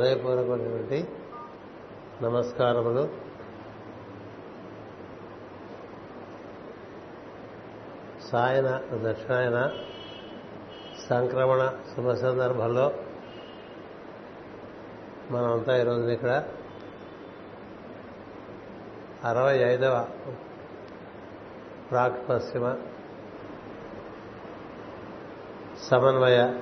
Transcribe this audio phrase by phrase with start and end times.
[0.00, 1.08] హృదయపూర్వకమైనటువంటి
[2.22, 3.08] నమస్కారములు.
[8.28, 9.70] సాయన దక్షిణాయన
[11.08, 12.92] సంక్రమణ శుభ సందర్భంలో
[15.30, 16.44] మనమంతా ఈరోజు ఇక్కడ
[19.24, 20.08] అరవై ఐదవ
[21.90, 22.76] ప్రాక్ పశ్చిమ
[25.90, 26.60] సమన్వయ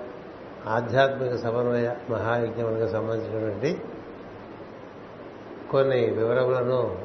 [0.68, 3.80] ఆధ్యాత్మిక సమన్వయ మహాయజ్ఞములకు సంబంధించినటువంటి
[5.70, 6.98] కొన్ని వివరములను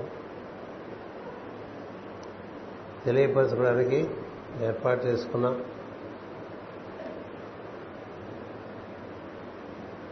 [3.06, 4.08] తెలియపరచడానికి
[4.62, 5.64] ఏర్పాటు చేసుకున్నాం.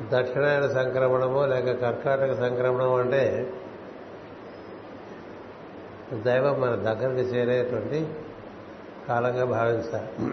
[0.10, 3.54] దక్షిణాయన సంక్రమణము లేక కర్కాటక సంక్రమణం అంటే
[6.14, 8.08] దైవం మన దగ్గరికి చేరేటువంటి
[9.10, 10.32] కాలంగా భావించాలి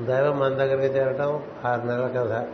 [0.00, 2.46] దైవం మన దగ్గరికి చేరటం ఆరు నెలల కథ.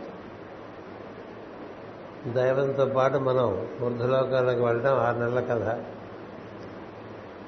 [2.35, 5.79] దైవంతో పాటు మనం వృద్ధలోకాలకు వెళ్ళడం ఆరు నెలల కథ.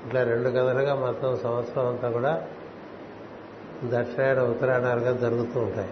[0.07, 2.47] ఇట్లా రెండు కథలుగా మొత్తం సంవత్సరం అంతా కూడా
[3.83, 5.89] దక్షిణాయన ఉత్తరాయణాలుగా జరుగుతూ ఉంటాయి.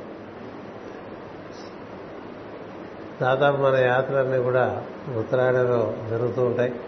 [3.22, 4.86] దాదాపు మన యాత్రలన్నీ కూడా
[5.18, 6.80] ఉత్తరాయణలో జరుగుతూ ఉంటాయి.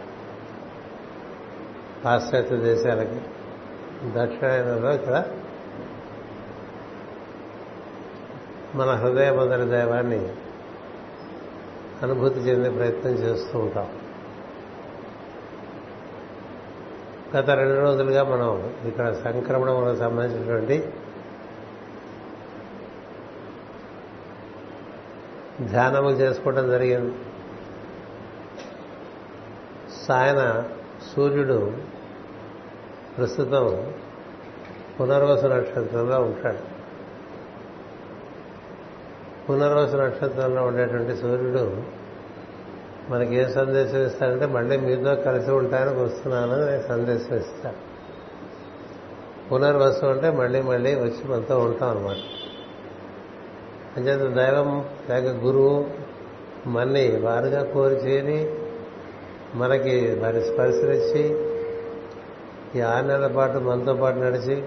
[2.05, 3.21] పాశ్చాత్య దేశాలకి.
[4.05, 5.23] దక్షిణాయనంలో ఇక్కడ
[8.75, 10.29] మన హృదయ మొదటి దైవాన్ని
[12.03, 13.87] అనుభూతి చెందే ప్రయత్నం చేస్తూ ఉంటాం.
[17.37, 20.93] గత రెండు రోజులుగా మనం ఇక్కడ సంక్రమణంలో సంబంధించినటువంటి
[25.61, 27.15] ధ్యానము చేసుకోవడం జరిగింది.
[30.07, 30.63] సాయన
[31.15, 31.77] సూర్యుడు
[33.17, 33.93] ప్రస్తుతం
[35.01, 36.78] పునర్వసు నక్షత్రంలో ఉంటాడు.
[39.49, 41.77] పునర్వసు నక్షత్రంలో ఉండేటువంటి సూర్యుడు
[43.09, 47.89] మనకి ఏ సందేశం ఇస్తాడంటే మళ్ళీ మీతో కలిసి ఉంటానికి వస్తున్నాను సందేశం ఇస్తాడు.
[49.49, 52.15] పునర్వసు అంటే మళ్ళీ మళ్ళీ వచ్చి మనతో ఉంటాం అనమాట
[53.97, 55.87] అంచేత దైవం లేక గురువు
[56.67, 58.53] మన్ని వారుగా కోరి చేరి
[59.55, 61.37] మనకి వారి స్పర్శనిచ్చి
[62.75, 64.63] ఈ ఆరు నెలల పాటు మనతో పాటు నడిచి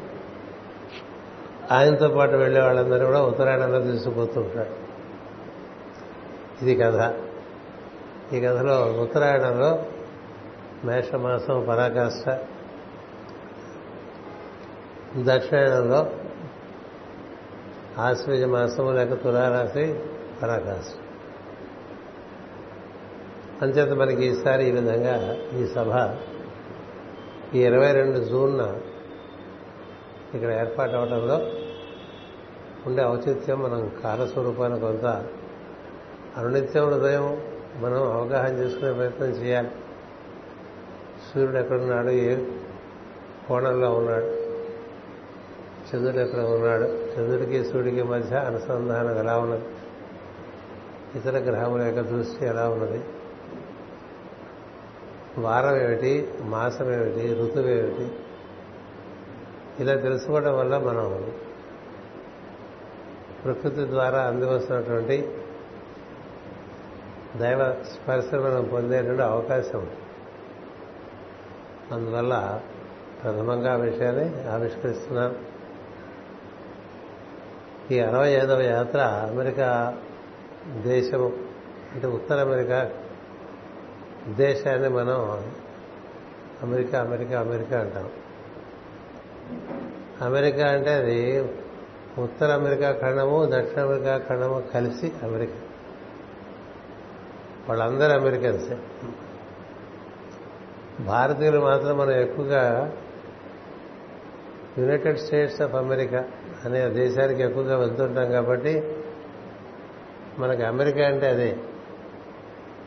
[1.72, 4.92] ఆయనతో పాటు వెళ్ళే వాళ్ళందరూ కూడా ఉత్తరాయణంలో తీసుకుపోతూ ఉంటాడు
[6.64, 7.14] ఇది కథ.
[8.34, 9.82] ఈ కథలో ఉత్తరాయణంలో
[10.84, 12.28] మేషమాసం పరాకాష్ట.
[15.16, 16.10] దక్షిణాయనంలో
[17.98, 20.00] ఆశ్వజ మాసము లేక తులారాశి
[20.42, 20.98] పరాకాష్ట.
[23.62, 26.16] అంచేత మనకి ఈసారి ఈ విధంగా ఈ సభ
[27.54, 28.80] ఈ ఇరవై రెండు జూన్న
[30.34, 31.61] ఇక్కడ ఏర్పాటు అవడంలో
[32.86, 35.26] ఉండే ఔచిత్యం మనం కాలస్వరూపాన్ని కొంత
[36.36, 37.42] అనునిత్యం హృదయం
[37.76, 39.70] మనం అవగాహన చేసుకునే ప్రయత్నం చేయాలి.
[41.34, 42.08] సూర్యుడు ఎక్కడున్నాడు?
[42.08, 42.44] ఏ
[43.48, 44.42] కోణంలో ఉన్నాడు?
[45.90, 46.84] చంద్రుడు ఎక్కడ ఉన్నాడు?
[46.84, 49.64] చంద్రుడికి సూర్యుడికి మధ్య అనుసంధానం ఎలా ఉన్నది?
[51.14, 53.04] ఇతర గ్రహముల యొక్క దృష్టి ఎలా ఉన్నది?
[55.38, 56.34] వారం ఏమిటి?
[56.40, 57.34] మాసం ఏమిటి?
[57.34, 58.12] ఋతువు ఏమిటి?
[59.80, 61.32] ఇలా తెలుసుకోవడం వల్ల మనం
[63.44, 65.28] ప్రకృతి ద్వారా అందివస్తున్నటువంటి
[67.36, 69.90] దైవ స్పర్శ మనం పొందేటువంటి అవకాశం
[71.92, 72.60] అందువల్ల
[73.22, 75.36] ప్రథమంగా ఆ విషయాన్ని ఆవిష్కరిస్తున్నాం.
[77.90, 79.98] ఈ అరవై ఐదవ యాత్ర అమెరికా
[80.82, 81.32] దేశము
[81.94, 82.90] అంటే ఉత్తర అమెరికా
[84.28, 85.44] దేశాన్ని మనం
[86.62, 88.10] అమెరికా అమెరికా అమెరికా అంటాం.
[90.20, 91.44] అమెరికా అంటే అది
[92.18, 95.54] ఉత్తర అమెరికా ఖండము దక్షిణ అమెరికా ఖండము కలిసి అమెరికా.
[97.68, 98.78] వాళ్ళందరూ అమెరికన్సే.
[101.04, 102.92] భారతీయులు మాత్రం మనం ఎక్కువగా
[104.78, 106.24] యునైటెడ్ స్టేట్స్ ఆఫ్ అమెరికా
[106.64, 108.96] అనే దేశానికి ఎక్కువగా వెళ్తుంటాం కాబట్టి
[110.38, 111.56] మనకి అమెరికా అంటే అదే.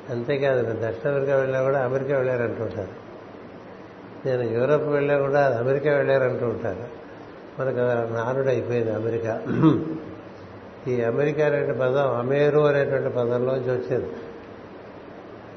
[0.10, 3.06] అంతేకాదు దక్షిణ అమెరికా వెళ్ళా కూడా అమెరికా వెళ్ళారంటుంటారు.
[4.28, 7.05] నేను యూరోప్ వెళ్ళా కూడా అమెరికా వెళ్ళారంటూ ఉంటారు
[7.60, 7.78] మనకు
[8.14, 9.34] నానుడైపోయింది అయిపోయింది అమెరికా.
[10.88, 14.10] ఈ అమెరికా అనే పదం అమేరు అనేటువంటి పదంలోంచి వచ్చింది.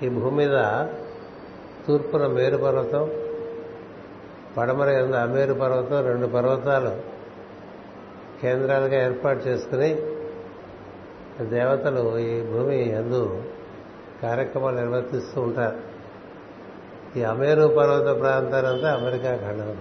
[0.06, 0.56] ఈ భూమి మీద
[1.86, 3.10] తూర్పున మేరు పర్వతం
[4.56, 6.92] పడమర కింద అమేరు పర్వతం రెండు పర్వతాలు
[8.42, 9.90] కేంద్రాలుగా ఏర్పాటు చేసుకుని
[11.46, 13.42] దేవతలు ఈ భూమి ఎందు
[14.22, 15.78] కార్యక్రమాలు నిర్వర్తిస్తూ ఉంటారు.
[17.18, 19.76] ఈ అమేరు పర్వత ప్రాంతాలంతా అమెరికా ఖండం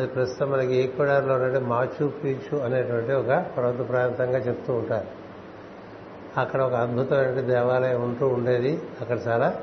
[0.00, 5.06] అది ప్రస్తుతం మనకి ఈక్వడార్లో ఉన్నటువంటి మాచు పీచు అనేటువంటి ఒక పర్వత ప్రాంతంగా చెప్తూ ఉంటారు.
[6.40, 8.82] అక్కడ ఒక అద్భుతమైన దేవాలయం ఉంటూ ఉండేది.
[9.00, 9.60] అక్కడ చాలా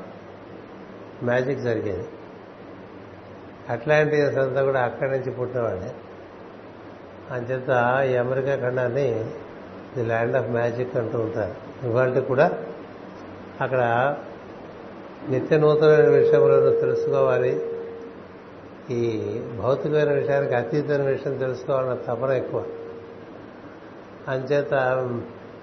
[1.24, 2.08] మ్యాజిక్ జరిగేది.
[3.70, 5.92] అట్లాంటిస్ అంతా కూడా అక్కడి నుంచి పుట్టినవాడే.
[7.32, 7.70] అంచేత
[8.12, 9.26] ఈ అమెరికా ఖండాన్ని
[9.98, 11.88] ది ల్యాండ్ ఆఫ్ మ్యాజిక్ అంటూ ఉంటారు.
[11.88, 12.52] ఇవాళ కూడా
[13.62, 14.16] అక్కడ
[15.30, 17.62] నిత్య నూతనమైన విషయములను తెలుసుకోవాలి.
[18.92, 22.66] ఈ భౌతికమైన విషయానికి అతీతమైన విషయం తెలుసుకోవాలన్న తపన ఎక్కువ.
[24.28, 24.70] అంచేత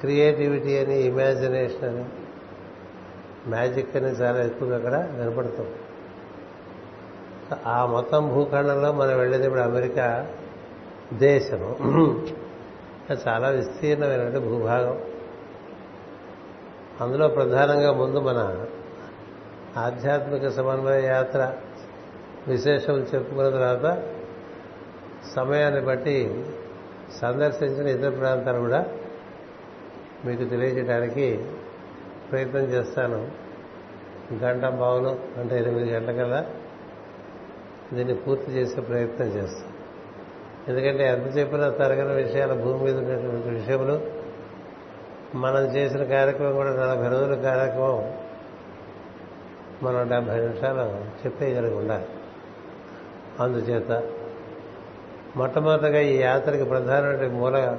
[0.01, 2.05] క్రియేటివిటీ అని ఇమాజినేషన్ అని
[3.49, 5.71] మ్యాజిక్ అని చాలా ఎక్కువగా అక్కడ వినపడుతుంది
[7.67, 10.27] ఆ మొత్తం భూఖండంలో మనం వెళ్ళేది ఇప్పుడు అమెరికా
[11.13, 11.77] దేశము.
[13.29, 15.01] చాలా విస్తీర్ణమైనటువంటి భూభాగం.
[17.01, 18.65] అందులో ప్రధానంగా ముందు మన
[19.77, 21.53] ఆధ్యాత్మిక సమన్వయ యాత్ర
[22.49, 24.03] విశేషం చెప్పుకున్న తర్వాత
[25.35, 26.45] సమయాన్ని బట్టి
[27.21, 28.87] సందర్శించిన ఇతర ప్రాంతాలు కూడా
[30.25, 31.45] మీకు తెలియజేయడానికి
[32.31, 33.31] ప్రయత్నం చేస్తాను.
[34.35, 36.45] గంట బావులు అంటే ఎనిమిది గంటల
[37.93, 39.75] దీన్ని పూర్తి చేసే ప్రయత్నం చేస్తాను.
[40.69, 44.01] ఎందుకంటే ఎంత చెప్పినా తరగని విషయాలు భూమి మీద ఉన్నటువంటి విషయములు
[45.35, 48.13] మనం చేసిన కార్యక్రమం కూడా నలభై రోజుల కార్యక్రమం
[49.83, 52.05] మనం డెబ్బై నిమిషాలు చెప్పేయగలిగి ఉండాలి.
[53.41, 54.11] అందుచేత
[55.37, 57.79] మొట్టమొదటిగా ఈ యాత్రకి ప్రధానమైన మూల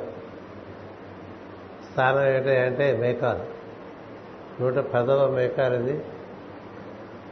[1.92, 3.40] స్థానం ఏంటంటే అంటే మేకాల్.
[4.62, 6.06] నూట పదవ మేకాల్ ఇది.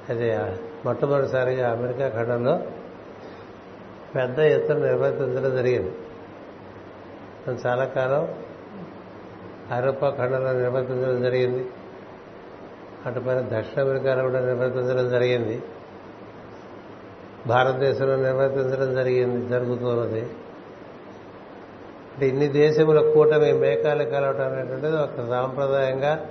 [0.09, 0.37] అది
[0.85, 2.59] మొట్టమొదటిసారిగా అమెరికా ఖండంలో
[4.15, 5.95] పెద్ద ఎత్తున నిర్వర్తించడం జరిగింది.
[7.67, 8.35] చాలా కాలం
[9.73, 11.69] ఐరోపా ఖండంలో నిర్వర్తించడం జరిగింది.
[13.05, 15.61] అటుపైన దక్షిణ అమెరికాలో కూడా నిర్వర్తించడం జరిగింది.
[17.47, 20.21] భారతదేశంలో నిర్వర్తించడం జరిగింది జరుగుతున్నది.
[22.13, 26.25] అంటే ఇన్ని దేశముల కూటమి మేకాలు కలవటం అనేటువంటిది ఒక సాంప్రదాయంగా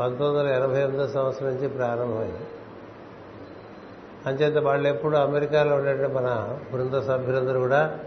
[0.00, 2.46] పంతొమ్మిది వందల ఎనభై ఎనిమిదో సంవత్సరం నుంచి ప్రారంభమైంది.
[4.26, 7.98] అంచేత వాళ్ళు ఎప్పుడు అమెరికాలో ఉండేటువంటి మన బృంద సభ్యులందరూ కూడా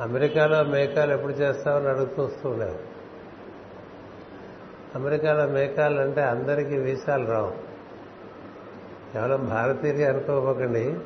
[0.00, 2.94] అమెరికాలో మేకాలు ఎప్పుడు చేస్తామని అడుగుతూ వస్తూ ఉండేవారు
[4.94, 7.73] అమెరికాలో మేకాలు అంటే అందరికీ వీసాలు రావు.
[9.14, 10.96] కేవలం భారతీయులు అనుకోపోకండి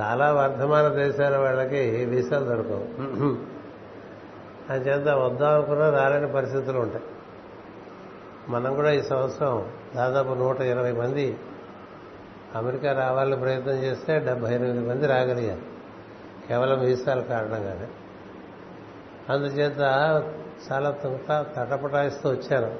[0.00, 2.86] చాలా వర్ధమాన దేశాల వాళ్ళకి వీసాలు దొరకవు.
[4.72, 7.04] అంచేత వద్దాం అనుకున్నా రాలేని పరిస్థితులు ఉంటాయి.
[8.48, 11.36] మనం కూడా ఈ సంవత్సరం దాదాపు నూట ఇరవై మంది
[12.54, 15.62] అమెరికా రావాలని ప్రయత్నం చేస్తే డెబ్బై ఎనిమిది మంది రాగలిగారు.
[16.48, 17.88] కేవలం వీసాల కారణంగానే.
[19.32, 19.78] అందుచేత
[20.72, 22.74] చాలా తుంట తటపటాయిస్తూ వచ్చాను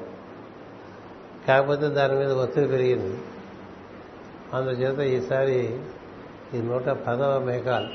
[1.48, 3.18] కాకపోతే దాని మీద ఒత్తిడి పెరిగింది.
[4.54, 5.81] అందుచేత ఈసారి
[6.54, 7.88] ఈ నూట పదవ మేఘాలు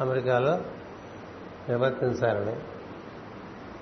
[0.00, 0.56] అమెరికాలో
[1.68, 2.56] నిర్వర్తించాలని.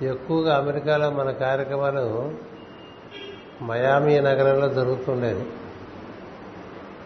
[0.07, 2.35] ఎక్కువగా అమెరికాలో మన కార్యక్రమాలు
[3.63, 5.47] మయామీ నగరంలో జరుగుతుండేది.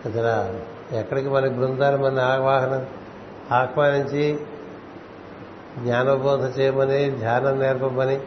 [0.06, 0.60] ఇక్కడ
[0.92, 2.86] ఎక్కడికి మన బృందాలు మన ఆవాహన
[3.52, 4.40] ఆహ్వానించి
[5.78, 8.20] జ్ఞానబోధ చేయమని ధ్యానం నేర్పమని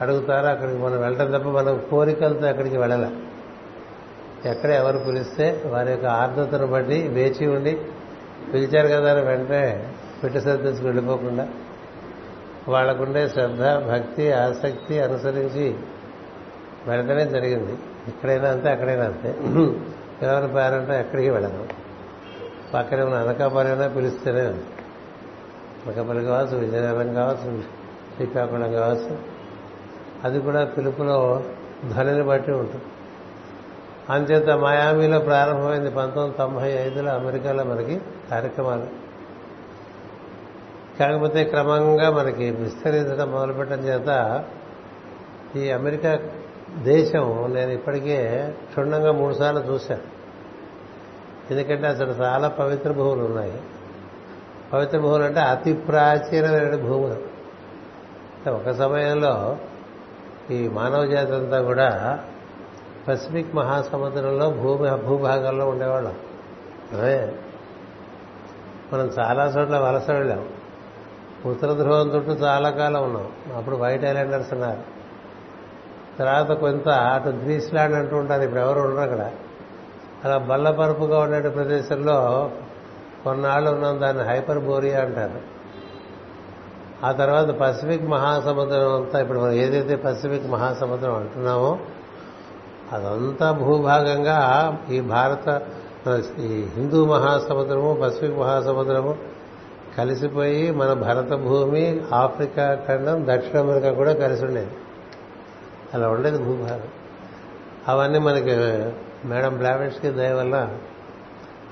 [0.00, 0.46] అడుగుతారు?
[0.46, 3.23] అక్కడికి మనం వెళ్ళటం తప్ప మనం కోరికలతో అక్కడికి వెళ్ళాలి.
[4.44, 7.78] ఎక్కడ ఎవరు పిలిస్తే వారి యొక్క ఆర్ద్రతను బట్టి వేచి ఉండి
[8.54, 9.88] పిలిచారు కదా అని వెంటనే
[10.24, 10.38] పెట్టి
[10.84, 11.48] వెళ్ళిపోకుండా
[12.68, 15.76] వాళ్ళకుండే శ్రద్ధ భక్తి ఆసక్తి అనుసరించి
[16.86, 17.72] వెళ్ళడమే జరిగింది.
[18.08, 19.28] ఎక్కడైనా అంతే అక్కడైనా అంతే.
[20.26, 21.66] ఎవరి పేరంటే ఎక్కడికి వెళ్ళను
[22.74, 27.62] పక్కనే ఉన్న అనకాపల్లి పిలిస్తేనే అనకాపల్లి కావచ్చు విజయనగరం కావచ్చు
[28.14, 29.18] శ్రీకాకుళం కావచ్చు.
[30.24, 31.44] అది కూడా పిలుపులో
[31.92, 32.84] ధ్వనిని బట్టి ఉంటుంది.
[34.10, 38.86] అంచేత మయామిలో ప్రారంభమైంది పంతొమ్మిది తొంభై ఐదులో అమెరికాలో మనకి కార్యక్రమాలు.
[40.98, 44.44] కాకపోతే క్రమంగా మనకి విస్తరించడం మొదలుపెట్టడం చేత
[45.56, 46.18] ఈ అమెరికా
[46.82, 50.14] దేశం నేను ఇప్పటికే క్షుణ్ణంగా మూడుసార్లు చూశాను.
[51.50, 53.62] ఎందుకంటే అసలు చాలా పవిత్ర భూములు ఉన్నాయి.
[54.72, 57.34] పవిత్ర భూములు అంటే అతి ప్రాచీనమైన భూములు.
[58.50, 59.56] ఒక సమయంలో
[60.50, 62.24] ఈ మానవ జాతి అంతా కూడా
[63.08, 66.14] పసిఫిక్ మహాసముద్రంలో భూమి భూభాగాల్లో ఉండేవాళ్ళం.
[66.92, 67.32] అదే
[68.92, 70.48] మనం చాలా చోట్ల వలస వెళ్ళాం.
[71.46, 73.56] ఉత్తర ధ్రువం చుట్టూ చాలా కాలం ఉన్నాం.
[73.56, 74.80] అప్పుడు వైట్ ఐలాండర్స్ ఉన్నారు.
[76.18, 79.30] తర్వాత కొంత అటు గ్రీస్లాండ్ అంటూ ఉంటారు ఇప్పుడు ఎవరు ఉండరు అక్కడ.
[80.24, 82.50] అలా బల్లపరుపుగా ఉండే ప్రదేశంలో
[83.24, 85.54] కొన్నాళ్ళు ఉన్నాం దాన్ని హైపర్ బోరియా అంటారు.
[87.06, 91.78] ఆ తర్వాత పసిఫిక్ మహాసముద్రం అంతా ఇప్పుడు మనం ఏదైతే పసిఫిక్ మహాసముద్రం అంటున్నామో
[92.94, 95.48] అదంతా భూభాగంగా ఈ భారత
[96.06, 99.16] మన ఈ హిందూ మహాసముద్రము పసిఫిక్ మహాసముద్రము
[99.98, 104.70] కలిసిపోయి మన భరత భూమి ఆఫ్రికా ఖండం దక్షిణ అమెరికా కూడా కలిసి ఉండేది.
[105.94, 106.80] అలా ఉండేది భూభాగం.
[107.88, 108.56] అవన్నీ మనకి
[109.28, 110.68] మేడం బ్లావెట్స్కి దయ వల్ల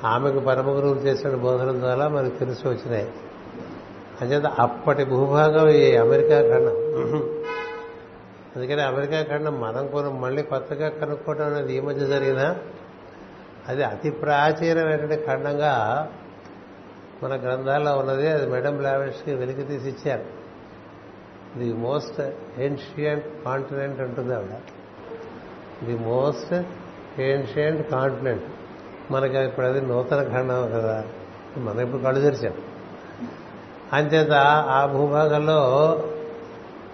[0.05, 3.11] ఆమెకు పరమ గురువులు చేసిన బోధన ద్వారా మనకు తెలిసి వచ్చినాయి.
[4.21, 6.75] అంచేత అప్పటి భూభాగం ఈ అమెరికా ఖండం.
[8.57, 12.57] అందుకని అమెరికా ఖండం మనం కూడా మళ్ళీ కొత్తగా కనుక్కోవడం అనేది ఈ మధ్య జరిగిన
[13.69, 16.09] అది అతి ప్రాచీనమైనటువంటి ఖండంగా
[17.23, 18.29] మన గ్రంథాల్లో ఉన్నది.
[18.29, 20.25] అది మేడం బ్లావెట్స్కి వెలికి తీసి ఇచ్చారు.
[21.59, 22.21] ది మోస్ట్
[22.59, 24.51] ఏన్షియంట్ కాంటినెంట్ ఉంటుంది ఆవిడ.
[25.85, 26.63] The most
[27.21, 28.45] ancient continent.
[29.11, 31.05] మనకి ఇప్పుడు అది నూతన ఖండం కదా.
[31.57, 32.55] మనం ఇప్పుడు కళ్ళు తెరిచాం.
[33.93, 34.33] అంచేత
[34.69, 35.59] ఆ భూభాగంలో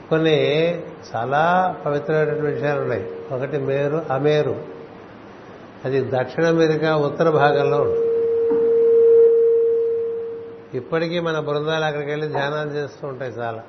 [0.08, 0.82] కొన్ని
[1.16, 3.10] చాలా పవిత్రమైనటువంటి విషయాలు ఉన్నాయి.
[3.32, 4.64] ఒకటి మేరు అమేరు.
[5.84, 8.08] అది దక్షిణ అమెరికా ఉత్తర భాగంలో ఉంటుంది.
[10.74, 13.62] ఇప్పటికీ మన బృందాలు అక్కడికి వెళ్ళి ధ్యానాలు చేస్తూ ఉంటాయి చాలా.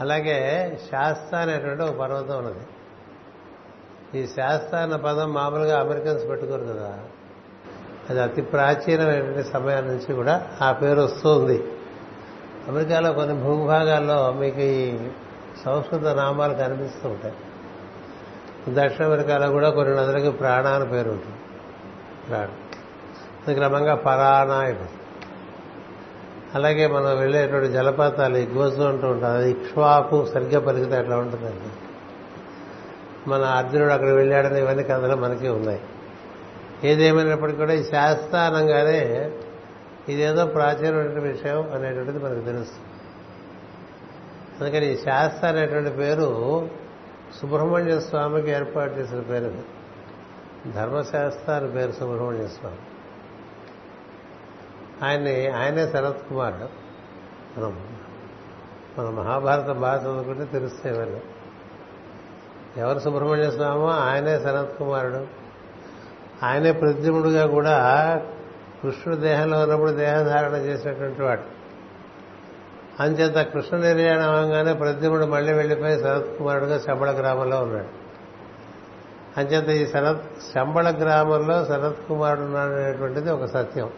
[0.00, 2.66] అలాగే శాస్త అనేటువంటి ఒక పర్వతం ఉన్నది.
[4.20, 6.98] ఈ శాస్త అన్న పదం మామూలుగా అమెరికన్స్ పెట్టుకోరు కదా.
[8.10, 11.64] అది అతి ప్రాచీనమైనటువంటి సమయం నుంచి కూడా ఆ పేరు వస్తుంది
[12.68, 14.96] అమెరికాలో కొన్ని భూభాగాల్లో మీకు ఈ
[15.64, 17.34] సంస్కృత నామాలు కనిపిస్తూ ఉంటాయి.
[18.68, 21.36] దక్షిణ అమెరికాలో కూడా కొన్ని నదులకి ప్రాణ అని పేరు ఉంటుంది.
[22.28, 22.48] ప్రాణ.
[23.46, 24.90] అది క్రమంగా పరాణా అయిపోతుంది
[26.54, 31.70] అలాగే మనం వెళ్ళేటువంటి జలపాతాలు ఇగ్వజు అంటూ ఉంటుంది అది ఇక్ష్వాకు సరిగ్గా పలికితే అట్లా ఉంటుందండి
[33.30, 35.80] మన అర్జునుడు అక్కడ వెళ్ళాడని ఇవన్నీ కథలు మనకి ఉన్నాయి.
[36.84, 39.32] ఏదేమైనప్పటికీ కూడా ఈ శాస్త్రానంగానే
[40.08, 42.93] ఇదేదో ప్రాచీనమైన విషయం అనేటువంటిది మనకు తెలుస్తుంది.
[44.60, 46.68] అందుకని ఈ శాస్త్ర అనేటువంటి పేరు
[47.40, 49.54] సుబ్రహ్మణ్య స్వామికి ఏర్పాటు చేసిన పేరు
[50.70, 52.76] ధర్మశాస్త్ర అని పేరు సుబ్రహ్మణ్య స్వామి.
[55.06, 56.54] ఆయన్ని ఆయనే శరత్ కుమార్.
[57.58, 57.84] మనం
[58.98, 61.20] మన మహాభారత బాగా చదువుకుంటే తెలుస్తాయి ఎవరు
[62.76, 65.26] ఎవరు సుబ్రహ్మణ్య స్వామో ఆయనే శరత్ కుమారుడు.
[66.42, 67.76] ఆయనే ప్రద్యుముడుగా కూడా
[68.82, 71.53] కృష్ణుడు దేహంలో ఉన్నప్పుడు దేహధారణ చేసినటువంటి వాడు.
[73.00, 78.04] అంచేత కృష్ణ నిర్యాణం అవగానే ప్రద్యుముడు మళ్ళీ వెళ్ళిపోయి శరత్ కుమారుడుగా శంబళ గ్రామంలో ఉన్నాడు.
[79.40, 80.22] అంచేత ఈ శరత్
[80.54, 83.90] శంబళ గ్రామంలో శరత్ కుమారుడు ఉన్నాడనేటువంటిది ఒక సత్యం.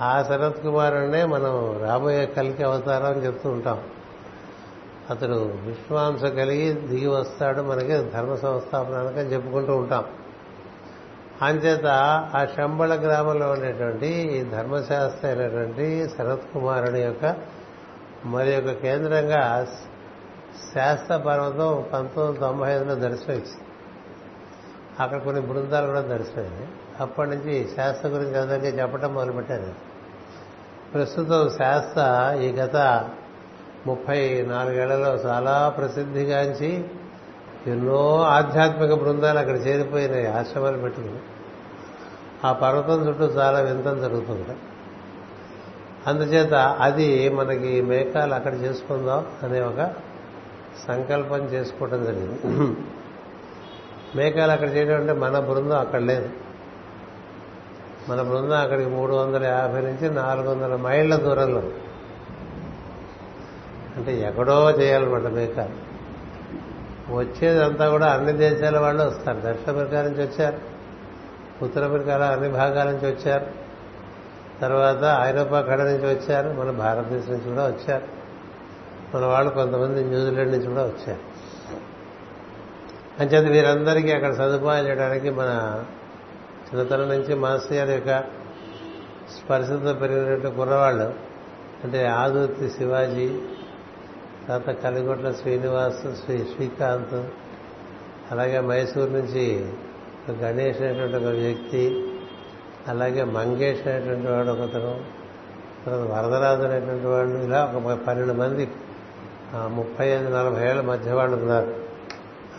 [0.00, 3.80] ఆ శరత్ కుమారుడినే మనం రాబోయే కలికి అవతారం అని చెప్తూ ఉంటాం.
[5.10, 10.04] అతడు విశ్వాంస కలిగి దిగి వస్తాడు మనకి ధర్మ సంస్థాపనానికి అని చెప్పుకుంటూ ఉంటాం.
[11.42, 11.86] అంచేత
[12.34, 17.36] ఆ శంబళ గ్రామంలో ఉండేటువంటి ఈ ధర్మశాస్త్ర అయినటువంటి శరత్ కుమారుని యొక్క
[18.24, 19.66] మరి యొక్క కేంద్రంగా
[20.74, 23.66] శాస్త్ర పర్వతం పంతొమ్మిది వందల తొంభై ఐదులో దర్శనమిచ్చింది.
[25.00, 26.68] అక్కడ కొన్ని బృందాలు కూడా దర్శనమైంది
[27.00, 29.74] అప్పటి నుంచి శాస్త్ర గురించి అందరికీ చెప్పడం మొదలుపెట్టారు.
[30.94, 32.76] ప్రస్తుతం శాస్త్ర ఈ గత
[33.86, 36.84] ముప్పై నాలుగేళ్ళలో చాలా ప్రసిద్ధిగాంచి
[37.66, 41.18] ఎన్నో ఆధ్యాత్మిక బృందాలు అక్కడ చేరిపోయినాయి ఆశ్రమాలు పెట్టుకుని.
[42.44, 44.56] ఆ పర్వతం చుట్టూ చాలా వింతం జరుగుతుంది
[46.06, 49.90] అందుచేత అది మనకి మేకాలు అక్కడ చేసుకుందాం అనే ఒక
[50.88, 52.76] సంకల్పం చేసుకోవటం జరిగింది.
[54.16, 56.30] మేకాలు అక్కడ చేయడం అంటే మన బృందం అక్కడ లేదు.
[58.08, 61.62] మన బృందం అక్కడికి మూడు వందల యాభై నుంచి నాలుగు వందల మైళ్ళ దూరంలో
[63.96, 65.90] అంటే ఎక్కడో చేయాలన్నమాట మేకాలు
[67.16, 69.40] వచ్చేదంతా కూడా అన్ని దేశాల వాళ్ళు వస్తారు.
[69.44, 70.79] దక్షిణ అమెరికా నుంచి వచ్చారు.
[71.62, 73.46] ఉత్తర అమెరికాలో అన్ని భాగాల నుంచి వచ్చారు.
[74.60, 76.60] తర్వాత ఐరోపా ఖండ నుంచి వచ్చారు.
[76.60, 78.20] మన భారతదేశం నుంచి కూడా వచ్చారు.
[79.16, 81.20] మన వాళ్ళు కొంతమంది న్యూజిలాండ్ నుంచి కూడా వచ్చారు.
[83.20, 85.84] అంచేత వీరందరికీ అక్కడ సదుపాయం చేయడానికి మన
[86.68, 88.20] చిన్నతనం నుంచి మాస్టర్ గారి యొక్క
[89.38, 91.14] స్పర్శతో పెరిగినటువంటి కుర్రవాళ్ళు
[91.84, 93.40] అంటే ఆదుర్తి శివాజీ
[94.48, 97.30] తర్వాత కలిగొట్ల శ్రీనివాస్ శ్రీ శ్రీకాంత్
[98.30, 99.72] అలాగే మైసూరు నుంచి
[100.30, 102.12] గణేష్ అనేటువంటి ఒక వ్యక్తి
[102.88, 104.92] అలాగే మంగేష్ అనేటువంటి వాడు ఒకతను
[105.86, 108.70] తర్వాత వరదరాజు అనేటువంటి వాళ్ళు ఇలా ఒక పన్నెండు మంది
[109.68, 111.70] ముప్పై ఐదు నలభై ఏళ్ళ మధ్య వాళ్ళు ఉన్నారు.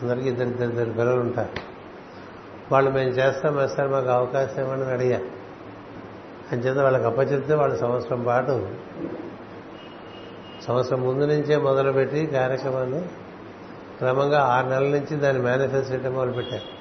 [0.02, 1.54] అందరికీ ఇద్దరు ఇద్దరు ఇద్దరు పిల్లలు ఉంటారు.
[2.72, 5.20] వాళ్ళు మేము చేస్తాం సార్ మాకు అవకాశం ఇవ్వండి అని అడిగా
[6.52, 8.68] అంచేత వాళ్ళకి అప్పచెప్తే వాళ్ళు సంవత్సరం పాటు
[10.68, 13.02] సంవత్సరం ముందు నుంచే మొదలుపెట్టి కార్యక్రమాన్ని
[13.98, 16.81] క్రమంగా ఆరు నెలల నుంచి దాన్ని మేనిఫెస్ట్ చేయడం మొదలుపెట్టారు.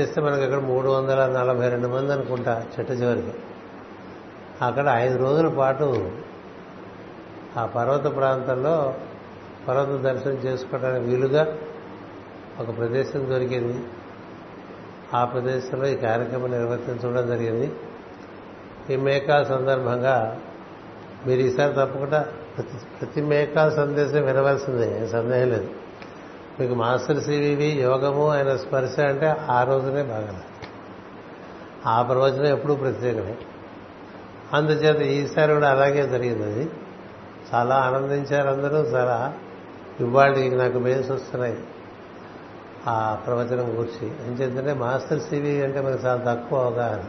[0.00, 3.32] చేస్తే మనకి అక్కడ మూడు వందల నలభై రెండు మంది అనుకుంటా చెట్టు చివరికి.
[4.62, 6.10] అక్కడ ఐదు రోజుల పాటు
[7.56, 8.94] ఆ పర్వత ప్రాంతంలో
[9.68, 11.58] పర్వత దర్శనం చేసుకోవడానికి వీలుగా
[12.60, 13.84] ఒక ప్రదేశం దొరికింది.
[15.14, 17.72] ఆ ప్రదేశంలో ఈ కార్యక్రమం నిర్వర్తించడం జరిగింది.
[18.90, 20.40] ఈ మేకా సందర్భంగా
[21.26, 25.83] మీరు ఈసారి తప్పకుండా ప్రతి ప్రతి మేకా సందేశం వినవలసిందే సందేహం లేదు.
[26.60, 30.42] మీకు మాస్టర్ సివివి యోగము ఆయన స్పర్శ అంటే ఆ రోజునే బాగా
[31.86, 33.36] ఆ ప్రవచనం ఎప్పుడూ ప్రత్యేకమే.
[34.52, 36.70] అందుచేత ఈసారి కూడా అలాగే జరిగింది అది
[37.54, 39.34] చాలా ఆనందించారు అందరూ చాలా
[40.00, 41.58] ఇవాళ నాకు మెయిల్స్ వస్తున్నాయి
[42.88, 44.06] ఆ ప్రవచనం గురించి.
[44.26, 47.04] ఏం చేద్దంటే మాస్టర్ సివి అంటే మనకు చాలా తక్కువ అవగాహన.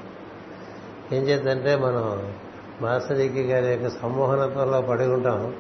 [1.16, 2.34] ఏం చేద్దంటే మనం
[2.82, 5.56] మాస్టర్ ఈకి గారి యొక్క సమ్మోహనత్వంలో పడి ఉంటాం.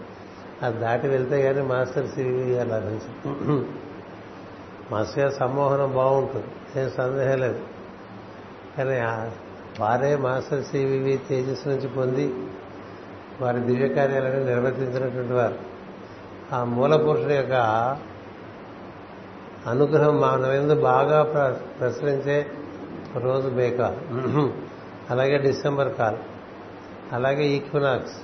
[0.61, 3.65] అది దాటి వెళ్తే కానీ మాస్టర్ సివి గారు లభించదు
[4.91, 6.81] మాస్టర్ గారి సమ్మోహనం బాగుంటుంది.
[6.81, 7.59] ఏం సందేహం లేదు.
[8.77, 8.97] కానీ
[9.79, 12.25] వారే మాస్టర్ సివివి తేజస్సు నుంచి పొంది
[13.41, 15.55] వారి దివ్య కార్యాలను నిర్వర్తించినటువంటి వారు.
[16.55, 17.55] ఆ మూల పురుషుడి యొక్క
[19.67, 21.23] అనుగ్రహం మన మీద బాగా
[21.79, 22.47] ప్రసరించే
[23.17, 23.97] రోజు బేకాల్.
[25.09, 26.17] అలాగే డిసెంబర్ కాల్.
[27.13, 28.15] అలాగే ఈక్వినాక్స్.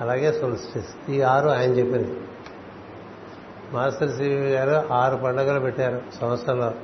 [0.00, 2.20] అలాగే సోల్స్టిస్ ఈ ఆరు ఆయన చెప్పింది.
[3.72, 6.74] మాస్టర్ సివి గారు ఆరు పండుగలు పెట్టారు సంవత్సరంలో.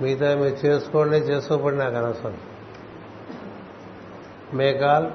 [0.00, 2.38] మిగతా మీరు చేసుకోండి చేసుకోబడి నాకు అనవసరం.
[4.54, 5.06] May call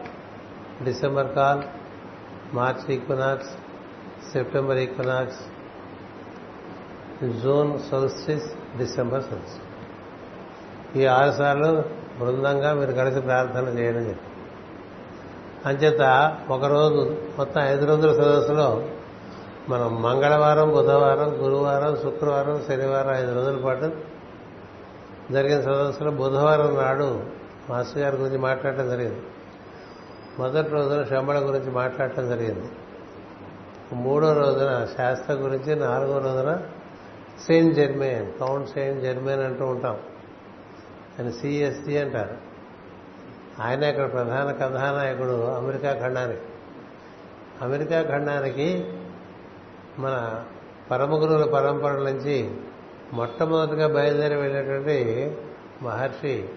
[0.85, 1.61] December call
[2.55, 3.49] March equinox
[4.33, 5.41] September equinox
[7.41, 11.71] June solstice December solstice ఈ ఆరు సార్లు
[12.19, 14.30] బృందంగా మీరు కలిసి ప్రార్థన చేయడం చెప్పి
[15.65, 18.83] అంచేత ఒకరోజు మొత్తం ఐదు రోజుల సదస్సులో
[19.69, 23.91] మనం మంగళవారం బుధవారం గురువారం శుక్రవారం శనివారం ఐదు రోజుల పాటు
[25.31, 27.23] జరిగిన సదస్సులో బుధవారం నాడు
[27.69, 29.21] మాస్టర్ గారి గురించి మాట్లాడటం జరిగింది.
[30.39, 32.69] మొదటి రోజున శంబళ గురించి మాట్లాడటం జరిగింది.
[33.93, 36.57] మూడో రోజున శాస్త్ర గురించి నాలుగో రోజున
[37.47, 39.97] Saint Germain Count Saint Germain అంటూ ఉంటాం.
[41.19, 42.50] అని సిఎస్సి అంటారు.
[43.61, 46.41] ఆయన ఇక్కడ ప్రధాన కథానాయకుడు అమెరికా ఖండానికి.
[47.61, 48.93] అమెరికా ఖండానికి
[49.99, 50.43] మన
[50.91, 52.51] పరమగురువుల పరంపర నుంచి
[53.13, 55.37] మొట్టమొదటిగా బయలుదేరి వెళ్ళేటువంటి
[55.81, 56.49] మహర్షి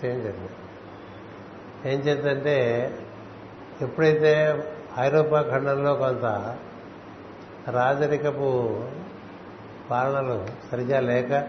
[0.00, 0.56] సెయింట్ జర్మన్
[1.86, 2.56] ఏం చేద్దంటే
[3.82, 4.62] ఎప్పుడైతే
[4.98, 6.56] ఐరోపా ఖండంలో కొంత
[7.70, 8.80] రాజరికపు
[9.90, 11.48] పాలనలు సరిగా లేక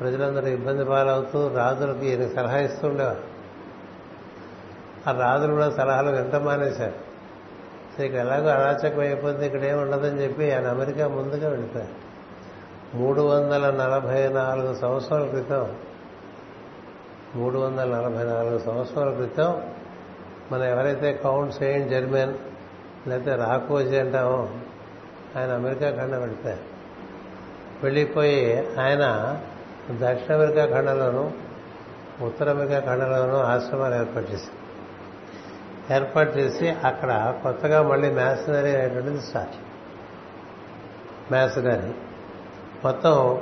[0.00, 3.35] ప్రజలందరూ ఇబ్బంది పాలవుతూ రాజులకు ఈయన సలహా ఇస్తుండేవారు
[5.08, 6.94] ఆ రాజులు కూడా సలహాలు వెంట మానేశారు?
[7.96, 12.06] సో ఇక్కడ ఎలాగో అరాచకం అయిపోతుంది ఇక్కడ ఏమి ఉండదని చెప్పి ఆయన అమెరికా ముందుగా వెళ్ళిపోయారు.
[12.96, 15.76] మూడు వందల నలభై నాలుగు సంవత్సరాల క్రితం
[17.36, 19.62] మూడు వందల నలభై నాలుగు సంవత్సరాల క్రితం
[20.52, 22.34] మనం ఎవరైతే కౌంట్ సెయింట్ జర్మన్
[23.08, 24.48] లేకపోతే రాకోజీ అంటామో
[25.36, 26.60] ఆయన అమెరికా ఖండం వెళ్ళిపోయారు.
[27.82, 29.36] వెళ్ళిపోయి ఆయన
[29.90, 31.30] దక్షిణ అమెరికా ఖండంలోనూ
[32.26, 34.65] ఉత్తర అమెరికా ఖండంలోనూ ఆశ్రమాలు ఏర్పాటు చేశారు.
[35.90, 39.56] ఏర్పాటు చేసి అక్కడ కొత్తగా మళ్ళీ మ్యాసనరీ అనేటువంటిది స్టార్ట్
[41.32, 41.92] మ్యాసనరీ
[42.84, 43.40] మొత్తం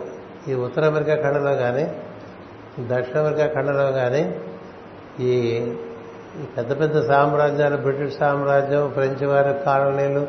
[0.49, 1.85] ఈ ఉత్తర అమెరికా ఖండంలో కానీ
[2.81, 4.41] దక్షిణ అమెరికా ఖండంలో కానీ
[5.21, 5.61] ఈ
[6.57, 10.27] పెద్ద పెద్ద సామ్రాజ్యాలు బ్రిటిష్ సామ్రాజ్యం ఫ్రెంచ్ వారి కాలనీలు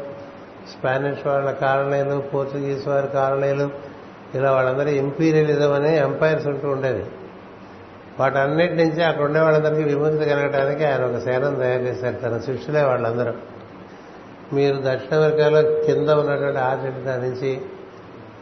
[0.72, 3.70] స్పానిష్ వాళ్ళ కాలనీలు పోర్చుగీస్ వారి కాలనీలు
[4.36, 7.06] ఇలా వాళ్ళందరూ ఇంపీరియలిజం అనే ఎంపైర్స్ ఉంటూ ఉండేది.
[8.20, 12.16] వాటన్నిటి నుంచి అక్కడ ఉండే వాళ్ళందరికీ విముక్తి కలగడానికి ఆయన ఒక సేనం తయారు చేశారు.
[12.16, 13.34] తన శిష్యులే వాళ్ళందరూ.
[14.54, 17.52] మీరు దక్షిణ అమెరికాలో కింద ఉన్నటువంటి ఆర్జెంటీనా నుంచి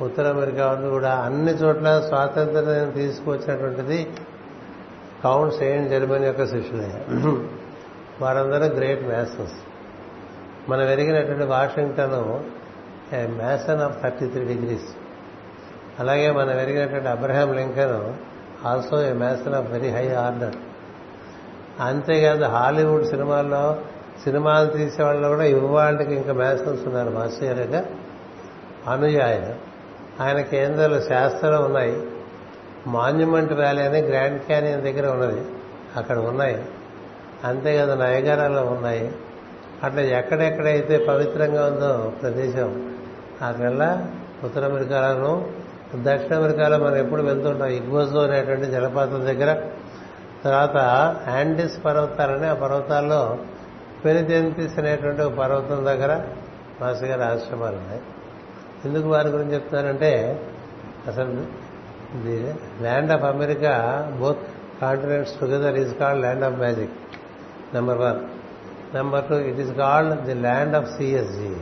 [0.02, 4.00] ఉత్తర అమెరికా వరకు కూడా అన్ని చోట్ల స్వాతంత్రం తీసుకువచ్చినటువంటిది
[5.24, 6.90] కౌంట్ సెయింట్ జర్మనీ యొక్క శిష్యులే.
[8.22, 9.58] వారందరూ గ్రేట్ మ్యాసన్స్
[10.70, 12.18] మనం ఎరిగినటువంటి Washington
[13.38, 14.90] Mason of thirty three degrees.
[16.00, 17.98] అలాగే మనం ఎరిగినటువంటి Abraham Lincoln
[18.66, 20.56] also a Mason of very high order
[21.82, 23.78] అంతేకాదు హాలీవుడ్ సినిమాల్లో
[24.24, 27.10] సినిమాలు తీసేవాళ్ళు కూడా ఇవాళకి ఇంకా మ్యాసన్స్ ఉన్నారు.
[27.10, 27.86] మాస్టర్గా గారు
[28.90, 29.56] అనుయాయులు
[30.24, 30.42] ఆయన.
[30.42, 32.04] కేంద్రాలు శాస్త్రం ఉన్నాయి.
[32.88, 35.42] మాన్యుమెంట్ వ్యాలీ అని గ్రాండ్ క్యానియన్ దగ్గర ఉన్నది.
[35.96, 36.66] అక్కడ ఉన్నాయి.
[37.44, 39.16] అంతేకాదు నయగారాలో ఉన్నాయి.
[39.84, 42.96] అట్లా ఎక్కడెక్కడైతే పవిత్రంగా ఉందో ప్రదేశం
[43.42, 44.12] అక్కడల్లా
[44.44, 45.46] ఉత్తర అమెరికాలోనూ
[45.96, 47.68] దక్షిణ అమెరికాలో మనం ఎప్పుడు వెళ్తుంటాం.
[47.68, 49.62] ఇగ్వోజో అనేటువంటి జలపాతం దగ్గర.
[50.44, 50.78] తర్వాత
[51.30, 53.38] యాండిస్ పర్వతాలని ఆ పర్వతాల్లో
[54.06, 56.22] పెరిదెంతిస్ అనేటువంటి ఒక పర్వతం దగ్గర
[56.82, 58.02] మాస్టర్ గారి ఆశ్రమాలు ఉన్నాయి.
[58.86, 60.42] ఎందుకు వారి గురించి చెప్తున్నారంటే
[61.08, 61.46] అసలు
[62.24, 63.74] the land of America
[64.20, 64.38] both
[64.82, 66.92] continents together is called land of magic
[67.74, 68.20] number one
[68.96, 71.56] number two it is called the land of CSG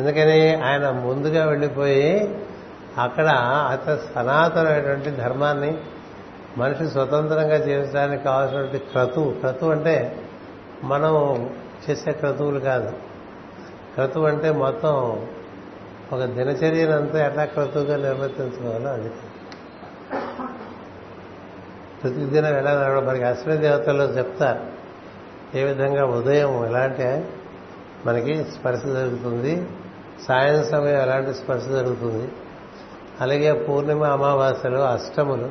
[0.00, 2.36] ఎందుకని ఆయన ముందుగా వెళ్ళిపోయి
[2.98, 3.28] అక్కడ
[3.70, 5.78] అత సనాతనమైనటువంటి ధర్మాన్ని
[6.58, 10.22] మనిషి స్వతంత్రంగా జీవించడానికి కావాల్సినటువంటి క్రతువు క్రతువు అంటే
[10.84, 11.14] మనం
[11.90, 12.90] చేసే క్రతువులు కాదు.
[13.94, 15.26] క్రతువు అంటే మొత్తం
[16.12, 19.10] ఒక దినచర్యనంతా ఎట్లా క్రతువుగా నిర్వర్తించుకోవాలో అది.
[22.02, 24.80] ప్రతిదినం ఎలా మనకి అశ్విని దేవతల్లో చెప్తారు
[25.58, 27.24] ఏ విధంగా ఉదయం ఎలాంటి
[28.06, 29.68] మనకి స్పర్శ జరుగుతుంది
[30.28, 32.28] సాయం సమయం ఎలాంటి స్పర్శ జరుగుతుంది?
[33.20, 35.50] అలాగే పూర్ణిమ అమావాస్యలు అష్టములు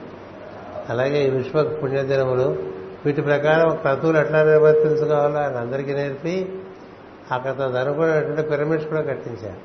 [0.90, 2.64] అలాగే ఈ విశ్వ పుణ్యదినములు.
[3.06, 6.60] వీటి ప్రకారం క్రతువులు ఎట్లా నిర్వర్తించుకోవాలో ఆయన అందరికీ నేర్పి
[7.32, 9.60] అక్కడ అనుకున్నటువంటి పిరమిడ్స్ కూడా కట్టించారు.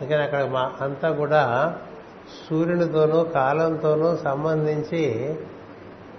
[0.00, 1.74] అందుకని అక్కడ మా అంతా కూడా
[2.48, 5.34] సూర్యునితోనూ కాలంతోనూ సంబంధించి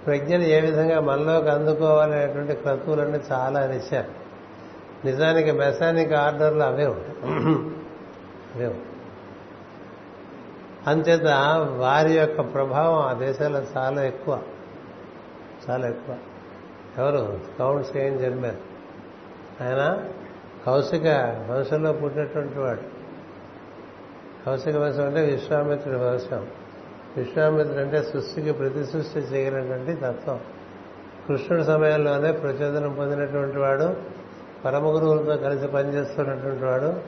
[0.06, 4.19] ప్రజ్ఞను ఏ విధంగా మనలోకి అందుకోవాలనేటువంటి క్రతువులన్నీ చాలా అనిచ్చారు
[5.04, 7.34] నిజానికి మెసానిక్ ఆర్డర్లు అవే ఉంటాయి.
[8.54, 8.76] అవే
[10.86, 11.26] అంచేత
[11.76, 14.42] వారి యొక్క ప్రభావం ఆ దేశాల్లో చాలా ఎక్కువ.
[15.70, 16.16] చాలా ఎక్కువ.
[16.98, 17.40] ఎవరు?
[17.58, 18.56] కౌంట్ సెయింట్ జర్మన్
[19.62, 20.04] ఆయన
[20.66, 21.06] కౌశిక
[21.50, 22.80] వంశంలో పుట్టినటువంటి వాడు.
[24.46, 26.46] కౌశిక వంశం అంటే విశ్వామిత్రుడి వంశం.
[27.16, 30.40] విశ్వామిత్రుడు అంటే సృష్టికి ప్రతి సృష్టి చేయనటువంటి తత్వం.
[31.28, 34.19] కృష్ణుడి సమయంలోనే ప్రచోదనం పొందినటువంటి వాడు.
[34.64, 37.00] పరమ గురువులతో కలిసి పనిచేస్తున్నటువంటి వాడు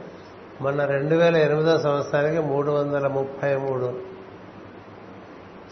[0.61, 4.01] మొన్న రెండు వేల ఎనిమిదో సంవత్సరానికి మూడు వందల ముప్పై మూడు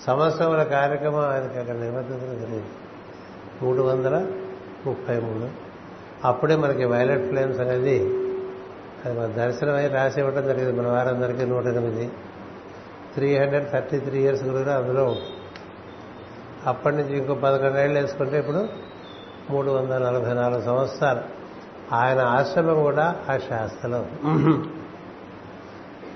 [0.06, 2.64] సంవత్సరముల కార్యక్రమం ఆయనకి అక్కడ నిర్వహించడం జరిగింది.
[3.62, 4.26] మూడు వందల
[4.86, 5.50] ముప్పై మూడు.
[6.24, 8.00] అప్పుడే మనకి వైలెట్ ఫ్లేమ్స్ అనేది
[9.04, 10.72] అది మన దర్శనం అయి రాసి ఇవ్వడం జరిగింది.
[10.80, 12.10] మన వారందరికీ నూట ఎనిమిది.
[13.14, 15.16] Three hundred thirty three years కూడా అందులో
[16.66, 18.68] అప్పటి నుంచి ఇంకో పదకొండేళ్ళు వేసుకుంటే ఇప్పుడు
[19.50, 21.39] మూడు వందల నలభై నాలుగు సంవత్సరాలు.
[21.92, 24.06] ఆయన ఆశ్రమం కూడా ఆ శాస్త్రలో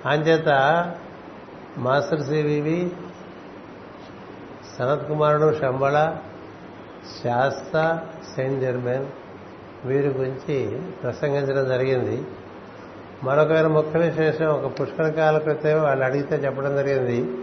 [0.07, 0.49] అంచేత
[1.79, 2.93] మాస్టర్ సివివి
[4.79, 6.17] సనత్ కుమారుడు శంబళ
[7.23, 7.99] శాస్త్ర
[8.37, 9.07] సెయింట్ జర్మన్
[9.85, 12.23] వీరి గురించి ప్రసంగించడం జరిగింది.
[13.25, 17.39] మరొక ముఖ్య విశేషం ఒక పుష్కర కాల క్రితం వాళ్ళు అడిగితే చెప్పడం జరిగింది.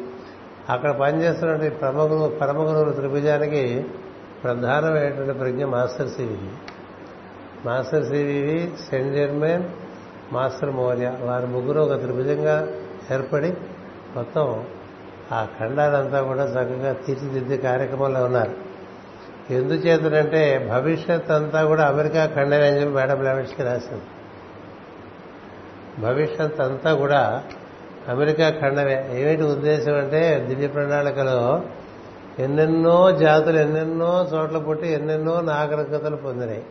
[0.69, 3.85] అక్కడ పనిచేస్తున్నటువంటి ప్రముఖులు పరమగురువుల త్రిభుజానికి
[4.43, 6.51] ప్రధానమైనటువంటి ప్రజ్ఞ Master CVV
[7.65, 9.63] Master CVV Saint Germain
[10.33, 12.67] Master Morya వారి ముగ్గురు ఒక త్రిభుజంగా
[13.13, 13.53] ఏర్పడి
[14.15, 14.65] మొత్తం
[15.31, 18.51] ఆ ఖండాలంతా కూడా చక్కగా తీర్చిదిద్దే కార్యక్రమంలో ఉన్నారు.
[19.53, 24.03] ఎందుచేతనంటే భవిష్యత్ అంతా కూడా అమెరికా ఖండమే అని చెప్పి మేడం లెవెట్స్కి రాసింది.
[26.01, 27.43] భవిష్యత్ అంతా కూడా
[28.09, 29.09] అమెరికా ఖండమే.
[29.13, 31.63] ఏమిటి ఉద్దేశం అంటే దివ్య ప్రణాళికలో
[32.39, 36.63] ఎన్నెన్నో జాతులు ఎన్నెన్నో చోట్ల పుట్టి ఎన్నెన్నో నాగరికతలు పొందినాయి.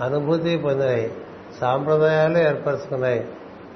[0.00, 1.12] అనుభూతి పొందినాయి
[1.60, 3.28] సాంప్రదాయాలు ఏర్పరచుకున్నాయి.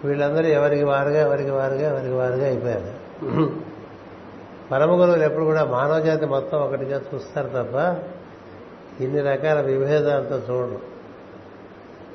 [0.04, 2.88] వీళ్ళందరూ ఎవరికి వారుగా ఎవరికి వారుగా ఎవరికి వారుగా అయిపోయారు.
[4.72, 7.96] పరమ గురువులు ఎప్పుడు కూడా మానవ జాతి మొత్తం ఒకటిగా చూస్తారు తప్ప
[9.02, 10.80] ఇన్ని రకాల విభేదాలతో చూడరు.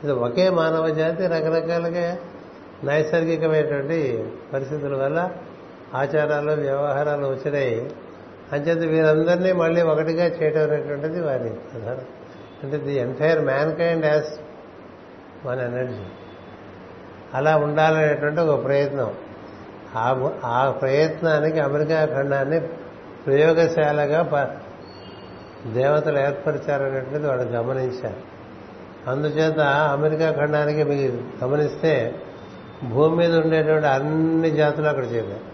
[0.04, 2.18] ఇది ఒకే మానవ జాతి రకరకాలుగా
[2.84, 5.32] నైసర్గికమైనటువంటి పరిస్థితుల వల్ల
[5.96, 7.92] ఆచారాలు వ్యవహారాలు వచ్చినాయి.
[8.54, 12.06] అంచేత వీరందరినీ మళ్ళీ ఒకటిగా చేయడం అనేటువంటిది వారి ప్రధానం.
[12.64, 13.42] అంటే the entire
[13.76, 14.32] mankind as
[15.48, 16.06] one energy.
[17.34, 19.14] అలా ఉండాలనేటువంటి ఒక ప్రయత్నం.
[19.96, 22.60] ఆ ఆ ప్రయత్నానికి అమెరికా ఖండాన్ని
[23.26, 24.62] ప్రయోగశాలగా
[25.74, 28.22] దేవతలు ఏర్పరిచారనేటువంటిది వాళ్ళు గమనించారు.
[29.10, 32.16] అందుచేత అమెరికా ఖండానికి మీరు గమనిస్తే
[32.90, 35.54] భూమి మీద ఉండేటువంటి అన్ని జాతులు అక్కడ చేరారు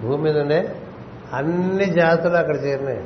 [0.00, 0.76] భూమి మీద ఉండే
[1.34, 3.04] అన్ని జాతులు అక్కడ చేరినాయి.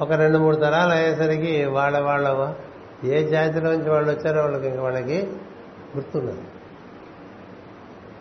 [0.00, 2.54] ఒక రెండు మూడు తరాలు అయ్యేసరికి వాళ్ళ వాళ్ళ
[3.04, 5.18] ఏ జాతిలోంచి వాళ్ళు వచ్చారో వాళ్ళకి ఇంక వాళ్ళకి
[5.96, 6.44] గుర్తున్నది.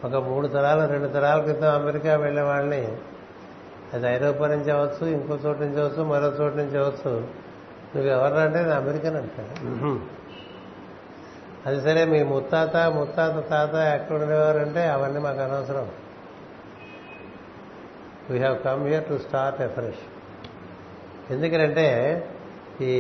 [0.05, 2.97] ఒక మూడు తరాలు రెండు తరాల క్రితం అమెరికా వెళ్ళే వాళ్ళని
[3.93, 7.11] అది ఐరోపా నుంచి అవ్వచ్చు ఇంకో చోటు నుంచి అవచ్చు మరో చోటు నుంచి అవ్వచ్చు.
[7.95, 9.99] నువ్వు ఎవరంటే నేను అమెరికన్ అంటాడు
[11.65, 15.87] అది సరే మీ ముత్తాత ముత్తాత తాత ఎక్కడ ఉండేవారంటే అవన్నీ మాకు అనవసరం.
[18.29, 20.03] We have come here to start afresh
[21.31, 21.87] ఎందుకంటే
[22.81, 22.91] ఈ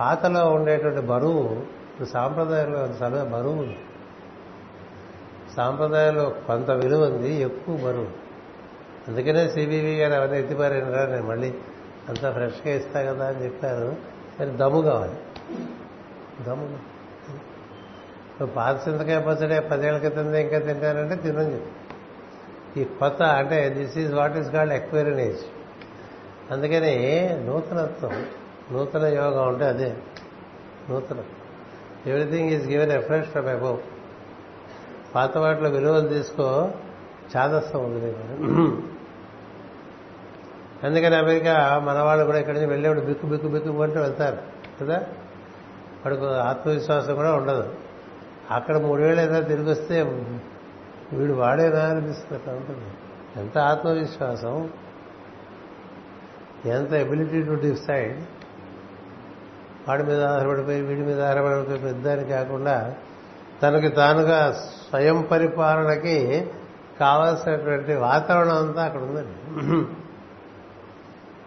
[0.00, 1.42] పాతలో ఉండేటువంటి బరువు
[1.92, 3.78] ఇప్పుడు సాంప్రదాయంలో చాలా బరువు ఉంది.
[5.56, 8.08] సాంప్రదాయంలో కొంత విలువ ఉంది ఎక్కువ బరువు.
[9.08, 11.54] అందుకనే సిబివి గారు అవన్నీ ఎత్తిపారైనరా నేను మళ్ళీ
[12.08, 13.96] అంతా ఫ్రెష్గా ఇస్తా కదా అని చెప్పారు.
[14.38, 15.14] కానీ దమ్ము కావాలి.
[16.44, 16.92] దమ్ము
[18.46, 21.54] పాత చింతకాయ పచ్చడి పదేళ్ళ క్రితం ఇంకా తింటానంటే తినని.
[21.54, 25.61] చెప్పి ఈ కొత్త అంటే this is what is called Aquarian age.
[26.50, 28.26] అందుకని నూతనత్వం
[28.72, 29.94] నూతన యోగం ఉంటే అదే.
[30.90, 31.16] నూతన.
[32.06, 33.80] Everything is given afresh from above
[35.14, 36.68] పాత వాటిలో విలువలు తీసుకో
[37.36, 38.22] చాదస్తం ఉంది నీకు.
[40.86, 44.38] అందుకని అమెరికా మన వాళ్ళు కూడా ఇక్కడి నుంచి వెళ్ళేప్పుడు బిక్కు బిక్కు బిక్కు అంటూ వెళ్తారు
[44.80, 44.96] కదా?
[46.04, 47.74] వాడికి ఆత్మవిశ్వాసం కూడా ఉండదు.
[48.50, 50.02] అక్కడ మూడేళ్ళు ఏదైనా తిరిగి వస్తే
[51.12, 52.86] వీడు వాడేనా అనిపిస్తుంది ఉంటుంది.
[53.36, 54.70] ఎంత ఆత్మవిశ్వాసం?
[56.66, 58.20] ఎంత ఎబిలిటీ టు డిసైడ్
[59.88, 62.94] వాడి మీద ఆధారపడిపోయి వీడి మీద ఆధారపడిపోయి పెద్దాని కాకుండా
[63.62, 66.46] తనకి తానుగా స్వయం పరిపాలనకి
[67.00, 69.86] కావాల్సినటువంటి వాతావరణం అంతా అక్కడ ఉందండి.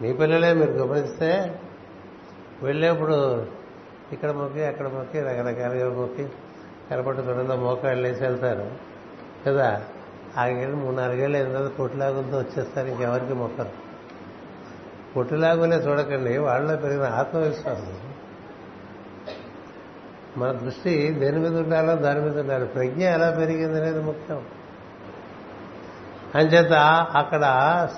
[0.02, 1.60] మీ పిల్లలే మీరు గమనిస్తే
[2.62, 3.46] వెళ్ళేప్పుడు
[4.12, 6.28] ఇక్కడ మొక్కి అక్కడ మొక్కి రకరకాలుగా మొక్కి
[6.90, 8.70] కనపట్టు తొడలో మోకాళ్ళు వేసి వెళ్తారు.
[9.46, 9.82] కదా?
[10.36, 13.85] ఆగేళ్ళు మూడు నాలుగేళ్ళు అయిన తర్వాత పొట్టులాగులతో వచ్చేస్తారు ఇంకెవరికి మొక్కరు.
[15.16, 17.92] పొట్టులాగులే చూడకండి వాళ్ళలో పెరిగిన ఆత్మవిశ్వాసం.
[20.36, 22.66] మన దృష్టి దేని మీద ఉండాలో దాని మీద ఉండాలి.
[22.66, 24.42] ప్రజ్ఞ ఎలా పెరిగింది అనేది ముఖ్యం.
[26.34, 26.72] అంచేత
[27.16, 27.42] అక్కడ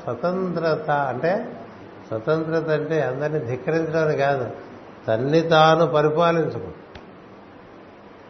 [0.03, 1.61] స్వతంత్రత అంటే
[2.09, 4.51] స్వతంత్రత అంటే అందరినీ ధిక్కరించడం కాదు
[5.09, 6.71] తన్ని తాను పరిపాలించుకో.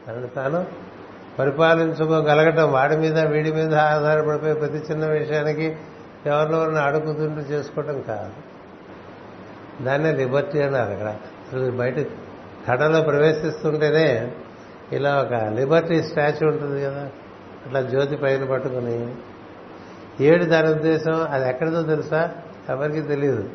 [0.09, 0.66] తనని తాను
[1.38, 5.77] పరిపాలించుకోగలగటం వాడి మీద వీడి మీద ఆధారపడిపోయి ప్రతి చిన్న విషయానికి
[6.27, 8.58] ఎవరిలో ఉన్న అడుగుతుంటూ చేసుకోవటం కాదు.
[9.83, 11.07] దాన్నే లిబర్టీ అన్నారు అక్కడ.
[11.07, 11.97] అసలు బయట
[12.69, 14.33] కడలో ప్రవేశిస్తుంటేనే
[14.93, 17.11] ఇలా ఒక లిబర్టీ స్టాచ్యూ ఉంటుంది కదా.
[17.67, 19.14] అట్లా జ్యోతి పైన పట్టుకుని
[20.21, 22.31] ఏడు దాని ఉద్దేశం అది ఎక్కడిదో తెలుసా?
[22.69, 23.51] ఎవరికి తెలియదు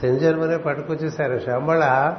[0.00, 1.38] సెంజర్మనే పట్టుకొచ్చేసారు.
[1.38, 2.14] శంబళ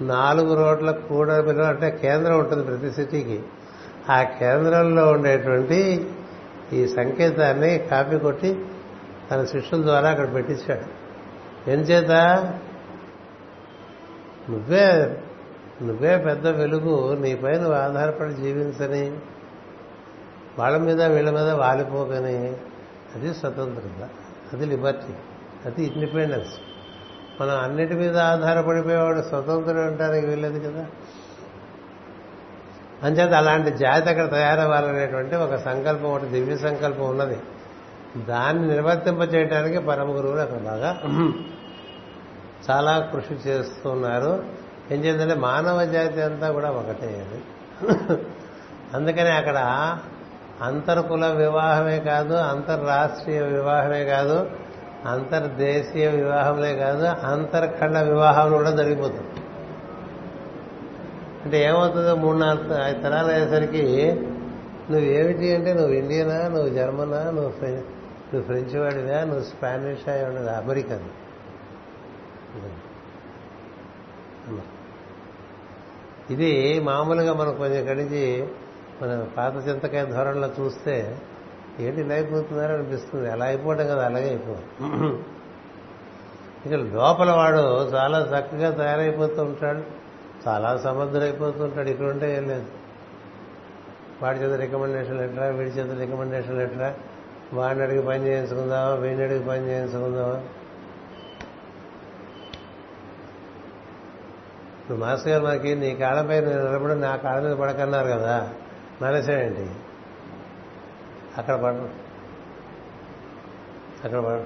[0.00, 3.42] నాలుగు రోడ్ల కూడబిలో అంటే కేంద్రం ఉంటుంది ప్రతి సిటీకి.
[4.10, 6.10] ఆ కేంద్రంలో ఉండేటువంటి
[6.72, 8.64] ఈ సంకేతాన్ని కాపీ కొట్టి
[9.30, 11.01] తన శిష్యుల ద్వారా అక్కడ పెట్టించాడు.
[11.68, 12.10] ఎంచేత?
[14.50, 15.16] నువ్వే
[15.82, 19.18] నువ్వే పెద్ద వెలుగు నీపై నువ్వు ఆధారపడి జీవించని
[20.58, 22.56] వాళ్ళ మీద వీళ్ళ మీద వాలిపోకని
[23.14, 24.08] అది స్వతంత్రత
[24.52, 25.14] అది లిబర్టీ
[25.66, 26.50] అది ఇండిపెండెన్స్
[27.40, 30.86] మనం అన్నిటి మీద ఆధారపడిపోయేవాడు స్వతంత్రం అంటానికి వీల్లేదు కదా.
[33.02, 37.38] అంచేత అలాంటి జాతి అక్కడ తయారవ్వాలనేటువంటి ఒక సంకల్పం ఒకటి దివ్య సంకల్పం ఉన్నది.
[38.18, 40.90] దాన్ని నిర్వర్తింపచేయడానికి పరమ గురువులు అక్కడ బాగా
[42.70, 44.42] చాలా కృషి చేస్తున్నారు.
[44.90, 47.40] ఏం చేద్దంటే మానవ జాతి అంతా కూడా ఒకటే అది.
[48.94, 49.58] అందుకని అక్కడ
[50.62, 54.50] అంతర్కుల వివాహమే కాదు అంతర్రాష్ట్రీయ వివాహమే కాదు
[55.08, 59.42] అంతర్దేశీయ వివాహంలే కాదు అంతర్ఖండ వివాహం కూడా జరిగిపోతుంది
[61.44, 64.16] అంటే ఏమవుతుందో మూడు నాలుగు ఐదు తరాలు అయ్యేసరికి
[64.90, 67.52] నువ్వు ఏమిటి అంటే నువ్వు ఇండియనా నువ్వు జర్మనా నువ్వు
[68.32, 69.24] నువ్వు ఫ్రెంచ్ వాడివా?
[69.24, 70.50] నువ్వు స్పానిష్ అయి ఉండదు.
[70.50, 71.08] అమెరికన్.
[76.30, 78.48] ఇది మామూలుగా మనం కొంచెం ఇక్కడి నుంచి
[79.02, 81.18] మన పాత చింతకాయ ధోరణిలో చూస్తే
[81.80, 83.30] ఏంటి ఇలా అయిపోతున్నారో అనిపిస్తుంది.
[83.30, 84.66] అలా అయిపోవడం కదా అలాగే అయిపోవాలి
[86.66, 87.62] ఇక లోపల వాడు
[87.94, 89.82] చాలా చక్కగా తయారైపోతూ ఉంటాడు.
[90.48, 92.66] చాలా సమర్థుడైపోతూ ఉంటాడు ఇక్కడ ఉంటే ఏం లేదు.
[94.22, 96.94] వాడి చేత రికమెండేషన్ లెటరా వీడి చేత రికమెండేషన్ లెటరా?
[97.52, 100.40] వాడిని అడిగి పని చేయించుకుందామా వీడిని అడిగి పని చేయించుకుందామా?
[104.80, 108.52] ఇప్పుడు మాస్టర్ గారు మనకి నీ కాళ్ళపై నిలబడి నా కాళ్ళ మీద పడకన్నారు కదా.
[109.02, 109.70] మనసేంటి
[111.38, 111.74] అక్కడ పడ.
[114.04, 114.44] అక్కడ పడ.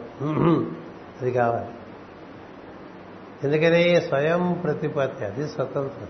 [1.21, 1.67] అది కావాలి.
[3.45, 4.01] ఎందుకని?
[4.01, 5.25] స్వయం ప్రతిపత్తి.
[5.25, 6.09] అది స్వతంత్రం.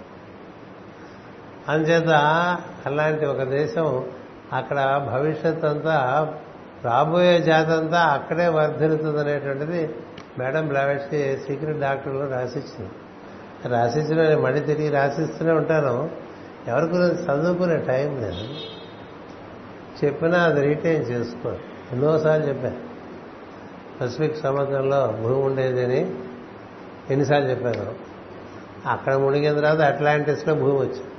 [1.69, 2.09] అందుచేత
[2.87, 4.11] అలాంటి ఒక దేశం
[4.53, 6.35] అక్కడ భవిష్యత్ అంతా
[6.85, 9.95] రాబోయే జాతంతా అక్కడే వర్ధిల్లుతుంది అనేటువంటిది
[10.39, 12.91] మేడం బ్లావెట్స్కి సీక్రెట్ డాక్టర్లో రాసిచ్చింది
[13.69, 16.11] రాసిచ్చిన మడి మళ్ళీ తిరిగి రాసిస్తూనే ఉంటాను.
[16.69, 18.45] ఎవరి గురించి చదువుకునే టైం లేదు.
[20.05, 21.49] చెప్పినా అది రీటైన్ చేసుకో.
[21.93, 22.77] ఎన్నోసార్లు చెప్పాను
[24.01, 26.15] పసిఫిక్ సముద్రంలో భూమి ఉండేదని
[27.11, 27.95] ఎన్నిసార్లు చెప్పాను.
[28.89, 31.11] అక్కడ మునిగిన తర్వాత అట్లాంటిస్లో భూమి వచ్చింది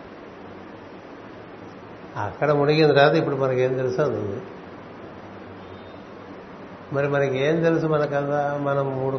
[2.17, 4.41] అక్కడ మునిగిన తర్వాత ఇప్పుడు మనకేం తెలుసు అది
[6.93, 9.17] మరి మనకి ఏం తెలుసు మనకందా మనం మూడు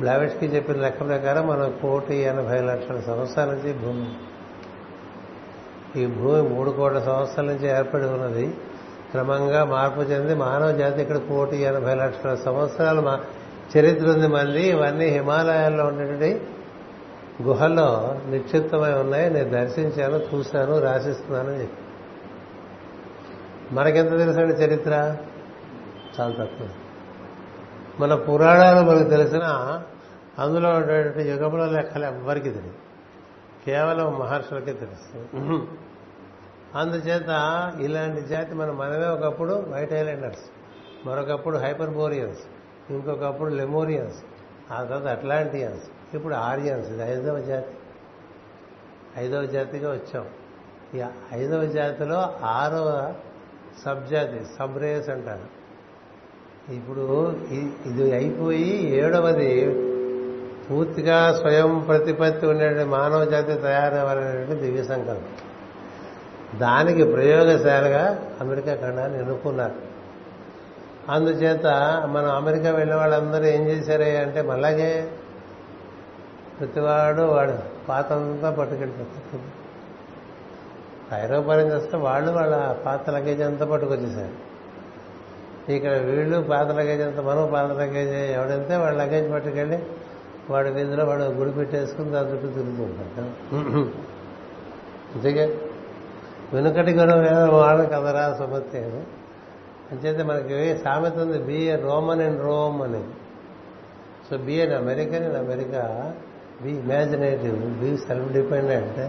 [0.00, 4.14] బ్లావెట్స్కి చెప్పిన లెక్క ప్రకారం మనం కోటి ఎనభై లక్షల సంవత్సరాల నుంచి భూమి.
[6.02, 8.54] ఈ భూమి మూడు కోట్ల సంవత్సరాల నుంచి ఏర్పడి ఉన్నది.
[9.10, 13.20] క్రమంగా మార్పు చెంది మానవ జాతి ఇక్కడ కోటి ఎనభై లక్షల సంవత్సరాలు మా
[13.78, 16.40] చరిత్ర ఉంది మంది ఇవన్నీ హిమాలయాల్లో ఉండేటువంటి
[17.42, 19.30] గుహల్లో నిక్షిప్తమై ఉన్నాయి.
[19.30, 21.76] నేను దర్శించాను చూశాను రాసిస్తున్నాను చెప్పి.
[23.74, 25.16] మనకెంత తెలుసండి చరిత్ర?
[26.20, 26.68] చాలా తక్కువ.
[28.00, 29.42] మన పురాణాలు మనకు తెలిసిన
[30.38, 32.74] అందులో ఉండేటువంటి యుగముల లెక్కలు ఎవ్వరికి తెలియదు.
[33.66, 35.68] కేవలం మహర్షులకే తెలుస్తుంది
[36.74, 37.30] అందుచేత
[37.80, 40.44] ఇలాంటి జాతి మనం మనమే ఒకప్పుడు వైట్ ఐలాండర్స్
[41.06, 42.40] మరొకప్పుడు హైపర్బోరియన్స్
[42.90, 44.16] ఇంకొకప్పుడు లెమోరియన్స్
[44.72, 47.74] ఆ తర్వాత అట్లాంటియన్స్ ఇప్పుడు ఆరియన్స్ ఇది ఐదవ జాతి.
[49.16, 50.26] ఐదవ జాతిగా వచ్చాం.
[50.94, 53.14] ఈ ఐదవ జాతిలో ఆరవ
[53.84, 55.59] సబ్ జాతి సబ్ రేస్ అంటారు.
[56.70, 57.34] ఇప్పుడు
[57.86, 59.52] ఇది అయిపోయి ఏడవది.
[60.66, 66.58] పూర్తిగా స్వయం ప్రతిపత్తి ఉండే మానవ జాతి తయారవ్వాలనేటువంటి దివ్య సంకల్పం.
[66.58, 68.04] దానికి ప్రయోగశాలగా
[68.40, 69.78] అమెరికా ఖండాన్ని ఎన్నుకున్నారు.
[71.12, 71.66] అందుచేత
[72.06, 75.08] మనం అమెరికా వెళ్ళిన వాళ్ళందరూ ఏం చేశారే అంటే మళ్ళాగే
[76.58, 77.56] ప్రతివాడు వాడు
[77.88, 79.42] పాతంతా పట్టుకెళ్ళిపోతారు
[81.22, 82.56] ఐరోపా నుంచి వస్తే వాళ్ళు వాళ్ళ
[82.86, 84.49] పాత లగేజ్ అంతా పట్టుకొచ్చేసారు
[85.68, 89.78] ఇక్కడ వీళ్ళు పాత లగేజ్ అంత మనం పాత లగేజ్ ఎవడంతే వాళ్ళ లగేజ్ పట్టుకెళ్ళి
[90.50, 93.26] వాడి వీధిలో వాడు గుడి పెట్టేసుకుని దాని చుట్టూ తిరుగుతూ ఉంటాడు
[95.14, 95.44] అంతేగా?
[96.52, 97.20] వెనుకటి గొడవ
[97.54, 99.02] వాళ్ళ కదరా సుమతి అని
[99.92, 101.38] అంచేతే మనకి సామెత ఉంది?
[101.38, 103.02] Be a Roman and Rome అని.
[104.30, 106.12] So be an American and America
[106.62, 109.00] be imaginative be self dependent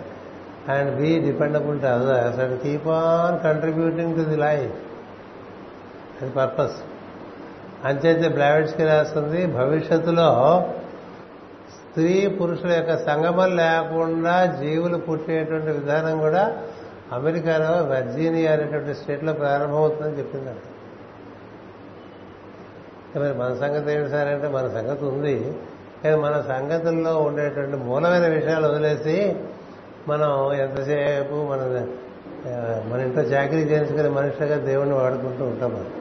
[0.72, 4.74] and be dependable to others and keep on contributing to the life
[6.22, 6.76] అది పర్పస్
[7.86, 10.30] అంచేతే బ్లావెట్స్కి రాస్తుంది భవిష్యత్తులో
[11.72, 16.58] స్త్రీ పురుషుల యొక్క సంగమం లేకుండా జీవులు పుట్టేటువంటి విధానం కూడా
[17.12, 20.62] అమెరికాలో వర్జీనియా అనేటువంటి స్టేట్లో ప్రారంభమవుతుందని చెప్పిందంట.
[23.18, 25.58] మరి మన సంగతి ఏమిటి సార్ అంటే మన సంగతి ఉంది.
[26.04, 29.36] కానీ మన సంగతుల్లో ఉండేటువంటి మూలమైన విషయాలు వదిలేసి
[30.08, 31.88] మనం ఎంతసేపు మన
[32.90, 35.92] మన ఇంట్లో చాకరీ చేయించుకునే మనుషులుగా దేవుణ్ణి వాడుకుంటూ ఉంటాం మనం.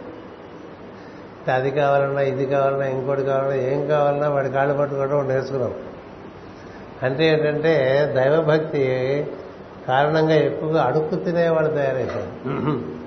[1.49, 5.75] అది కావాలన్నా ఇది కావాలన్నా ఇంకోటి కావాలన్నా ఏం కావాలన్నా వాడి కాళ్ళు పట్టుకోవడం నేర్చుకున్నాం.
[7.03, 8.85] అంటే ఏంటంటే దైవభక్తి
[9.89, 13.01] కారణంగా ఎక్కువగా అడుక్కు తినేవాళ్ళు తయారైపోయారు.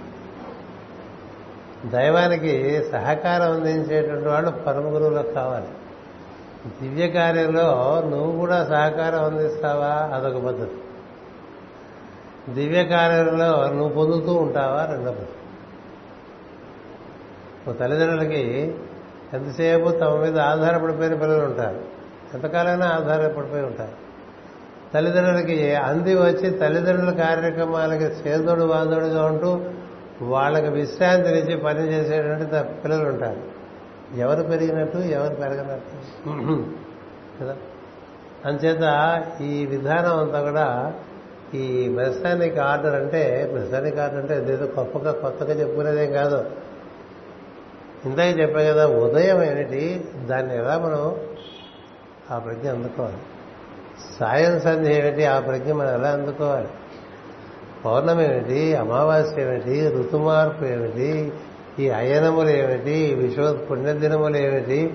[1.89, 5.67] దైవానికి సహకారం అందించేటువంటి వాళ్ళు పరమ గురువులకు కావాలి.
[6.81, 10.15] దివ్య కార్యంలో నువ్వు కూడా సహకారం అందిస్తావా?
[10.15, 10.75] అదొక పద్ధతి.
[12.53, 14.85] దివ్య కార్యంలో నువ్వు పొందుతూ ఉంటావా?
[14.85, 15.42] రెండో పద్ధతి.
[17.71, 18.75] తల్లిదండ్రులకి
[19.33, 21.79] ఎంతసేపు తమ మీద ఆధారపడిపోయిన పిల్లలు ఉంటారు?
[22.33, 24.03] ఎంతకాలమైనా ఆధారపడిపోయి ఉంటారు.
[24.93, 29.61] తల్లిదండ్రులకి అంది వచ్చి తల్లిదండ్రుల కార్యక్రమాలకి చేదోడు వాదోడుగా ఉంటూ
[30.21, 33.39] వాళ్ళకి విశ్రాంతినిచ్చి పని చేసేటువంటి పిల్లలు ఉంటారు.
[34.17, 36.63] ఎవరు పెరిగినట్టు ఎవరు పెరగనట్టు?
[37.43, 37.55] కదా?
[38.45, 40.93] అంచేత ఈ విధానం అంతా కూడా
[41.53, 46.45] ఈ మెసానిక్ ఆర్డర్ అంటే మెసానిక్ ఆర్డర్ అంటే అదేదో గొప్పగా కొత్తగా చెప్పుకునేదేం కాదు.
[48.05, 50.05] ఇందాక చెప్పా కదా ఉదయం ఏమిటి?
[50.25, 51.15] దాన్ని ఎలా మనం
[52.31, 53.17] ఆ ప్రజ్ఞ అందుకోవాలి?
[54.19, 55.25] సాయం సంధి ఏమిటి?
[55.25, 56.67] ఆ ప్రజ్ఞ మనం ఎలా అందుకోవాలి?
[57.85, 58.75] పౌర్ణమి ఏమిటి?
[58.75, 59.89] అమావాస్య ఏమిటి?
[59.99, 61.33] ఋతుమార్పు ఏమిటి?
[61.79, 63.15] ఈ అయనములు ఏమిటి?
[63.15, 64.93] విశ్వ పుణ్యదినములు ఏమిటి?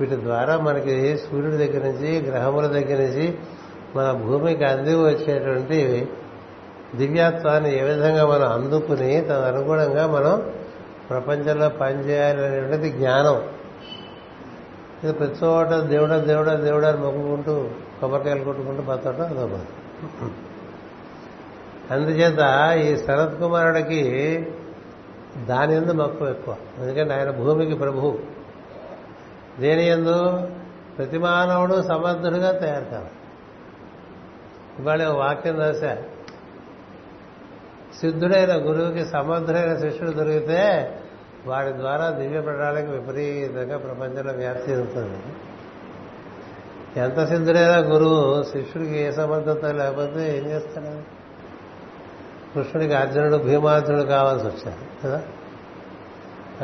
[0.00, 3.38] వీటి ద్వారా మనకి సూర్యుడి దగ్గర నుంచి గ్రహముల దగ్గర నుంచి
[3.96, 6.08] మన భూమికి అంది వచ్చేటువంటి
[6.96, 10.52] దివ్యాత్వాన్ని ఏ విధంగా మనం అందుకుని తదనుగుణంగా మనం
[11.10, 13.42] ప్రపంచంలో పనిచేయాలి అనేటువంటిది జ్ఞానం.
[15.04, 19.60] ఇది ప్రతి చోట దేవుడ దేవుడ దేవుడ అని మొక్కుకుంటూ కొబ్బరికాయలు కొట్టుకుంటూ బతకడం అదో బాధ.
[21.90, 22.38] అందుచేత
[22.84, 24.02] ఈ శరత్ కుమారుడికి
[25.46, 26.56] దాని ఎందు మక్కువ ఎక్కువ.
[26.78, 28.18] ఎందుకంటే ఆయన భూమికి ప్రభు
[29.60, 30.48] దేని ఎందు?
[30.98, 33.10] ప్రతి మానవుడు సమర్థుడిగా తయారు కావాలి.
[34.78, 35.96] ఇవాళ ఒక వాక్యం రాశా.
[38.00, 40.92] సిద్ధుడైన గురువుకి సమర్థుడైన శిష్యుడు దొరికితే
[41.46, 45.18] వాడి ద్వారా దివ్య ప్రణాళిక విపరీతంగా ప్రపంచంలో వ్యాప్తి చెందుతుంది
[47.00, 51.16] ఎంత సిద్ధుడైనా గురువు శిష్యుడికి ఏ సమర్థత లేకపోతే ఏం చేస్తాడు?
[52.54, 55.22] కృష్ణుడికి అర్జునుడు భీమార్జునుడు కావాల్సి వచ్చాడు కదా?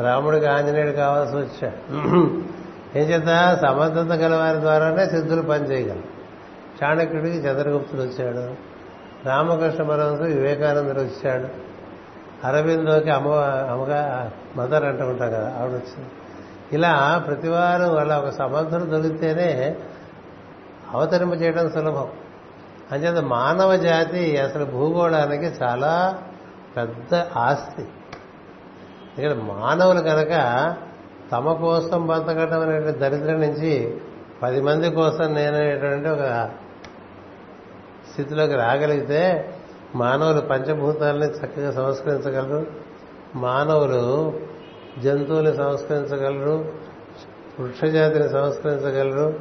[0.03, 1.79] రాముడికి ఆంజనేయుడు కావాల్సి వచ్చాడు
[2.99, 6.09] ఏం చేత సమర్థత గల వారి ద్వారానే సిద్ధులు పనిచేయగలరు.
[6.83, 8.72] చాణక్యుడికి చంద్రగుప్తుడు వచ్చాడు.
[9.27, 11.73] రామకృష్ణ పరమహంస వివేకానందుడు వచ్చాడు.
[12.47, 13.29] అరవిందోకి అమ్మ
[13.71, 16.11] అమ్మగా మదర్ అంటూ ఉంటాం కదా ఆవిడ వచ్చింది
[16.73, 19.77] ఇలా ప్రతివారం వాళ్ళ ఒక సమర్థుడు దొరికితేనే
[20.93, 22.09] అవతరింప చేయడం సులభం.
[22.93, 26.19] అంచేత మానవ జాతి అసలు భూగోళానికి చాలా
[26.77, 27.83] పెద్ద ఆస్తి.
[29.19, 30.33] ఇక్కడ మానవులు కనుక
[31.33, 34.01] తమ కోసం బతకడం అనేటువంటి దరిద్రం నుంచి
[34.43, 36.51] పది మంది కోసం నేననేటువంటి ఒక
[38.13, 39.55] స్థితిలోకి రాగలిగితే
[39.95, 42.67] మానవులు పంచభూతాలని చక్కగా సంస్కరించగలరు.
[43.35, 44.41] మానవులు
[44.99, 46.73] జంతువుల్ని సంస్కరించగలరు.
[47.61, 49.41] వృక్షజాతిని సంస్కరించగలరు.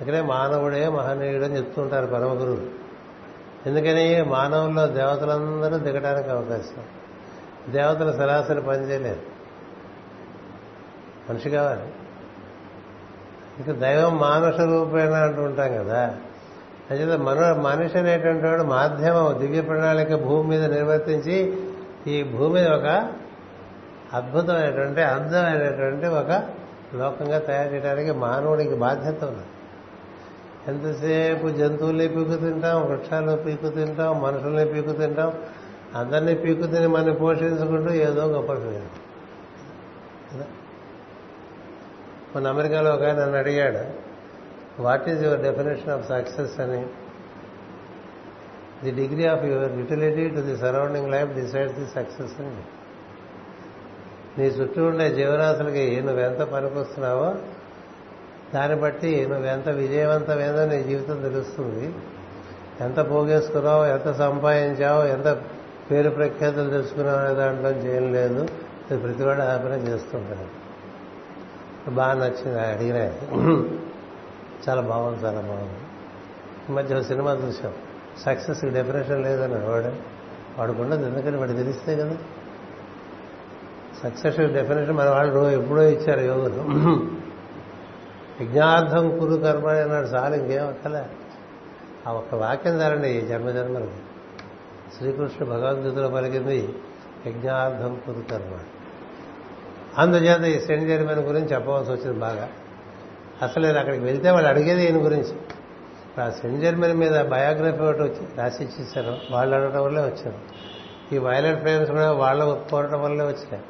[0.00, 2.86] అందుకనే మానవుడే మహనీయుడు అని చెప్తుంటారు పరమ గురువు
[3.66, 4.22] ఎందుకని?
[4.22, 6.82] మానవుల్లో దేవతలందరూ దిగడానికి అవకాశం.
[7.72, 9.36] దేవతలు సరాసరి పనిచేయలేరు.
[11.30, 11.82] మనిషి కావాలి.
[13.60, 16.00] ఇక దైవం మానుష రూపేణ అంటూ ఉంటాం కదా.
[16.90, 21.36] అంచేత మన మనిషి అనేటువంటి వాడు మాధ్యమం దివ్య ప్రణాళిక భూమి మీద నిర్వర్తించి
[22.06, 22.88] ఈ భూమి ఒక
[24.12, 26.30] అద్భుతమైనటువంటి అందమైనటువంటి ఒక
[26.94, 29.46] లోకంగా తయారు చేయడానికి మానవుడికి బాధ్యత ఉంది
[30.68, 35.32] ఎంతసేపు జంతువుల్ని పీకు తింటాం వృక్షాలు పీకు తింటాం మనుషుల్ని పీకు తింటాం
[35.94, 38.84] అందరినీ పీకు తిని మనం పోషించుకుంటూ ఏదో గొప్ప కదా
[42.36, 44.06] మన అమెరికాలో ఒక ఆయన నన్ను అడిగాడు
[44.82, 46.86] what is your definition of success అని.
[48.84, 52.62] The degree of your utility to the surrounding life decides the success అని.
[54.38, 57.34] నీ చుట్టూ ఉండే జీవరాశులకి నువ్వెంత పనికొస్తున్నావో
[58.54, 61.94] దాన్ని బట్టి నువ్వెంత విజయవంతమేదో నీ జీవితం తెలుస్తుంది.
[62.80, 65.42] ఎంత పోగేసుకున్నావు ఎంత సంపాదించావు ఎంత
[65.90, 68.46] పేరు ప్రఖ్యాతులు తెలుసుకున్నావు అనే దాంట్లో చేయడం లేదు.
[68.96, 70.65] ప్రతివాడు ఆ చేస్తుంటాడు.
[71.90, 72.96] బాగా నచ్చింది ఆయన అడిగిన.
[74.68, 75.80] చాలా బాగుంది చాలా బాగుంది.
[76.70, 77.72] ఈ మధ్య సినిమా చూసాం
[78.18, 79.92] సక్సెస్ డెఫినేషన్ లేదని వాడు
[80.58, 82.16] వాడుకుండదు ఉండదు ఎందుకని వాడు తెలిస్తే కదా.
[84.02, 86.66] సక్సెస్ డెఫినేషన్ మన వాళ్ళు ఎప్పుడో ఇచ్చారు యోగులు
[88.40, 91.06] యజ్ఞార్థం కురు కర్మ అన్నాడు చాలు ఇంకేం అక్కలే
[92.06, 93.90] ఆ ఒక్క వాక్యం ధరండి ఈ జన్మజన్మలకు
[94.98, 96.74] శ్రీకృష్ణుడు భగవద్గీతలో పలికింది
[97.26, 98.58] యజ్ఞార్థం కురు కర్మ.
[99.98, 102.48] అందుచేత ఈ శని జర్మన్ గురించి చెప్పవలసి వచ్చింది బాగా.
[103.42, 105.34] అసలు నేను అక్కడికి వెళ్తే వాళ్ళు అడిగేది ఈయన గురించి.
[106.20, 110.38] ఆ శని జర్మన్ మీద బయోగ్రఫీ ఒకటి వచ్చి రాసి ఇచ్చేసారు వాళ్ళు అడగడం వల్లే వచ్చారు.
[111.14, 113.64] ఈ వైలెట్ ఫ్రేమ్స్ కూడా వాళ్ళ కోరడం వల్లే వచ్చినాయి.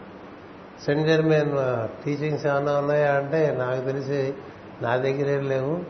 [0.85, 1.59] సెంట్ జర్మన్
[2.05, 4.35] టీచింగ్స్ ఏమైనా ఉన్నాయా అంటే నాకు తెలిసి
[4.83, 5.81] నా దగ్గర ఏం లేవు.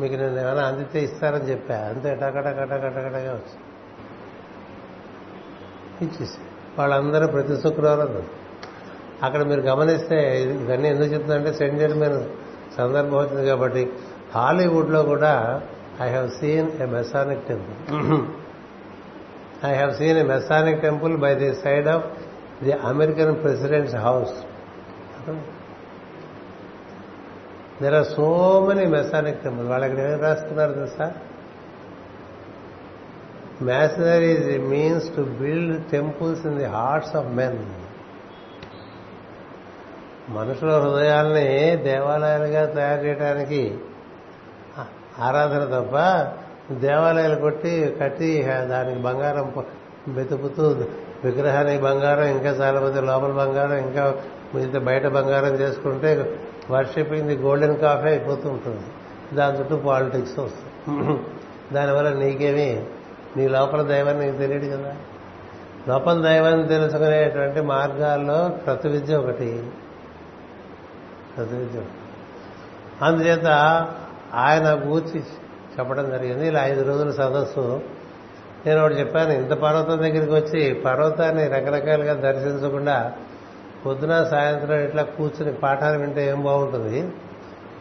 [0.00, 1.74] మీకు నేను ఏమైనా అందితే ఇస్తారని చెప్పా.
[1.74, 3.58] అంతే టకటకటకటకటగా కటకటగా వచ్చి
[6.06, 6.38] ఇచ్చేసి
[6.78, 8.22] వాళ్ళందరూ ప్రతి శుక్రవారం
[9.22, 10.18] అక్కడ మీరు గమనిస్తే
[10.62, 12.18] ఇవన్నీ ఎందుకు చెప్తుందంటే సెంట్ జర్మన్
[12.76, 13.82] సందర్భం వచ్చింది కాబట్టి
[14.34, 15.32] హాలీవుడ్లో కూడా
[16.00, 17.76] I have seen a Masonic temple
[19.64, 22.06] I have seen a Masonic temple by the side of
[22.64, 24.34] the American president's house
[27.82, 28.26] there are so
[28.68, 31.06] many Masonic temple వాళ్ళకి ఏం రాస్తున్నారు తెలుసా?
[33.62, 34.32] Masonry
[34.68, 37.58] means to build temples in the hearts of men
[40.28, 43.78] మనుషుల హృదయాల్ని దేవాలయాలుగా తయారు చేయడానికి
[45.18, 45.96] ఆరాధన తప్ప
[46.74, 49.52] దేవాలయాలు కొట్టి కట్టి దానికి బంగారం
[50.08, 50.76] వెతుకుతూ
[51.24, 54.14] విగ్రహానికి బంగారం ఇంకా చాలా మంది లోపల బంగారం ఇంకా
[54.54, 56.38] మిగతా బయట బంగారం చేసుకుంటే
[56.70, 58.82] వర్షిపింగ్ ది గోల్డెన్ కాఫీ అయిపోతూ ఉంటుంది.
[59.36, 61.20] దాని చుట్టూ పాలిటిక్స్ వస్తుంది.
[61.72, 62.84] దానివల్ల నీకేమి
[63.36, 64.96] నీ లోపల దైవాన్ని నీకు తెలియదు కదా.
[65.88, 69.62] లోపల దైవాన్ని తెలుసుకునేటువంటి మార్గాల్లో ప్రతి విద్య ఒకటి.
[73.02, 73.46] అందుచేత
[74.34, 75.20] ఆయన కూర్చి
[75.78, 76.46] చెప్పడం జరిగింది.
[76.46, 77.80] ఇలా ఐదు రోజుల సదస్సు.
[78.66, 83.12] నేను ఒకటి చెప్పాను ఇంత పర్వతం దగ్గరికి వచ్చి పర్వతాన్ని రకరకాలుగా దర్శించకుండా
[83.86, 87.12] పొద్దున సాయంత్రం ఇట్లా కూర్చుని పాఠాలు వింటే ఏం బాగుంటుంది?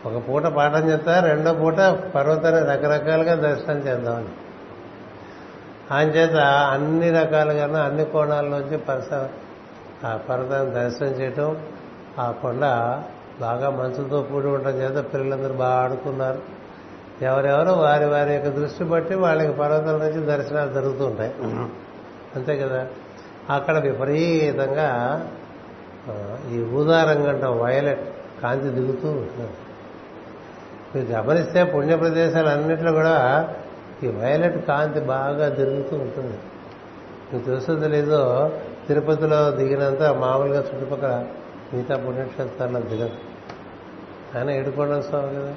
[0.06, 1.76] ఒక పూట పాఠం చెప్తా రెండో పూట
[2.16, 4.30] పర్వతాన్ని రకరకాలుగా దర్శనం చేద్దామని.
[5.92, 9.14] ఆయన చేత అన్ని రకాలుగా అన్ని కోణాల్లోంచి పరస
[10.06, 11.58] ఆ పర్వతాన్ని దర్శనం చేయటం
[12.20, 12.62] ఆ కొండ
[13.42, 16.42] బాగా మంచుతో కూడి ఉండటం చేత పిల్లలందరూ బాగా ఆడుకున్నారు.
[17.22, 21.34] ఎవరెవరు వారి వారి యొక్క దృష్టి బట్టి వాళ్ళకి పర్వతాల నుంచి దర్శనాలు జరుగుతూ ఉంటాయి
[22.36, 22.88] అంతే కదా?
[23.50, 24.88] అక్కడ విపరీతంగా
[26.52, 28.06] ఈ ఊదారంగంట వైలెట్
[28.44, 29.54] కాంతి దిగుతూ ఉంటుంది
[30.96, 33.48] మీరు గమనిస్తే పుణ్య ప్రదేశాలు అన్నింటిలో కూడా
[34.04, 36.38] ఈ వైలెట్ కాంతి బాగా తిరుగుతూ ఉంటుంది.
[37.34, 38.52] మీకు తెలుసు తెలీదో
[38.88, 41.26] తిరుపతిలో దిగినంత మామూలుగా చుట్టుపక్కల
[41.74, 43.18] మిగతా పుణ్యక్షేత్రాల్లో దిగదు.
[44.38, 45.56] ఆయన ఏడుకోవడం స్వామి కదా?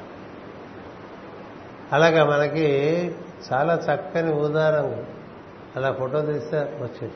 [1.92, 2.66] అలాగా మనకి
[3.52, 5.02] చాలా చక్కని ఉదాహరణ
[5.76, 7.14] అలా ఫోటో తీస్తే వచ్చేది.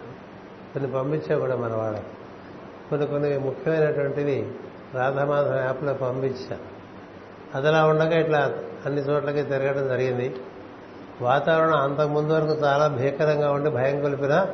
[0.72, 2.04] కొన్ని పంపించా కూడా మన వాళ్ళకి.
[2.90, 4.50] కొన్ని కొన్ని ముఖ్యమైనటువంటివి
[4.94, 6.58] రాధామాధవ యాప్లో పంపించా.
[7.54, 8.54] అదిలా ఉండగా ఇట్లా
[8.86, 10.36] అన్ని చోట్లకి తిరగడం జరిగింది.
[11.20, 14.46] వాతావరణం అంతకు ముందు వరకు చాలా భీకరంగా ఉండి భయం కొలిపినా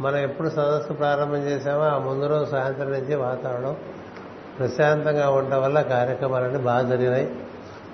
[0.00, 3.76] మనం ఎప్పుడు సదస్సు ప్రారంభం చేశామో ఆ ముందు రోజు సాయంత్రం నుంచి వాతావరణం
[4.58, 7.36] ప్రశాంతంగా ఉండటం వల్ల కార్యక్రమాలన్నీ బాగా జరిగినాయి.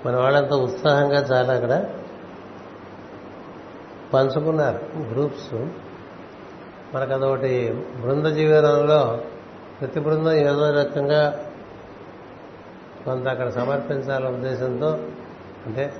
[0.05, 1.85] మన వాళ్ళంతా ఉత్సాహంగా చాలా అక్కడ
[4.13, 5.53] పంచుకున్నారు గ్రూప్స్.
[6.95, 9.21] మనకు అదొకటి బృంద జీవనంలో
[9.79, 11.45] ప్రతి బృందం ఏదో రకంగా
[13.05, 14.99] కొంత అక్కడ సమర్పించాలనే ఉద్దేశంతో
[15.65, 15.93] అంటే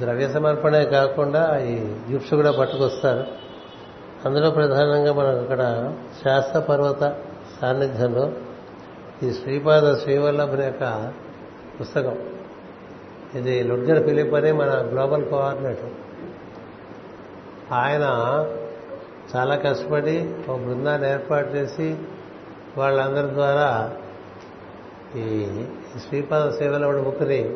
[0.00, 1.74] ద్రవ్య సమర్పణే కాకుండా ఈ
[2.10, 3.45] గిఫ్ట్స్ కూడా పట్టుకొస్తారు.
[4.26, 5.92] అందులో ప్రధానంగా మనకు అక్కడ
[6.24, 7.16] శాస్త్ర పర్వత
[7.60, 8.32] సాన్నిధ్యంలో
[9.22, 11.12] ఈ శ్రీపాద శ్రీవల్లభుని యొక్క
[11.80, 12.18] పుస్తకం.
[13.34, 15.92] ఇది లుడ్జర్ ఫిలిప్ అని మన గ్లోబల్ కోఆర్డినేటర్.
[17.72, 18.04] ఆయన
[19.36, 21.96] చాలా కష్టపడి ఒక బృందాన్ని ఏర్పాటు చేసి
[22.78, 23.96] వాళ్ళందరి ద్వారా
[25.16, 25.48] ఈ
[26.08, 27.54] శ్రీపాద సేవలవుడి బుక్ని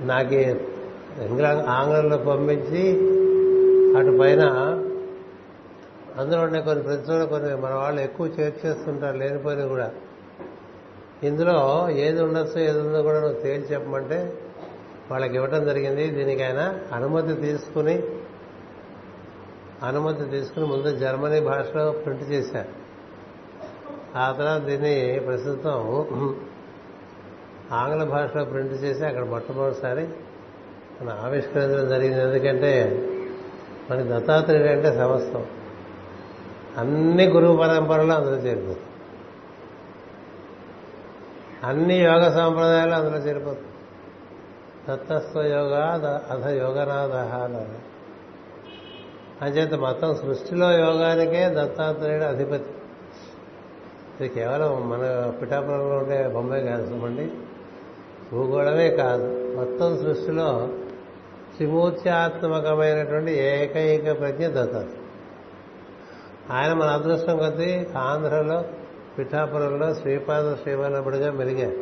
[0.00, 0.38] నాకు
[1.70, 2.84] ఆంగ్లంలో పంపించి
[3.98, 4.42] అటు పైన
[6.16, 9.90] అందులోనే కొన్ని ప్రశ్నలు కొన్ని మన వాళ్ళు ఎక్కువ చేర్చేస్తుంటారు లేనిపోయినా కూడా.
[11.22, 14.38] ఇందులో ఏది ఉండొచ్చు ఏది ఉందో కూడా నువ్వు తేల్చి చెప్పమంటే
[15.10, 16.10] వాళ్ళకి ఇవ్వటం జరిగింది.
[16.10, 18.02] దీనికైనా అనుమతి తీసుకుని
[19.82, 22.68] అనుమతి తీసుకుని ముందు జర్మనీ భాషలో ప్రింట్ చేశారు.
[24.18, 25.74] ఆ తర్వాత దీన్ని ప్రస్తుతం
[27.72, 30.08] ఆంగ్ల భాషలో ప్రింట్ చేసి అక్కడ మొట్టమొదటిసారి
[31.02, 32.22] మన ఆవిష్కరించడం జరిగింది.
[32.22, 33.02] ఎందుకంటే
[33.90, 35.46] మనకి దత్తాత్రేయుడు అంటే సమస్తం.
[36.78, 38.78] అన్ని గురువు పరంపరలు అందులో చేరిపోతుంది
[41.64, 43.68] అన్ని యోగ సాంప్రదాయాలు అందులో చేరిపోతుంది
[44.88, 45.74] దత్తస్వ యోగ
[46.30, 47.94] అధ యోగనాథ అన్నారు.
[49.44, 52.70] అంచేత మొత్తం సృష్టిలో యోగానికే దత్తాత్రేయుడు అధిపతి.
[54.20, 57.28] ఇది కేవలం మన పిఠాపురంలో ఉండే బొంబాయి కాదు
[58.32, 59.54] భూగోళమే కాదు.
[59.56, 60.68] మొత్తం సృష్టిలో
[61.56, 65.03] త్రిమూర్త్యాత్మకమైనటువంటి ఏకైక ప్రజ్ఞ దత్తాత్రేయుడు.
[66.50, 68.64] ఆయన మన అదృష్టం కొద్దీ ఆంధ్రలో
[69.18, 71.76] పిఠాపురంలో శ్రీపాద శ్రీవల్లభుడిగా మెలిగారు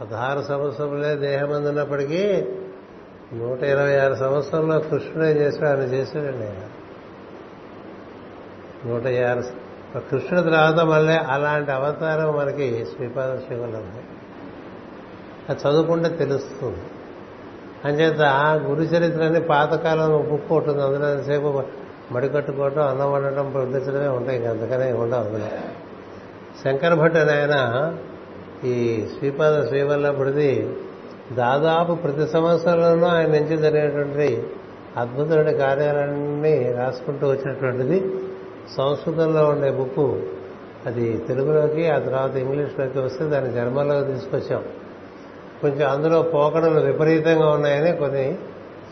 [0.00, 2.46] పదహారు సంవత్సరములే దేహం అందినప్పటికీ
[3.32, 6.68] నూట ఇరవై ఆరు సంవత్సరంలో కృష్ణుడే చేశాడు ఆయన చేశాడండి ఆయన.
[8.86, 9.42] నూట ఆరు
[9.98, 14.20] కృష్ణుడు తర్వాత మళ్ళీ అలాంటి అవతారం మనకి శ్రీపాద శ్రీవల్లభుడు
[15.52, 16.78] అది చదువుకుంటే తెలుస్తుంది.
[17.84, 18.20] అంచేత
[18.62, 21.62] గురు చరిత్రని పాతకాలం బుక్ ఉంటుంది అందులో సేపు
[22.12, 25.20] మడికట్టుకోవడం అన్నం వండటం ప్రదర్శనమే ఉంటాయి ఇంకా అందుకనే ఉండవు.
[25.20, 25.46] అందులో
[26.64, 27.96] శంకర భట్ అని ఆయన
[28.64, 30.76] ఈ శ్రీపాద శ్రీవల్లభుడిది
[31.32, 34.42] దాదాపు ప్రతి సంవత్సరంలోనూ ఆయన నుంచి జరిగేటువంటి
[34.96, 38.14] అద్భుతమైన కార్యాలన్నీ రాసుకుంటూ వచ్చినటువంటిది.
[38.76, 40.24] సంస్కృతంలో ఉండే బుక్
[40.86, 44.64] అది తెలుగులోకి ఆ తర్వాత ఇంగ్లీష్లోకి వస్తే దాన్ని జర్మన్లోకి తీసుకొచ్చాం.
[45.60, 48.38] కొంచెం అందులో పోకడలు విపరీతంగా ఉన్నాయని కొన్ని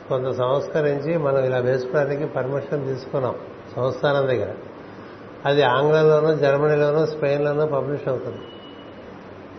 [0.08, 3.34] కొంత సంస్కరించి మనం ఇలా వేసుకోవడానికి పర్మిషన్ తీసుకున్నాం
[3.76, 4.54] సంస్థానం దగ్గర.
[5.46, 8.38] అది ఆంగ్లంలోనూ జర్మనీలోనూ స్పెయిన్లోనూ పబ్లిష్ అవుతుంది.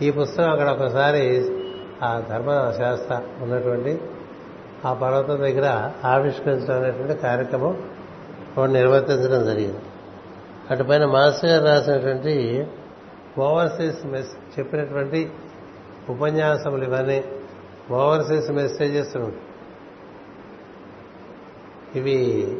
[0.02, 1.50] ఈ పుస్తకం అక్కడ ఒకసారి
[2.04, 4.02] ఆ ధర్మశాస్త్ర ఉన్నటువంటి
[4.86, 7.84] ఆ పర్వతం దగ్గర ఆవిష్కరించడం అనేటువంటి కార్యక్రమం
[8.74, 9.80] నిర్వర్తించడం జరిగింది.
[10.72, 12.68] అటుపైన మాస్టర్ గారు రాసినటువంటి
[13.39, 15.32] ఓవర్సీస్ మెస్ చెప్పినటువంటి
[16.10, 17.24] ఉపన్యాసములు ఇవన్నీ.
[17.91, 19.49] ఓవర్సీస్ మెసేజెస్ ఉంటాయి
[21.95, 22.57] ఇవి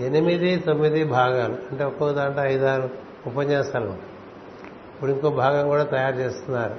[0.00, 1.52] ఎనిమిది తొమ్మిది భాగాలు.
[1.52, 2.90] అంటే ఒక్కో దాంట్లో ఐదారు
[3.26, 3.90] ఉపన్యాసాలు
[4.94, 6.76] ఇప్పుడు ఇంకో భాగం కూడా తయారు చేస్తున్నారు.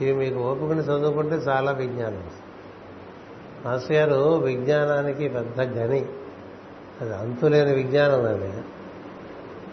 [0.00, 2.24] ఇవి మీకు ఓపికని చదువుకుంటే చాలా విజ్ఞానం
[3.66, 6.06] మాస్టర్ గారు విజ్ఞానానికి పెద్ద గని
[7.00, 8.52] అది అంతులేని విజ్ఞానం అది.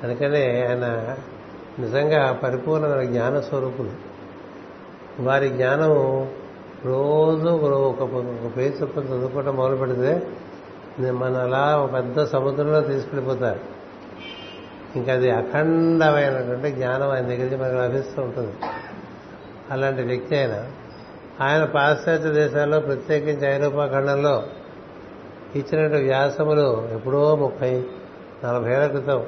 [0.04, 1.18] అందుకనే ఆయన
[1.80, 3.92] నిజంగా పరిపూర్ణమైన జ్ఞాన స్వరూపులు
[5.20, 5.92] వారి జ్ఞానం
[6.86, 10.28] రోజు ఒక ఒక పేరు చొప్పున చదువుకోవటం మొదలు పెడితే
[11.12, 13.60] మన అలా ఒక పెద్ద సముద్రంలో తీసుకెళ్ళిపోతారు.
[14.96, 18.54] ఇంకా అది అఖండమైనటువంటి జ్ఞానం ఆయన దగ్గర నుంచి మనకు లభిస్తూ ఉంటుంది.
[19.72, 20.66] అలాంటి వ్యక్తి ఆయన.
[21.42, 24.44] ఆయన పాశ్చాత్య దేశాల్లో ప్రత్యేకించి ఐరోపా ఖండంలో
[25.56, 27.84] ఇచ్చినటువంటి వ్యాసములు ఎప్పుడో ముప్పై
[28.46, 29.26] నలభై ఏళ్ళ క్రితం.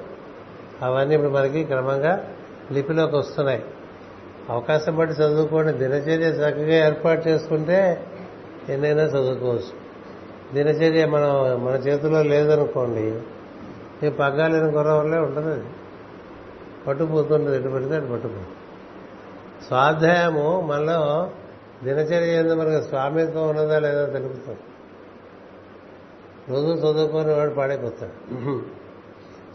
[0.81, 2.27] అవన్నీ ఇప్పుడు మనకి క్రమంగా
[2.71, 3.63] లిపిలోకి వస్తున్నాయి.
[4.49, 5.71] అవకాశం బట్టి చదువుకోండి.
[5.73, 8.07] దినచర్య చక్కగా ఏర్పాటు చేసుకుంటే
[8.69, 9.73] ఎన్నైనా చదువుకోవచ్చు.
[10.53, 13.21] దినచర్య మనం మన చేతిలో లేదనుకోండి
[14.03, 15.65] ఈ పగ్గాలేని గుర్రవల్లే ఉంటుంది అది.
[16.87, 18.53] పట్టుపోతుంటుంది ఎటు పెడితే అటు పట్టుపోతుంది
[19.67, 21.31] స్వాధ్యాయము మనలో
[21.83, 24.57] దినచర్య ఏందో మనకు స్వామిత్వం ఉన్నదా లేదా తెలుపుతాం
[26.49, 28.15] రోజు చదువుకొని వాడు పాడైపోతాడు.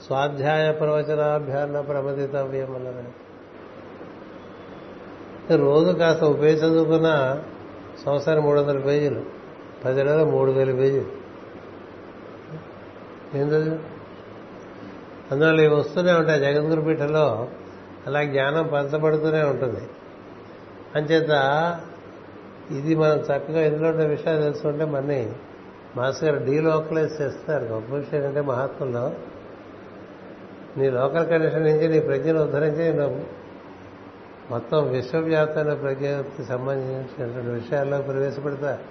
[0.07, 3.30] స్వాధ్యాయ ప్రవచనాభ్యాన ప్రమదితవ్యం అన్నారు
[5.57, 7.43] రోజు కాస్త ఒక పేజీ చదువుకున్న
[8.05, 9.23] సంవత్సరం మూడు వందల పేజీలు
[9.85, 11.21] పది నెలలు మూడు వేల పేజీలు.
[13.35, 13.79] ఏం చదివి
[15.31, 17.49] అందువల్ల ఇవి వస్తూనే ఉంటాయి జగద్గురు పీఠంలో.
[18.07, 19.81] అలా జ్ఞానం పంచబడుతూనే ఉంటుంది.
[20.95, 21.31] అంచేత
[22.71, 25.33] ఇది మనం చక్కగా ఇందులో ఉన్న విషయాలు తెలుసుకుంటే మనీ
[25.97, 27.65] మాస్టర్ గారు డీలోకలైజ్ చేస్తారు.
[27.65, 29.13] గొప్ప విషయం అంటే మహాత్ముల్లో.
[30.77, 33.40] నీ లోకల్ కండిషన్ నుంచి నీ ప్రజ్ఞను ఉద్ధరించి నేను
[34.51, 38.83] మొత్తం విశ్వవ్యాప్తమైన ప్రజ్ఞకి సంబంధించినటువంటి విషయాల్లో ప్రవేశపెడతారు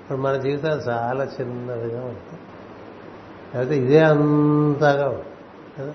[0.00, 2.40] ఇప్పుడు మన జీవితాలు చాలా చిన్నదిగా ఉంటాయి.
[3.54, 5.22] లేకపోతే ఇదే అంతగా
[5.78, 5.94] కదా?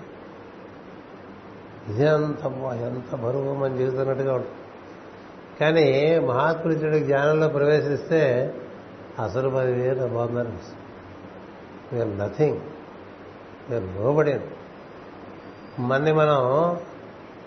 [1.88, 4.56] ఇదే అంత ఎంత బరువు మన జీవితున్నట్టుగా ఉంటుంది.
[5.60, 8.54] కానీ మహాత్ముడి జ్ఞానంలో ప్రవేశిస్తే
[9.24, 10.48] అసలు మరి వేరు బాగుందని
[11.92, 12.60] వీఆర్ నథింగ్
[13.70, 14.40] వీఆర్ నోబడి
[15.78, 16.36] మన్ని మనం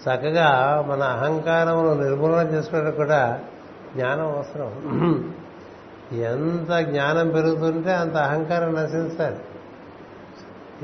[0.01, 3.39] చక్కగా మన అహంకారమును నిర్మూలన చేసుకోవడానికి కూడా
[3.95, 4.71] జ్ఞానం అవసరం.
[6.11, 9.37] ఎంత జ్ఞానం పెరుగుతుంటే అంత అహంకారం నశించాలి.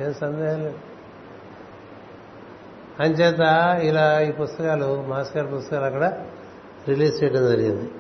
[0.04, 0.78] ఏం సందేహం లేదు.
[3.00, 3.40] అంచేత
[3.82, 6.04] ఇలా ఈ పుస్తకాలు మాస్కర్ పుస్తకాలు అక్కడ
[6.88, 7.92] రిలీజ్ చేయడం జరిగింది.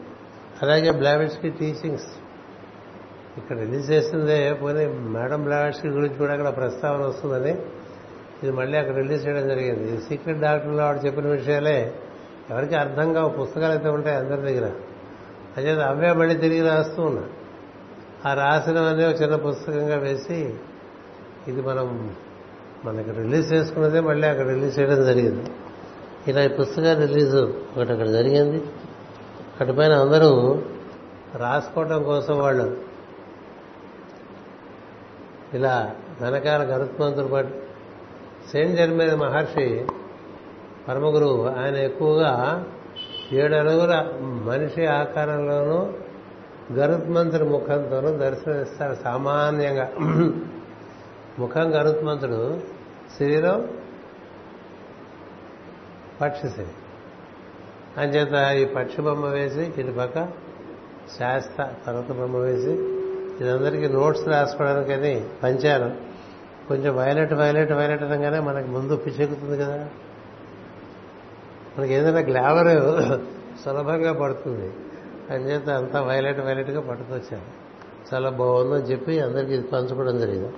[0.62, 2.08] అలాగే బ్లావెట్స్కి టీచింగ్స్.
[3.38, 7.58] ఇక్కడ రిలీజ్ చేసిందే పోనీ మేడం బ్లావెట్స్కి గురించి కూడా అక్కడ ప్రస్తావన వస్తుందని
[8.44, 10.02] ఇది మళ్ళీ అక్కడ రిలీజ్ చేయడం జరిగింది.
[10.02, 11.94] సీక్రెట్ డాక్టర్లో ఆవిడ చెప్పిన విషయాలే
[12.50, 14.72] ఎవరికి అర్థంగా పుస్తకాలు అయితే ఉంటాయి అందరి దగ్గర.
[15.58, 17.24] అదే అవే మళ్ళీ తిరిగి రాస్తూ ఉన్నా.
[18.26, 20.54] ఆ రాసినవన్నీ ఒక చిన్న పుస్తకంగా వేసి
[21.48, 22.16] ఇది మనం
[22.86, 25.50] మనకి రిలీజ్ చేసుకున్నదే మళ్ళీ అక్కడ రిలీజ్ చేయడం జరిగింది.
[26.28, 28.66] ఇలా ఈ పుస్తకాలు రిలీజ్ ఒకటి అక్కడ జరిగింది.
[29.62, 30.62] అటుపైన అందరూ
[31.36, 32.78] రాసుకోవటం కోసం వాళ్ళు
[35.54, 37.67] ఇలా వెనకాల గరుత్మంతుడు పట్టి
[38.52, 39.88] సెయింట్ జన్మైన మహర్షి
[40.88, 42.66] పరమగురువు ఆయన ఎక్కువగా
[43.32, 45.94] ఏడు అడుగుల మనిషి ఆకారంలోనూ
[46.74, 49.90] గరుత్మంతుడి ముఖంతోనూ దర్శనమిస్తారు సామాన్యంగా.
[51.40, 52.60] ముఖం గరుత్మంతుడు
[53.20, 53.70] శరీరం
[56.22, 56.72] పక్షి శరీరం.
[57.98, 60.28] అంచేత ఈ పక్షి బొమ్మ వేసి ఇటు పక్క
[61.20, 62.72] శాస్త్ర పర్వత బొమ్మ వేసి
[63.44, 66.07] ఇదందరికీ నోట్స్ రాసుకోవడానికని పంచారు.
[66.68, 69.90] కొంచెం వైలెట్ వైలెట్ వైలెట్ అనగానే మనకి ముందు పిచ్చెక్కుతుంది కదా.
[71.78, 72.72] మనకి ఏదైనా గ్లామర్
[73.64, 74.74] సులభంగా పడుతుంది.
[75.34, 77.48] అంచేత అంతా వైలెట్ వైలెట్గా పట్టుకొచ్చారు.
[78.14, 80.52] చాలా బాగుందని చెప్పి అందరికీ ఇది పంచుకోవడం జరిగింది.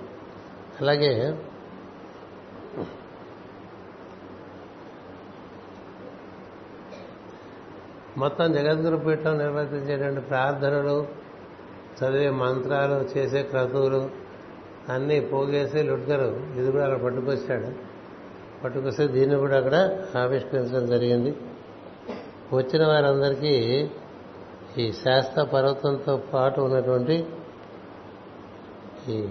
[0.80, 1.34] అలాగే
[8.18, 11.06] మొత్తం జగద్గురు పీఠం నిర్వర్తించేటువంటి ప్రార్థనలు
[11.98, 14.19] చదివే మంత్రాలు చేసే క్రతువులు
[14.88, 16.60] అన్నీ పోగేసి లుడ్గరు.
[16.60, 17.68] ఇది కూడా అలా పట్టుకొచ్చాడు.
[18.64, 19.76] పట్టుకొస్తే దీన్ని కూడా అక్కడ
[20.18, 21.36] ఆవిష్కరించడం జరిగింది.
[22.52, 23.54] వచ్చిన వారందరికీ
[24.78, 27.26] ఈ శాస్త్ర పర్వతంతో పాటు ఉన్నటువంటి
[29.08, 29.28] ఈ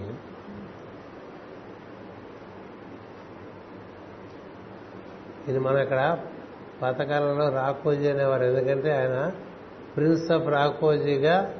[5.48, 6.18] ఇది మనం ఇక్కడ
[6.82, 8.44] పాతకాలంలో రాకోజీ అనేవారు.
[8.44, 9.30] ఎందుకంటే ఆయన
[9.96, 11.54] ప్రిన్స్ ఆఫ్ రాకోజీగా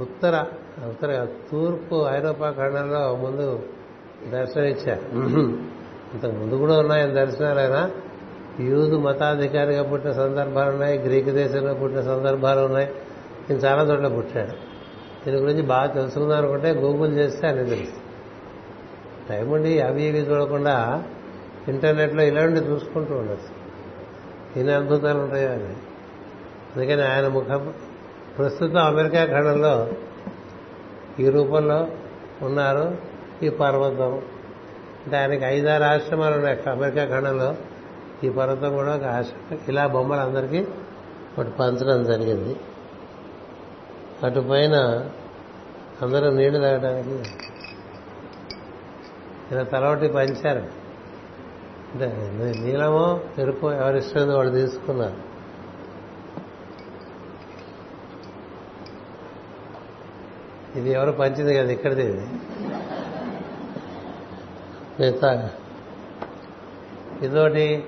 [0.00, 0.44] ఉత్తర
[0.88, 3.62] ఉత్తర తూర్పు ఐరోపా ఖండంలో ముందు
[4.30, 5.00] దర్శనమిచ్చారు
[6.14, 7.90] ఇంతకు ముందు కూడా ఉన్నాయి ఆయన దర్శనాలు ఆయన
[8.60, 12.88] యూదు మతాధికారిగా పుట్టిన సందర్భాలు ఉన్నాయి గ్రీకు దేశంలో పుట్టిన సందర్భాలు ఉన్నాయి.
[13.50, 14.50] ఈయన చాలా చోట్ల పుట్టాడు
[15.24, 17.92] దీని గురించి బాగా తెలుసుకుందాం అనుకుంటే గూగుల్ చేస్తే అన్ని తెలుసు
[19.28, 21.04] టైం ఉండి అవి ఇవి చూడకుండా
[21.68, 23.60] ఇంటర్నెట్లో ఇలాంటివి చూసుకుంటూ ఉండొచ్చు.
[24.58, 25.76] ఎన్ని అద్భుతాలు ఉంటాయో అని.
[26.76, 27.74] అందుకని ఆయన ముఖం
[28.38, 29.88] ప్రస్తుతం అమెరికా ఖండంలో
[31.20, 31.88] ఈ రూపంలో
[32.42, 32.98] ఉన్నారు
[33.42, 34.22] ఈ పర్వతం.
[35.04, 36.70] అంటే ఆయనకి ఐదారు ఆశ్రమాలు ఉన్నాయి.
[36.70, 37.56] అమెరికా ఖండంలో
[38.24, 39.58] ఈ పర్వతం కూడా ఒక ఆశ్రమం.
[39.68, 40.60] ఇలా బొమ్మలు అందరికీ
[41.38, 42.56] ఒకటి పంచడం జరిగింది.
[44.22, 44.74] అటు పైన
[46.02, 47.30] అందరూ నీళ్ళు తాగడానికి
[49.52, 50.62] ఇలా తలవటి పంచారు.
[51.94, 55.29] అంటే నీలమో ఎరుపు ఎవరిష్టం వాళ్ళు తీసుకున్నారు.
[60.80, 62.02] ఇది ఎవరు పంచింది కదా ఇక్కడిది.
[62.02, 62.26] ఇది
[65.00, 65.50] మిగతా.
[67.22, 67.84] ఇదోటి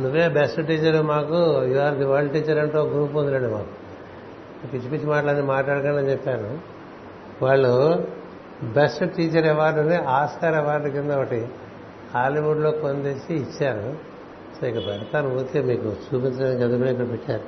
[0.00, 3.72] నువ్వే బెస్ట్ టీచర్ మాకు ఇవాళ ది వరల్డ్ టీచర్ అంటూ ఒక గ్రూప్ ఉందిలేండి మాకు.
[4.68, 6.58] పిచ్చి పిచ్చి మాట్లాడి మాట్లాడకండి అని చెప్పాను.
[7.42, 7.72] వాళ్ళు
[8.62, 11.48] బెస్ట్ టీచర్ అవార్డుని ఆస్కార్ అవార్డు కింద ఒకటి
[12.14, 13.96] హాలీవుడ్లో పొందేసి ఇచ్చారు.
[14.60, 17.46] సో ఇక పెడతాను ఊరికే మీకు చూపించడానికి అది ఇక్కడ పెట్టారు?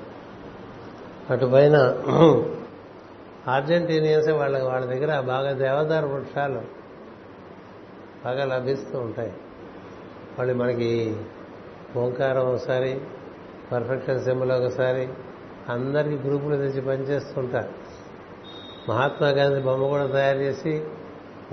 [1.32, 1.76] అటు పైన
[3.49, 6.61] అర్జెంటీనియన్స్ వాళ్ళ వాళ్ళ దగ్గర బాగా దేవదారు వృక్షాలు
[8.24, 9.32] బాగా లభిస్తూ ఉంటాయి.
[10.38, 11.16] వాళ్ళు మనకి
[11.97, 13.01] ఓంకారం ఒకసారి
[13.72, 15.09] పర్ఫెక్షన్ సింబల్ ఒకసారి
[15.68, 17.68] అందరికీ గ్రూపులు తెచ్చి పనిచేస్తుంటారు
[18.88, 20.84] మహాత్మా గాంధీ బొమ్మ కూడా తయారు చేసి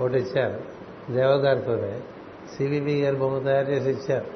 [0.00, 0.60] ఒకటి ఇచ్చారు
[1.12, 2.00] దేవదారితోనే.
[2.56, 4.26] సివివి గారి బొమ్మ తయారు చేసి ఇచ్చారు.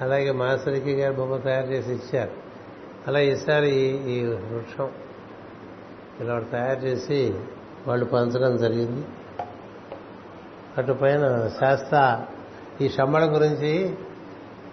[0.00, 2.30] అలాగే మాసరికి గారి బొమ్మ తయారు చేసి ఇచ్చారు.
[3.08, 3.70] అలా ఈసారి
[4.10, 4.90] ఈ వృక్షం
[6.20, 7.34] ఇలా తయారు చేసి
[7.86, 9.06] వాళ్ళు పంచడం జరిగింది.
[10.78, 12.20] అటు పైన శాస్త్ర
[12.80, 13.96] ఈ శమ్మడ గురించి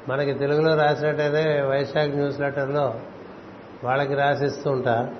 [0.09, 2.99] మనకి తెలుగులో రాసినట్టయితే వైశాఖ్ న్యూస్ లెటర్లో
[3.83, 5.15] వాళ్ళకి రాసిస్తూ ఉంటా.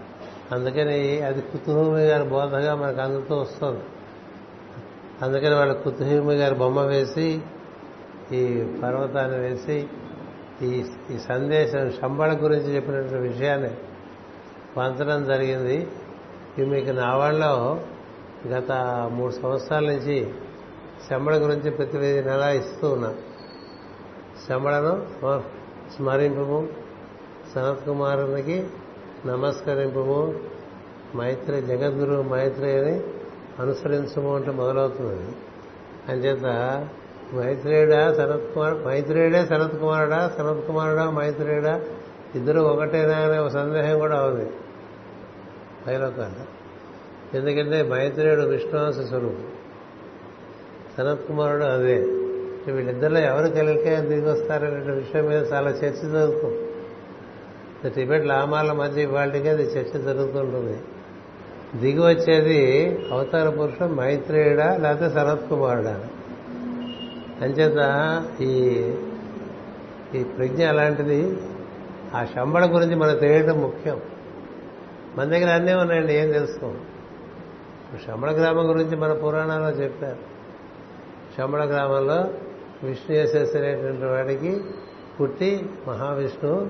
[0.52, 3.84] అందుకని అది కుతుహూమి గారి బోధగా మనకు అందుతూ వస్తుంది.
[5.22, 7.42] అందుకని వాళ్ళు కుతుహూమి గారి బొమ్మ వేసి
[8.32, 9.88] ఈ పర్వతాన్ని వేసి
[10.62, 13.70] ఈ ఈ సందేశం శంబళ గురించి చెప్పినటువంటి విషయాన్ని
[14.78, 15.88] పంచడం జరిగింది.
[16.58, 17.80] ఇవి మీకు నా వాళ్ళలో
[18.47, 18.72] గత
[19.14, 20.34] మూడు సంవత్సరాల నుంచి
[21.10, 23.14] శంబళ గురించి ప్రతి నెల ఇస్తూ ఉన్నా.
[24.47, 25.06] శంబళను
[25.95, 26.68] స్మరింపు
[27.56, 28.68] సనత్ కుమారునికి
[29.26, 30.34] నమస్కరింపు
[31.18, 32.72] మైత్రి జగద్గురు మైత్రి
[33.60, 35.36] అనుసరించము అంటే మొదలవుతుంది
[36.10, 36.45] అంచేత
[37.36, 41.80] మైత్రేయుడా సనత్ కుమార్ మైత్రేయుడే సనత్ కుమారుడా సనత్ కుమారుడా మైత్రేయుడా
[42.36, 44.49] ఇద్దరు ఒకటేనా అనే ఒక సందేహం కూడా అవుతుంది
[45.88, 46.46] పైలోకాన్ని
[47.38, 49.66] ఎందుకంటే మైత్రేయుడు విష్ణువాస స్వరూపుడు
[50.98, 51.96] సనత్ కుమారుడు అదే.
[52.72, 56.66] వీళ్ళిద్దరిలో ఎవరు కలిగే దిగి వస్తారనే విషయం మీద చాలా చర్చ జరుగుతుంది.
[57.90, 60.80] టిబెట్ లామాల మధ్య ఇవాళకి అది చర్చ జరుగుతుంటుంది.
[61.80, 66.08] దిగి వచ్చేది అవతార పురుషుడు మైత్రేయుడా లేకపోతే సనత్ కుమారుడా?
[67.42, 67.80] అంచేత
[68.42, 68.54] ఈ
[70.20, 71.38] ఈ ప్రజ్ఞ అలాంటిది
[72.16, 74.02] ఆ శంబళ గురించి మనకు తెలియడం ముఖ్యం.
[75.18, 76.74] మన దగ్గర అన్నీ ఉన్నాయండి ఏం తెలుసుకో.
[78.07, 80.36] శమణ గ్రామం గురించి మన పురాణాల్లో చెప్పారు.
[81.38, 82.34] శంబళ గ్రామంలో
[82.84, 84.63] విష్ణు అనేటువంటి వాడికి
[85.22, 86.68] పుట్టి మహావిష్ణువు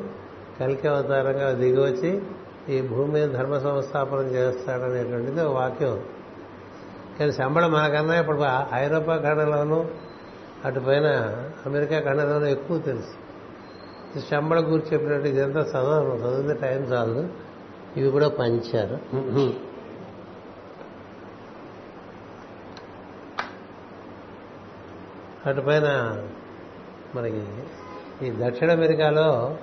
[0.60, 2.22] కలికి అవతారంగా దిగివచ్చి
[2.70, 6.04] ఈ భూమి మీద ధర్మ సంస్థాపనం చేస్తాడనేటువంటిది ఒక వాక్యం.
[7.20, 8.38] కానీ శంబళ మనకన్నా ఇప్పుడు
[8.74, 9.86] ఐరోపా ఖండంలోనూ
[10.66, 11.06] అటుపైన
[11.66, 14.20] అమెరికా ఖండలోనూ ఎక్కువ తెలుసు.
[14.30, 17.30] శంబళ గురించి చెప్పినట్టు ఇదంతా చదవను చదివితే టైం చాలదు.
[17.98, 18.98] ఇవి కూడా పంచారు.
[25.46, 25.88] అటుపైన
[27.16, 27.44] మనకి
[28.28, 29.58] ఈ దక్షిణ అమెరికాలో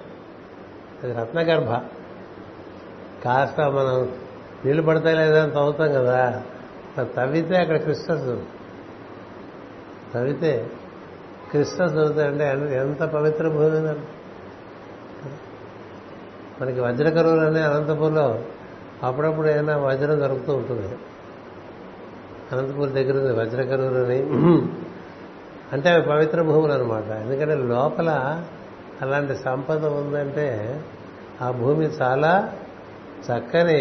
[1.03, 1.71] అది రత్నగర్భ.
[3.25, 4.13] కాస్త మనం
[4.65, 6.43] నీళ్ళు పడతాయి లేదని తవ్వుతాం కదా.
[7.17, 8.39] తవ్వితే అక్కడ క్రిస్టల్స్
[10.15, 10.71] తవ్వితే
[11.51, 14.12] క్రిస్టల్స్ దొరుకుతాయంటే ఎంత పవిత్ర భూమి
[16.61, 18.39] మనకి వజ్ర కరువులు అనే అనంతపూర్లో
[19.03, 20.89] అప్పుడప్పుడు ఏదైనా వజ్రం దొరుకుతూ ఉంటుంది.
[22.53, 24.19] అనంతపూర్ దగ్గర ఉంది వజ్ర కరువులు అని
[25.73, 28.11] అంటే అవి పవిత్ర భూములు అనమాట ఎందుకంటే లోపల
[29.03, 30.81] అలాంటి సంపద ఉందంటే
[31.43, 32.53] ఆ భూమి చాలా
[33.29, 33.81] చక్కని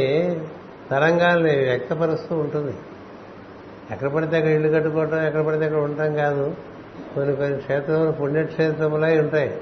[0.92, 2.74] తరంగాల్ని వ్యక్తపరుస్తూ ఉంటుంది.
[3.92, 6.56] ఎక్కడ పడితే అక్కడ ఇల్లు కట్టుకోవటం ఎక్కడ పడితే అక్కడ ఉండటం కాదు.
[7.16, 9.62] కొన్ని కొన్ని క్షేత్రములు పుణ్యక్షేత్రములై ఉంటాయి.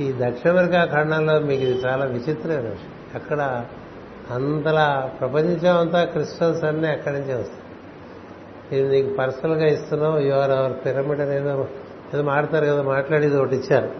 [0.00, 2.92] ఈ దక్షిణ అమెరికా ఖండంలో మీకు ఇది చాలా విచిత్రమైన విషయం.
[3.14, 3.64] అక్కడ
[4.30, 7.60] అంతలా ప్రపంచం అంతా క్రిస్టల్స్ అన్నీ అక్కడి నుంచే వస్తాయి.
[8.80, 11.48] ఇది నీకు పర్సనల్గా ఇస్తున్నావు యువర్ అవర్ పిరమిడ్ అనేది
[12.14, 13.92] ఏదో మాడతారు కదా మాట్లాడేది ఒకటి ఇచ్చారు.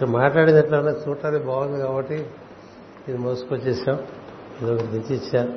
[0.00, 2.26] సో మాట్లాడేది ఎట్లా చూడటానికి బాగుంది కాబట్టి
[3.08, 3.98] ఇది మోసుకొచ్చేసాం.
[4.62, 5.52] ఇది ఒకటి తెచ్చిచ్చారు.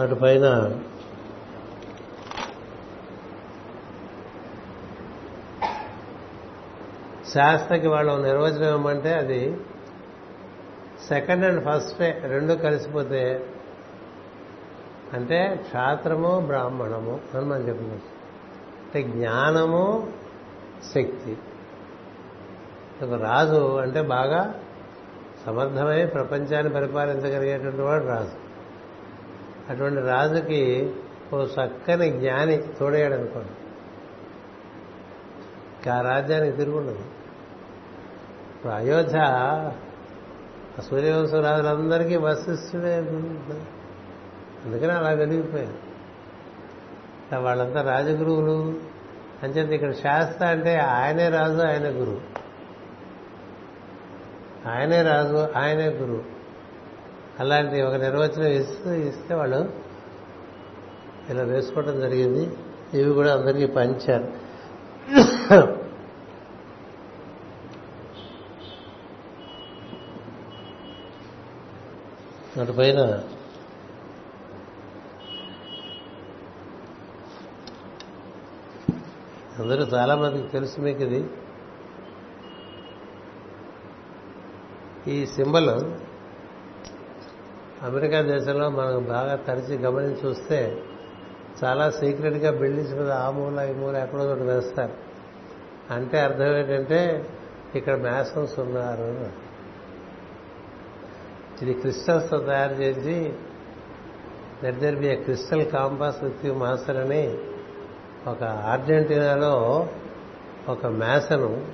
[0.00, 0.70] అటు పైన
[7.34, 9.56] శాస్త్రకి వాళ్ళు నిర్వచనం ఏమంటే అది
[11.08, 13.46] సెకండ్ అండ్ ఫస్ట్ రెండు కలిసిపోతే
[15.12, 20.12] అంటే క్షాత్రము బ్రాహ్మణము అని మనం చెప్పినాం అంటే జ్ఞానము
[20.94, 21.38] శక్తి.
[23.02, 24.54] ఒక రాజు అంటే బాగా
[25.46, 28.48] సమర్థమై ప్రపంచాన్ని పరిపాలించగలిగేటువంటి వాడు రాజు.
[29.72, 30.94] అటువంటి రాజుకి
[31.34, 33.50] ఓ చక్కని జ్ఞాని తోడేయాడు అనుకోండి
[35.90, 37.17] ఆ రాజ్యానికి తిరుగుండదు.
[38.58, 39.18] ఇప్పుడు అయోధ్య
[40.90, 42.96] సూర్యవంశరాజులందరికీ వశిష్ఠుడే
[44.64, 47.42] అందుకని అలా వెలిగిపోయారు.
[47.42, 48.74] వాళ్ళంతా రాజగురువులు.
[49.42, 52.20] అంచేత ఇక్కడ శాస్త్ర అంటే ఆయనే రాజు ఆయనే గురువు
[54.68, 56.22] ఆయనే రాజు ఆయనే గురువు
[57.40, 59.72] అలాంటి ఒక నిర్వచనం ఇస్తూ ఇస్తే వాళ్ళు
[61.30, 62.50] ఇలా వేసుకోవడం జరిగింది.
[62.94, 65.77] ఇవి కూడా అందరికీ పంచారు.
[72.60, 73.00] అటు పైన.
[79.58, 81.20] అందరూ చాలా మందికి తెలుసు మీకు ఇది.
[85.08, 85.70] ఈ సింబల్
[87.82, 90.82] అమెరికా దేశంలో మనం బాగా తరిచి గమనించి చూస్తే
[91.64, 94.92] చాలా సీక్రెట్గా బిల్డింగ్స్ మీద ఆ మూల ఈ మూల ఎక్కడో ఒకటి వేస్తారు.
[95.94, 97.28] అంటే అర్థం ఏంటంటే
[97.74, 99.47] ఇక్కడ మ్యాసన్స్ ఉన్నారు
[101.62, 103.32] ఇది క్రిస్టల్స్తో తయారు చేసి
[104.64, 107.38] that there be a crystal compass with you master అని
[108.26, 109.86] ఒక అర్జెంటీనాలో
[110.68, 111.66] ఒక మేసను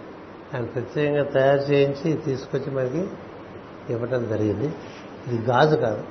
[0.55, 3.07] ఆయన ప్రత్యేకంగా తయారు చేయించి తీసుకొచ్చి మనకి
[3.93, 4.69] ఇవ్వటం జరిగింది.
[5.27, 6.05] ఇది గాజు కాదు.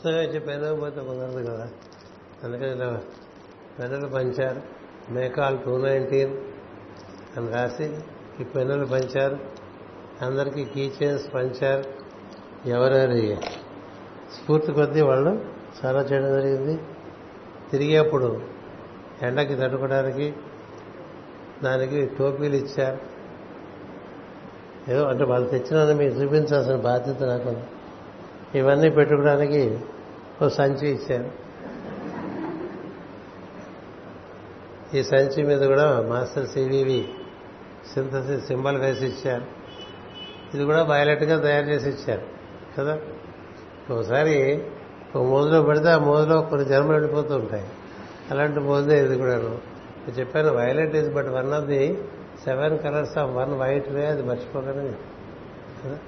[0.00, 1.68] పుస్తకం ఇచ్చి పెన్ను కుదరదు కదా.
[2.44, 3.00] అందుకని ఇలా
[3.78, 4.62] పెన్నులు పంచారు.
[5.12, 6.36] మేకాల్ టూ నైన్టీన్
[7.36, 7.98] అని రాసి
[8.40, 9.38] ఈ పెన్నులు పంచారు.
[10.22, 11.84] అందరికీ కీ చైన్స్ పంచారు.
[12.68, 13.36] ఎవరెవరి
[14.34, 15.44] స్ఫూర్తి కొద్దీ వాళ్ళు
[15.84, 16.80] చాలా చేయడం జరిగింది.
[17.70, 18.40] తిరిగేప్పుడు
[19.22, 20.34] ఎండకి తట్టుకోవడానికి
[21.62, 22.98] దానికి టోపీలు ఇచ్చారు.
[24.90, 27.56] ఏదో అంటే వాళ్ళు తెచ్చినది మీకు చూపించాల్సిన బాధ్యత నాకు
[28.54, 29.78] ఇవన్నీ పెట్టుకోవడానికి
[30.44, 31.30] ఓ సంచి ఇచ్చారు
[34.96, 37.08] ఈ సంచి మీద కూడా మాస్టర్ సివివి
[37.94, 39.44] సింథసిస్ సింబల్ వేసి ఇచ్చారు.
[40.54, 42.22] ఇది కూడా వైలెట్గా తయారు చేసి ఇచ్చారు
[42.78, 42.98] కదా?
[43.90, 44.64] ఒకసారి
[45.14, 47.66] ఒక మోజులో పెడితే ఆ మోజులో కొన్ని జన్మలు వెళ్ళిపోతూ ఉంటాయి.
[48.30, 49.48] అలాంటి మోజే ఇది కూడాను.
[49.48, 51.98] నేను చెప్పాను violet is but one of the
[52.44, 54.96] seven colours of one white way అది మర్చిపోకండి
[55.84, 55.98] కదా?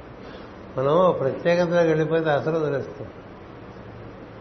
[0.78, 3.08] మనం ప్రత్యేకతలోకి వెళ్ళిపోతే అసలు వదిలేస్తాం.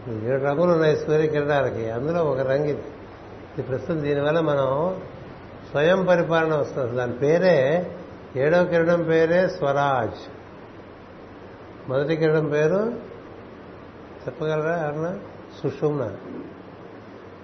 [0.08, 2.82] ఏడు రంగులు ఉన్నాయి సూర్యకిరణాలకి అందులో ఒక రంగు ఇది.
[3.54, 5.00] ఇది ప్రస్తుతం దీనివల్ల మనం
[5.70, 6.96] స్వయం పరిపాలన వస్తుంది.
[6.96, 7.90] దాని పేరే
[8.36, 10.30] ఏడో కిరణం పేరే స్వరాజ్.
[11.90, 12.94] మొదటి కిరణం పేరు
[14.26, 15.18] చెప్పగలరా అన్న
[15.62, 16.10] సుషుమ్న.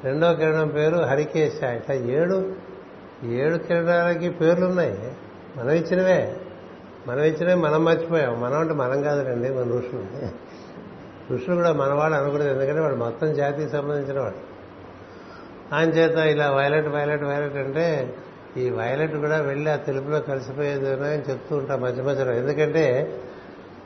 [0.05, 1.63] రెండో కిరణం పేరు హరికేశ.
[1.63, 2.53] ఇట్లా ఏడు
[3.25, 5.13] ఏడు కిరణాలకి పేర్లున్నాయి.
[5.57, 6.37] మనం ఇచ్చినవే.
[7.07, 8.41] మనం ఇచ్చినవి మనం మర్చిపోయాం.
[8.41, 10.48] మనం అంటే మనం కాదులండి మన ఋషులు.
[11.29, 14.41] కృష్ణుడు కూడా మనవాడు అనుకునేది ఎందుకంటే వాడు మొత్తం జాతికి సంబంధించిన వాడు.
[15.75, 18.17] ఆయన చేత ఇలా వైలెట్ వైలెట్ వైలెట్ అంటే
[18.57, 22.33] ఈ వైలెట్ కూడా వెళ్ళి ఆ తెలుపులో కలిసిపోయేది అని చెప్తూ ఉంటాం మధ్య మధ్యలో.
[22.33, 22.85] ఎందుకంటే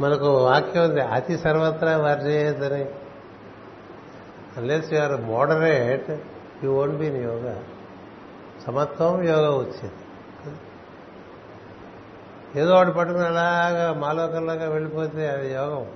[0.00, 2.84] మనకు వాక్యం ఉంది అతి సర్వత్రా వర్జేయదని
[4.56, 6.10] unless you are moderate
[6.64, 7.62] you won't be in yoga
[8.66, 9.98] సమత్వం యోగా వచ్చింది.
[12.60, 15.86] ఏదో ఒకటి పట్టుకుని అలాగా మాలోకంలాగా వెళ్ళిపోతే అది యోగం.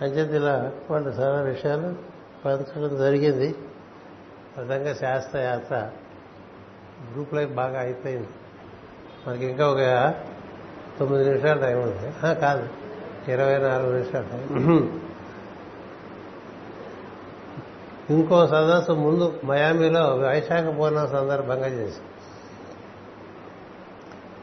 [0.00, 1.94] అంచేది ఇలా వాళ్ళు చాలా విషయాలు
[2.44, 3.54] పంచడం జరిగింది.
[4.58, 5.90] విధంగా శాస్త్రయాత్ర.
[7.12, 8.28] గ్రూప్ లైఫ్ బాగా అయిపోయింది.
[9.26, 10.14] మనకి ఇంకా ఒక
[10.98, 12.12] తొమ్మిది నిమిషాలు టైం ఉంది.
[12.40, 12.68] కాదు.
[13.28, 15.00] ఇరవై నాలుగు నిమిషాలు టైం.
[18.10, 21.98] ఇంకో సదస్సు ముందు మయామిలో వైశాఖ పూర్ణం సందర్భంగా చేసి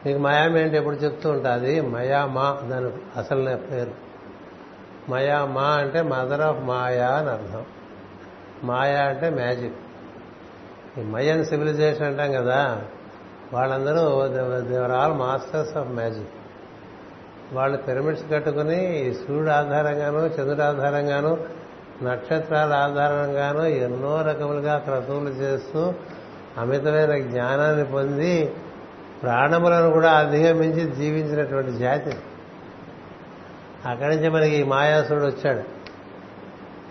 [0.06, 3.84] మీకు మయామి అంటే ఎప్పుడు చెప్తూ ఉంటా అది మయామా దాని అసలు నా
[5.08, 7.64] మయా మా అంటే మదర్ ఆఫ్ మాయా అని అర్థం.
[8.64, 9.74] మాయా అంటే మ్యాజిక్.
[10.98, 12.82] ఈ మయన్ సివిలైజేషన్ అంటాం కదా
[13.52, 14.28] వాళ్ళందరూ
[14.60, 16.28] there are all masters of magic.
[17.52, 21.38] వాళ్ళు పిరమిడ్స్ కట్టుకుని ఈ సూర్యుడు ఆధారంగాను చంద్రుడు ఆధారంగాను
[22.02, 25.94] నక్షత్రాల ఆధారంగాను ఎన్నో రకములుగా క్రతువులు చేస్తూ
[26.58, 28.54] అమితమైన జ్ఞానాన్ని పొంది
[29.22, 32.16] ప్రాణములను కూడా అధిగమించి జీవించినటువంటి జాతి.
[33.88, 35.62] అక్కడి నుంచి మనకి మాయాసురుడు వచ్చాడు.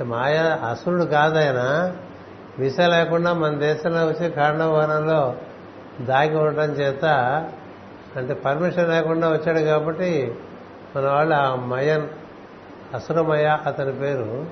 [0.04, 1.96] మాయా అసురుడు కాదైనా
[2.60, 5.36] విస లేకుండా మన దేశంలో వచ్చి కాండవనంలో
[6.02, 7.06] దాగి ఉండటం చేత
[8.16, 10.36] అంటే పర్మిషన్ లేకుండా వచ్చాడు కాబట్టి
[10.96, 12.08] మన వాళ్ళు ఆ మయన్
[12.94, 14.46] అసురమయ అతని పేరు.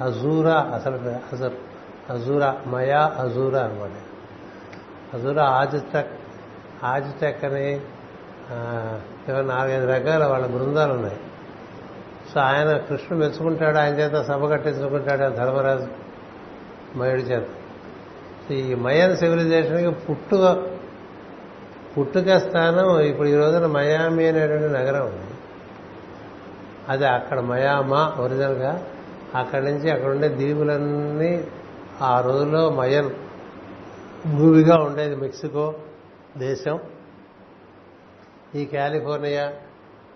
[0.00, 1.50] అజూరా అసలు పేరు
[2.12, 3.96] అజూరా మయా అజూరా అనమాట.
[5.14, 6.12] అజూరా ఆజిటక్
[6.84, 7.80] ఆజిటక్ అని
[9.30, 11.16] ఏమైనా నాలుగైదు రకాల వాళ్ళ బృందాలు ఉన్నాయి
[12.34, 15.86] సో ఆయన కృష్ణుడు మెచ్చుకుంటాడు ఆయన చేత సభ కట్టించుకుంటాడు ఆ ధర్మరాజు
[16.98, 17.46] మయుడి చేత.
[18.52, 20.66] ఈ మయన్ సివిలైజేషన్కి పుట్టుక
[21.98, 25.34] పుట్టుక స్థానం ఇప్పుడు ఈ రోజున మయామి అనేటువంటి నగరం ఉంది.
[26.88, 28.86] అది అక్కడ మయామా ఒరిజినల్గా
[29.34, 31.44] అక్కడి నుంచి అక్కడ ఉండే దీవులన్నీ
[32.02, 33.10] ఆ రోజుల్లో మయన్
[34.36, 35.74] భూమిగా ఉండేది మెక్సికో
[36.36, 36.78] దేశం.
[38.54, 39.52] ఈ కాలిఫోర్నియా?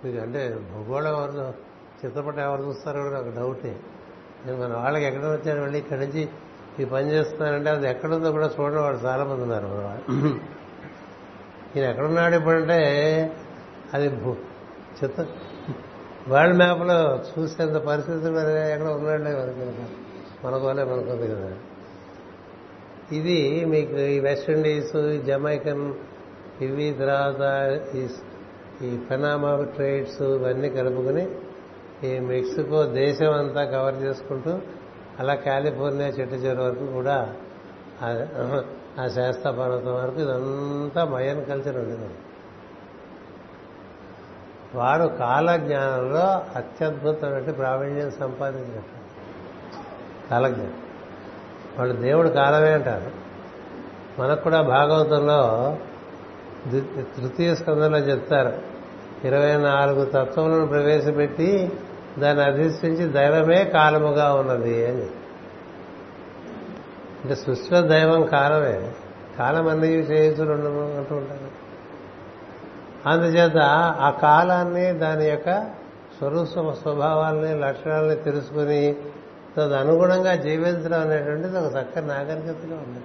[0.05, 1.55] మీకు అంటే భూగోళం ఎవరు
[2.05, 3.77] చిత్రపటం ఎవరు చూస్తారో కూడా ఒక డౌటే.
[4.47, 6.29] నేను మన వాళ్ళకి ఎక్కడ వచ్చాను వెళ్ళి ఇక్కడి నుంచి
[6.81, 10.27] ఈ పని చేస్తున్నానంటే అది ఎక్కడుందో కూడా చూడడం వాళ్ళు చాలా మంది ఉన్నారు మన వాళ్ళు.
[11.77, 12.77] ఈయన ఎక్కడున్నాడు ఇప్పుడంటే
[13.95, 15.27] అది భూ- చిత్ర
[16.29, 20.05] వరల్డ్ మ్యాప్లో చూసేంత పరిస్థితి మరి ఎక్కడ ఉన్నాడే మనకు.
[20.47, 21.53] మనకోలే మనకుంది కదా.
[23.13, 25.95] ఇది మీకు ఈ వెస్ట్ ఇండీస్ ఈ జమైకన్
[26.61, 28.09] ఇవి తర్వాత ఈ
[28.83, 28.97] ఈ
[29.63, 31.29] ట్రేడ్స్ ఇవన్నీ కలుపుకుని
[32.05, 34.59] ఈ మెక్సికో దేశం అంతా కవర్ చేసుకుంటూ
[35.19, 37.35] అలా కాలిఫోర్నియా చెట్టు చెరు వరకు కూడా
[38.03, 42.09] ఆ- శాస్త్ర పర్వతం వరకు ఇదంతా మయన్ కల్చర్ ఉండేది.
[44.75, 49.05] వారు కాలజ్ఞానంలో అత్యద్భుతమైన ప్రావీణ్యం సంపాదించినట్టు.
[50.31, 50.75] కాలజ్ఞానం.
[51.79, 53.11] వాళ్ళు దేవుడు కాలమే అంటారు.
[54.21, 55.77] మనకు కూడా భాగవతంలో
[57.21, 58.53] తృతీయ స్కందంలో చెప్తారు.
[59.27, 61.73] ఇరవై నాలుగు తత్వములను ప్రవేశపెట్టి
[62.19, 65.07] దాన్ని అధిష్ఠించి దైవమే కాలముగా ఉన్నది అని.
[67.23, 68.93] అంటే సృష్టిలో దైవం కాలమే.
[69.39, 71.65] కాలం అన్ని చేయించులు అంటూ ఉంటారు.
[73.09, 73.57] అందుచేత
[74.01, 75.63] ఆ కాలాన్ని దాని యొక్క
[76.19, 78.97] స్వరూప స్వభావాల్ని లక్షణాలని తెలుసుకుని
[79.57, 83.05] తదనుగుణంగా అనుగుణంగా జీవించడం అనేటువంటిది ఒక చక్కని నాగరికతగా ఉంది.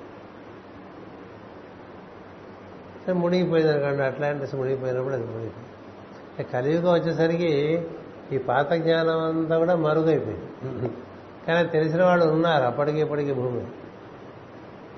[3.14, 6.44] మునిగిపోయింది అనుకోండి అట్లాంటిస్ మునిగిపోయినప్పుడు అది మునిగిపోయింది.
[6.44, 7.86] కలియుగం వచ్చేసరికి
[8.32, 10.92] ఈ పాత జ్ఞానం అంతా కూడా మరుగైపోయింది.
[11.48, 13.66] కానీ తెలిసిన వాళ్ళు ఉన్నారు అప్పటికి ఇప్పటికీ భూమి.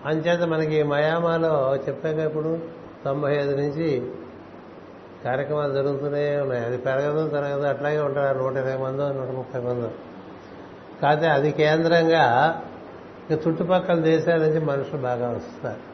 [0.06, 2.60] అంచేత మనకి మయామాలో చెప్పాక ఇప్పుడు
[3.06, 4.12] తొంభై ఐదు నుంచి
[5.26, 6.66] కార్యక్రమాలు జరుగుతూనే ఉన్నాయి.
[6.66, 8.38] అది పెరగదు తరగదు అట్లాగే ఉంటారు.
[8.38, 9.92] నూట ఇరవై మందో నూట ముప్పై మందో.
[11.02, 12.62] కాకపోతే అది కేంద్రంగా
[13.34, 15.92] చుట్టుపక్కల దేశాల నుంచి మనుషులు బాగా వస్తారు.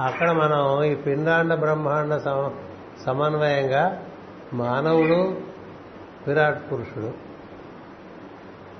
[0.00, 2.50] అక్కడ మనం ఈ పిండాండ బ్రహ్మాండ సమ-
[3.06, 4.04] సమన్వయంగా
[4.52, 5.36] మానవుడు
[6.28, 7.12] విరాట్ పురుషుడు.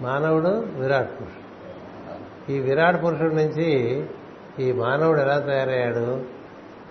[0.03, 1.49] మానవుడు విరాట్ పురుషుడు.
[2.53, 4.05] ఈ విరాట్ పురుషుడి నుంచి
[4.59, 6.23] ఈ మానవుడు ఎలా తయారయ్యాడు?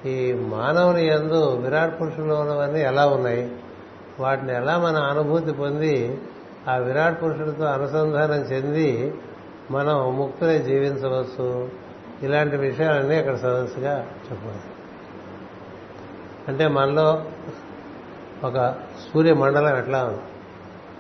[0.08, 3.52] ఈ మానవుని యందు విరాట్ పురుషుల్లో ఉన్నవన్నీ ఎలా ఉన్నాయి?
[4.20, 6.22] వాటిని ఎలా మన అనుభూతి పొంది
[6.70, 9.16] ఆ విరాట్ పురుషుడితో అనుసంధానం చెంది
[9.72, 11.70] మనం ముక్తులై జీవించవచ్చు?
[12.24, 14.60] ఇలాంటి విషయాలన్నీ అక్కడ సదస్సుగా చెప్పాలి
[16.48, 17.26] అంటే మనలో
[18.44, 18.76] ఒక
[19.14, 20.22] సూర్య మండలం ఎట్లా ఉంది?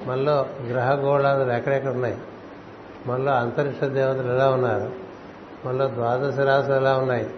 [0.06, 2.18] మనలో గ్రహ గోళాదులు ఎక్కడెక్కడ ఉన్నాయి?
[3.08, 4.92] మనలో అంతరిక్ష దేవతలు ఎలా ఉన్నారు?
[5.66, 7.30] మనలో ద్వాదశ రాసులు ఎలా ఉన్నాయి?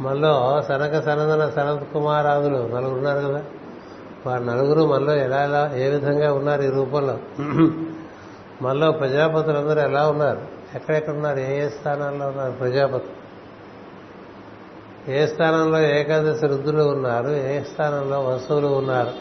[0.00, 3.44] మనలో సనక సనందన సనత్ కుమారాదులు నలుగురు ఉన్నారు కదా?
[4.26, 7.18] వారు నలుగురు మనలో ఎలా ఎలా ఏ విధంగా ఉన్నారు ఈ రూపంలో?
[8.62, 10.53] మనలో ప్రజాపతులందరూ ఎలా ఉన్నారు?
[10.74, 13.10] ఎక్కడెక్కడ ఉన్నారు ఏ ఏ స్థానాల్లో ఉన్నారు ప్రజాపతి?
[15.12, 17.28] ఏ స్థానంలో ఏకాదశి రుద్రులు ఉన్నారు?
[17.28, 19.12] ఏ స్థానంలో వస్తువులు ఉన్నారు?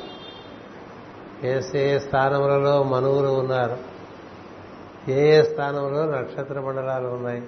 [1.45, 3.78] ఏ ఏ స్థానములలో మనువులు ఉన్నారు?
[5.12, 7.43] ఏ ఏ స్థానంలో నక్షత్ర మండలాలు ఉన్నాయి?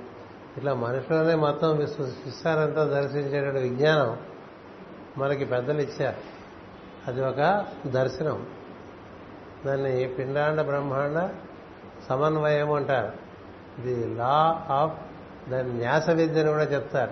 [0.57, 4.17] ఇట్లా మనుషులనే మొత్తం విశ్వ- విశ్వానంతా దర్శించేటువంటి విజ్ఞానం
[5.17, 6.17] మనకి పెద్దలు ఇచ్చారు.
[7.07, 8.45] అది ఒక దర్శనం.
[9.65, 11.29] దాన్ని పిండాండ బ్రహ్మాండ
[12.09, 13.24] సమన్వయం అంటారు.
[13.83, 14.97] ది లా ఆఫ్
[15.51, 17.11] దాని న్యాస విద్యను కూడా చెప్తారు.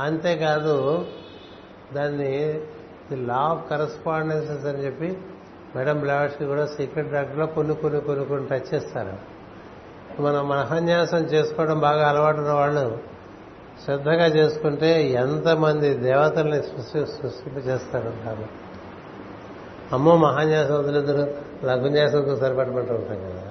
[0.00, 1.06] అంతేకాదు
[1.94, 2.52] దాన్ని
[3.10, 5.18] ది లా ఆఫ్ కరస్పాండెన్సెస్ అని చెప్పి
[5.76, 9.34] మేడం బ్లాడ్స్కి కూడా సీక్రెట్ డాక్టర్లో కొన్ని కొన్ని కొన్ని కొన్ని టచ్ చేస్తారు.
[10.22, 12.98] మనం మహన్యాసం చేసుకోవడం బాగా అలవాటు ఉన్న వాళ్ళు
[13.84, 18.64] శ్రద్ధగా చేసుకుంటే ఎంతమంది దేవతల్ని సృష్టి సృష్టింప చేస్తారు
[19.92, 23.43] అమ్మో మహాన్యాసం వదిలేదు లఘున్యాసంతో సరిపడమంటూ ఉంటాం కదా.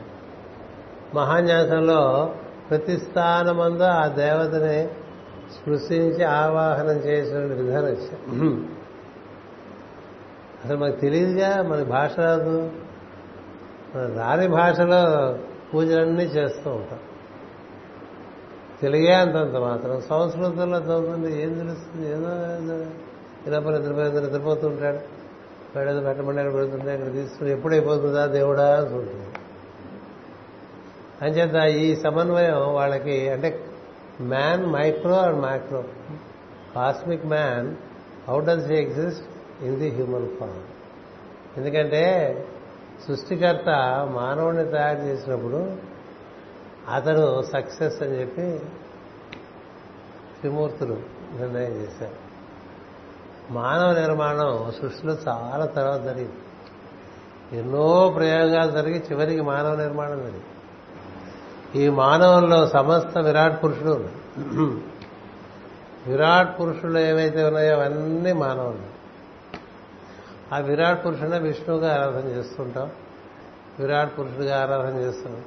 [1.14, 2.34] మహాన్యాసంలో
[2.70, 4.88] ప్రతి స్థానమందు ఆ దేవతని
[5.54, 8.70] స్పృశించి ఆవాహనం చేసిన విధానం ఇచ్చాం
[10.66, 12.72] అసలు మనకు తెలియదుగా మన భాష రాదు.
[13.96, 15.38] మన రాని భాషలో
[15.74, 17.00] పూజలన్నీ చేస్తూ ఉంటాం.
[18.82, 22.10] తెలుగే అంతంత మాత్రం సంస్కృతంలో చదువుతుంది ఏం తెలుస్తుంది?
[22.10, 22.86] ఏదో ఏదో.
[23.48, 25.00] ఇలా పని నిద్రపోయి ఉంటాడు.
[25.78, 29.43] వాడేదో పెట్టమండి అక్కడ పెడుతుంటే అక్కడ తీసుకుని ఎప్పుడైపోతుందా దేవుడా అని
[31.24, 33.66] అంచేత ఈ సమన్వయం వాళ్ళకి అంటే
[34.22, 35.42] man micro and
[36.76, 37.76] microcosmic man
[38.28, 39.26] how does he exist
[39.64, 40.62] in the human form
[41.58, 42.04] ఎందుకంటే
[43.08, 43.70] సృష్టికర్త
[44.12, 45.76] మానవుడిని తయారు చేసినప్పుడు
[46.94, 48.66] అతడు సక్సెస్ అని చెప్పి
[50.40, 50.94] త్రిమూర్తులు
[51.40, 52.18] నిర్ణయం చేశారు.
[53.54, 56.38] మానవ నిర్మాణం సృష్టిలో చాలా తర్వాత జరిగింది.
[57.58, 60.53] ఎన్నో ప్రయోగాలు జరిగి చివరికి మానవ నిర్మాణం జరిగింది.
[61.76, 64.10] ఈ మానవంలో సమస్త విరాట్ పురుషుడు
[66.08, 68.94] విరాట్ పురుషులు ఏవైతే ఉన్నాయో అవన్నీ మానవులు.
[70.56, 72.90] ఆ విరాట్ పురుషుడే విష్ణువుగా ఆరాధన చేస్తుంటాం.
[73.80, 75.42] విరాట్ పురుషుడిగా ఆరాధన చేస్తున్నాం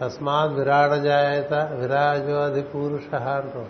[0.00, 3.66] తస్మాత్ విరాట జాయత విరాజోది పురుష అంటాం.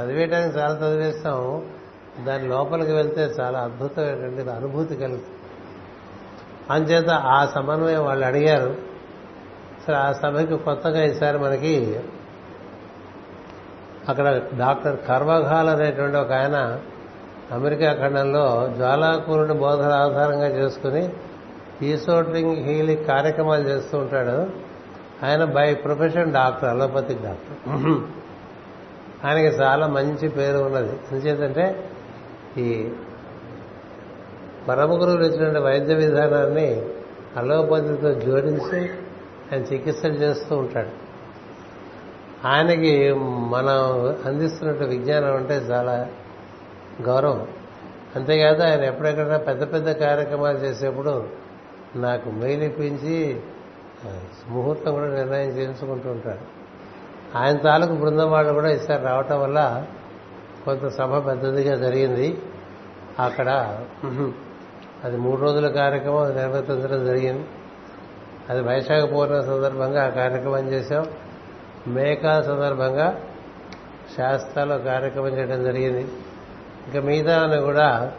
[0.00, 1.70] చదివేయడానికి చాలా చదివేస్తాం.
[2.26, 5.38] దాని లోపలికి వెళ్తే చాలా అద్భుతమైనటువంటి అనుభూతి కలుగుతుంది.
[6.70, 8.85] అంచేత ఆ సమన్వయం వాళ్ళు అడిగారు.
[9.88, 12.00] అసలు ఆ సభకి కొత్తగా ఈసారి మనకి
[14.08, 16.78] అక్కడ డాక్టర్ కర్వఘాల్ అనేటువంటి ఒక ఆయన
[17.52, 21.12] అమెరికా ఖండంలో జ్వాలాకూరుని బోధన ఆధారంగా చేసుకుని
[21.82, 24.50] ఈసోట్రింగ్ హీలింగ్ కార్యక్రమాలు చేస్తూ ఉంటాడు.
[25.26, 27.78] ఆయన by profession doctor allopathic doctor.
[29.26, 30.92] ఆయనకి చాలా మంచి పేరు ఉన్నది.
[31.12, 31.90] ఎందుచేతంటే
[32.58, 32.88] ఈ
[34.68, 36.82] పరమ గురువులు ఇచ్చినటువంటి వైద్య విధానాన్ని
[37.36, 38.90] అలోపతితో జోడించి
[39.52, 41.06] ఆయన చికిత్సలు చేస్తూ ఉంటాడు.
[42.46, 43.12] ఆయనకి
[43.48, 43.80] మనం
[44.26, 46.08] అందిస్తున్నట్టు విజ్ఞానం అంటే చాలా
[47.02, 47.48] గౌరవం.
[48.16, 51.28] అంతేకాదు ఆయన ఎప్పుడెక్కడ పెద్ద పెద్ద కార్యక్రమాలు చేసేప్పుడు
[51.96, 53.40] నాకు మెయిల్ ఇప్పించి
[54.48, 56.44] ముహూర్తం కూడా నిర్ణయం చేయించుకుంటూ ఉంటాడు.
[57.38, 59.86] ఆయన తాలూకు బృందం వాళ్ళు కూడా ఈసారి రావటం వల్ల
[60.64, 62.38] కొంత సభ పెద్దదిగా జరిగింది.
[63.18, 63.78] అక్కడ
[65.04, 67.46] అది మూడు రోజుల కార్యక్రమం అది నిర్వర్తించడం జరిగింది.
[68.50, 71.06] అది వైశాఖ పూర్ణ సందర్భంగా ఆ కార్యక్రమం చేశాం.
[71.86, 73.20] మేకా సందర్భంగా
[74.16, 76.06] శాస్త్రాలో కార్యక్రమం చేయడం జరిగింది.
[76.86, 78.12] ఇంకా మిగతా కూడా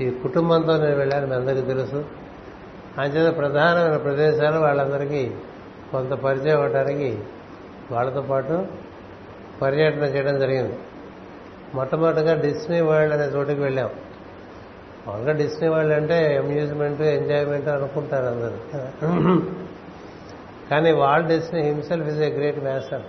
[0.00, 2.04] ఈ కుటుంబంతో నేను వెళ్ళాను మీ అందరికీ తెలుసు.
[2.98, 5.30] అంచేత ప్రధానమైన ప్రదేశాలు వాళ్ళందరికీ
[5.92, 7.18] కొంత పరిచయం అవ్వడానికి
[7.90, 8.66] వాళ్ళతో పాటు
[9.62, 10.78] పర్యటన చేయడం జరిగింది.
[11.74, 13.90] మొట్టమొదటిగా డిస్నీ వరల్డ్ అనే చోటుకి వెళ్ళాం.
[15.06, 19.59] మామూలుగా డిస్నీ వరల్డ్ అంటే అమ్యూజ్మెంట్ ఎంజాయ్మెంట్ అనుకుంటారు అందరూ.
[20.70, 23.02] కానీ Walt Disney himself is a great Mason.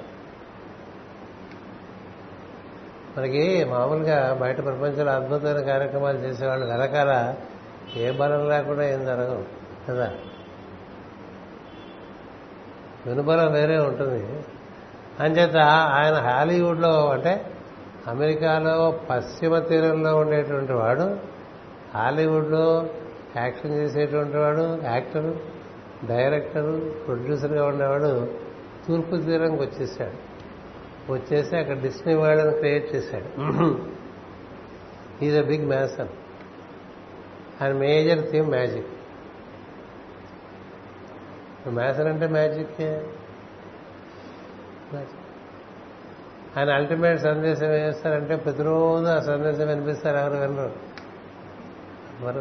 [3.18, 7.36] మనకి మామూలుగా బయట ప్రపంచంలో అద్భుతమైన కార్యక్రమాలు చేసేవాళ్ళు వెనకాల
[7.96, 9.46] ఏ బలం లేకుండా ఏం జరగదు
[9.90, 10.12] కదా?
[13.06, 14.44] వెనుబలం వేరే ఉంటుంది.
[15.20, 17.52] అంచేత ఆయన హాలీవుడ్లో అంటే
[18.08, 21.18] అమెరికాలో పశ్చిమ తీరంలో ఉండేటువంటి వాడు
[21.96, 22.86] హాలీవుడ్లో
[23.38, 25.51] యాక్షన్ చేసేటువంటి వాడు యాక్టరు.
[26.08, 26.72] డైరెక్టర్
[27.08, 28.34] ప్రొడ్యూసర్గా ఉండేవాడు
[28.88, 30.32] తూర్పు తీరంకి వచ్చేసాడు.
[31.14, 33.30] వచ్చేసి అక్కడ డిస్నీ వరల్డ్ని క్రియేట్ చేశాడు.
[35.26, 36.08] ఈజ్ అ బిగ్ మ్యాసన్
[37.62, 38.88] ఆయన మేజర్ థీమ్ మ్యాజిక్.
[41.68, 42.82] మ్యాసన్ అంటే మ్యాజిక్
[46.58, 50.72] ఆయన అల్టిమేట్ సందేశం వేస్తారంటే ప్రతిరోజు ఆ సందేశం వినిపిస్తారు ఎవరు వినరు.
[52.26, 52.40] మరి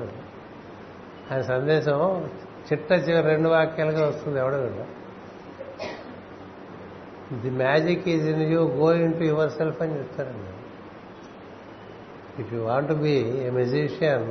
[1.32, 2.30] ఆయన సందేశం
[2.70, 4.58] చిట్ట చివరి రెండు వాక్యాలుగా వస్తుంది ఎవడో
[7.42, 10.48] the magic is in you go into yourself అని చెప్తారండి
[12.42, 14.26] if you want be a musician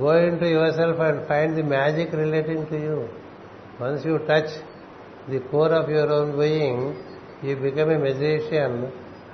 [0.00, 2.96] go into yourself and find the magic relating to you
[3.80, 4.54] once you touch
[5.30, 6.84] the core of your own being
[7.44, 8.76] you become a magician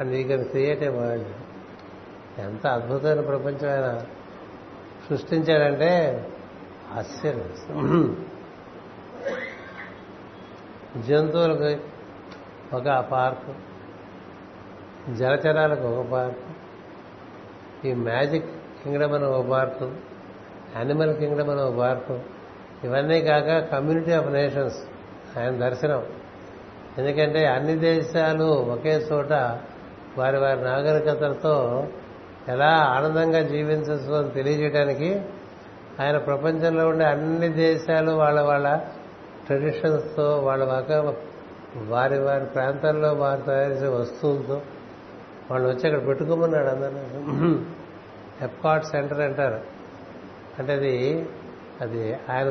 [0.00, 1.32] and you can create a world
[2.40, 3.88] ఎంత అద్భుతమైన ప్రపంచం ఆయన
[5.08, 5.90] సృష్టించాడంటే
[6.98, 7.50] ఆశ్చర్యం.
[11.08, 11.68] జంతువులకు
[12.76, 13.52] ఒక park
[15.14, 16.50] జలచరాలకు ఒక park
[17.88, 18.46] ఈ magic
[18.82, 19.86] Kingdom అని ఒక పార్కు
[20.76, 22.20] యానిమల్ కింగ్డమ్ అని ఒక పార్కు
[22.84, 24.78] ఇవన్నీ కాక కమ్యూనిటీ ఆఫ్ నేషన్స్
[25.38, 26.02] ఆయన దర్శనం.
[26.98, 29.32] ఎందుకంటే అన్ని దేశాలు ఒకే చోట
[30.18, 31.86] వారి వారి నాగరికతలతో
[32.48, 35.20] ఎలా ఆనందంగా జీవించవచ్చు అని తెలియజేయడానికి
[36.00, 38.80] ఆయన ప్రపంచంలో ఉండే అన్ని దేశాలు వాళ్ళ వాళ్ళ
[39.46, 40.64] ట్రెడిషన్స్తో వాళ్ళ
[41.88, 44.62] వారి వారి ప్రాంతాల్లో వారు తయారు చేసే వస్తువులతో
[45.50, 47.58] వాళ్ళు వచ్చి అక్కడ పెట్టుకోమన్నాడు అందరూ
[48.42, 49.60] ఎప్కాట్ సెంటర్ అంటారు.
[50.58, 51.28] అంటే అది
[51.80, 52.44] అది ఆయన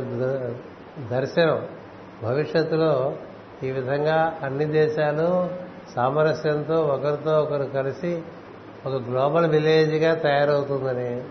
[1.12, 1.68] దర్శనం.
[2.24, 3.14] భవిష్యత్తులో
[3.64, 5.50] ఈ విధంగా అన్ని దేశాలు
[5.96, 8.22] సామరస్యంతో ఒకరితో ఒకరు కలిసి
[8.86, 11.22] ఒక గ్లోబల్ విలేజ్గా తయారవుతుందని.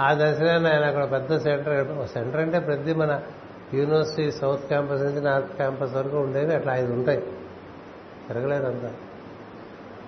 [0.00, 3.20] ఆ దర్శనాన్ని ఆయన అక్కడ పెద్ద సెంటర్ సెంటర్ అంటే ప్రతి మన
[3.74, 7.20] యూనివర్సిటీ సౌత్ క్యాంపస్ నుంచి నార్త్ క్యాంపస్ వరకు ఉండేవి అట్లా ఐదు ఉంటాయి.
[8.28, 8.92] తిరగలేదంతా.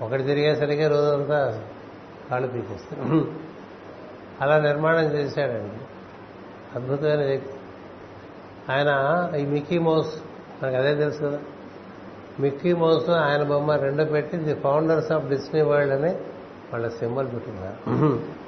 [0.02, 1.64] ఒకటి తిరిగేసరికి రోజంతా
[2.30, 3.28] కాళ్ళు పీకేస్తారు.
[4.40, 5.84] అలా నిర్మాణం చేశాడండి.
[6.74, 7.52] అద్భుతమైన వ్యక్తి.
[8.72, 8.90] ఆయన
[9.36, 10.14] ఈ మిక్కీ మౌస్
[10.62, 11.38] మనకు అదే తెలుసు కదా.
[12.40, 16.10] మిక్కీ మౌస్ ఆయన బొమ్మ రెండు పెట్టి the founders of Disney World అని
[16.72, 18.39] వాళ్ళ సింబల్ పెట్టున్నారు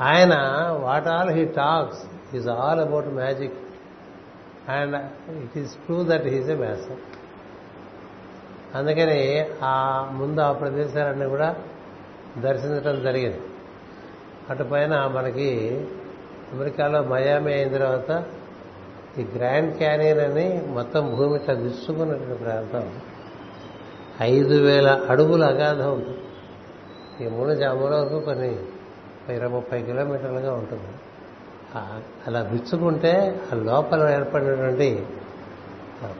[0.00, 0.34] ఆయన
[0.80, 3.54] what all he talks is all about magic.
[4.68, 4.96] And
[5.36, 6.98] it is true that he's a Mason.
[8.76, 11.56] అందుకని ఆ ముందు ఆ ప్రదేశాలన్నీ కూడా
[12.38, 13.40] దర్శించడం జరిగింది.
[14.50, 15.80] అటు పైన మనకి
[16.52, 18.24] అమెరికాలో మయామి అయిన తర్వాత
[19.18, 22.92] ఈ గ్రాండ్ క్యానియన్ అని మొత్తం భూమి ఇట్లా విసుకున్నటువంటి ప్రాంతం
[24.20, 25.92] ఐదు వేల అడుగుల అగాధం.
[25.92, 26.18] ఉంటుంది
[27.26, 28.58] ఈ మూడు జాముల వరకు కొన్ని
[29.30, 30.90] ఇరవై ముప్పై కిలోమీటర్లుగా ఉంటుంది.
[32.26, 35.06] అలా విచ్చుకుంటే ఆ లోపల ఏర్పడినటువంటి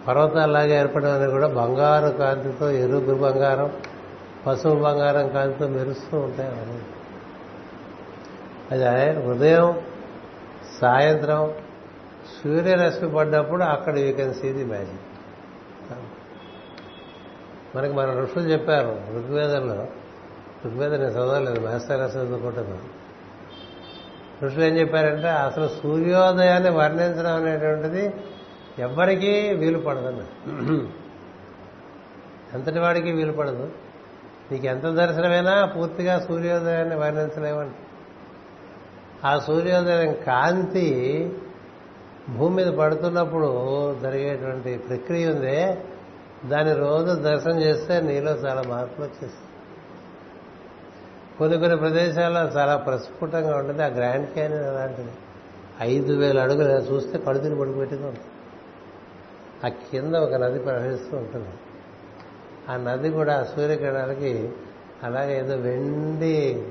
[0.09, 3.71] పర్వతాలాగా ఏర్పడినవి కూడా బంగారు కాంతితో ఎరుపు బంగారం
[4.47, 6.81] పసుపు బంగారం కాంతితో మెరుస్తూ ఉంటాయి అవన్నీ.
[8.71, 9.83] అది ఉదయం
[10.81, 11.55] సాయంత్రం
[12.43, 15.07] సూర్యరశ్మి పడ్డప్పుడు అక్కడ you can see the magic
[17.77, 19.87] మనకి మన ఋషులు చెప్పారు ఋగ్వేదంలో
[20.67, 23.00] ఋగ్వేదం నేను చదవలేదు మాస్టర్ చదువుకుంటున్నాను
[24.45, 28.05] ఋషులు ఏం చెప్పారంటే అసలు సూర్యోదయాన్ని వర్ణించడం అనేటువంటిది
[28.79, 30.23] ఎవ్వరికీ వీలు పడదన్న
[32.55, 33.67] ఎంతటి వాడికి వీలు పడదు.
[34.51, 37.77] నీకు ఎంత దర్శనమైనా పూర్తిగా సూర్యోదయాన్ని వర్ణించలేమని
[39.25, 40.89] ఆ సూర్యోదయం కాంతి
[42.29, 43.51] భూమి మీద పడుతున్నప్పుడు
[44.03, 45.59] జరిగేటువంటి ప్రక్రియ ఉందే
[46.51, 49.50] దాన్ని రోజు దర్శనం చేస్తే నీలో చాలా మార్పులు వచ్చేస్తాయి.
[51.41, 53.83] కొన్ని కొన్ని ప్రదేశాల్లో చాలా ప్రస్ఫుటంగా ఉంటుంది.
[53.83, 55.11] ఆ గ్రాండ్ క్యానియన్ అలాంటిది.
[55.81, 58.27] ఐదు వేల అడుగులు చూస్తే కడుతుని పడుకుపెట్టుగా ఉంటుంది.
[59.65, 61.49] ఆ కింద ఒక నది ప్రవహిస్తూ ఉంటుంది.
[62.69, 64.53] ఆ నది కూడా సూర్యకిరణాలకి
[65.03, 66.67] అలాగే ఏదో వెండి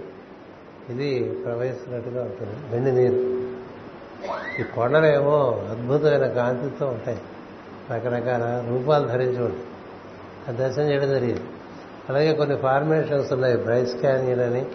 [0.90, 2.56] ఇది ప్రవహిస్తున్నట్టుగా ఉంటుంది.
[2.70, 3.50] వెండి నీరు.
[4.62, 7.22] ఈ కొండలేమో అద్భుతమైన కాంతితో ఉంటాయి.
[7.92, 9.64] రకరకాల రూపాలు ధరించి ఉంటాయి
[10.50, 11.42] ఆ దర్శనం చేయడం జరిగింది.
[12.10, 13.58] అలాగే కొన్ని ఫార్మేషన్స్ ఉన్నాయి.
[13.58, 14.66] బ్రైస్ క్యానియన్ అని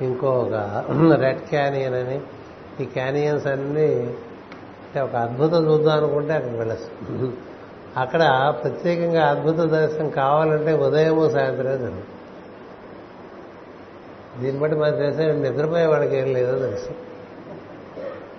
[0.00, 0.84] ఇంకొక
[1.20, 2.20] రెడ్ క్యానియన్ అని.
[2.80, 7.32] ఈ క్యానియన్స్ అన్నీ అంటే ఒక అద్భుతం చూద్దాం అనుకుంటే అక్కడికి వెళ్ళచ్చు.
[7.96, 12.04] అక్కడ ప్రత్యేకంగా అద్భుత దర్శనం కావాలంటే ఉదయము సాయంత్రం జరుగుతుంది.
[14.42, 16.90] దీన్ని బట్టి మనకు తెలిసే నిద్రపోయే వాళ్ళకి ఏం లేదో తెలుసు.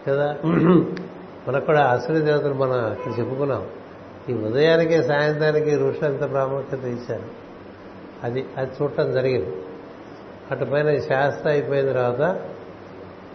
[0.10, 0.36] కదా?
[1.48, 3.68] మనకు కూడా అసలు దేవతలు మనం అక్కడ చెప్పుకున్నాం.
[4.30, 7.47] ఈ ఉదయానికి సాయంత్రానికి ఋషులు ఎంత ప్రాముఖ్యత ఇచ్చారు.
[8.24, 9.56] అది అది చూడటం జరిగింది.
[10.52, 12.40] అటుపైన శాస్త్ర అయిపోయిన తర్వాత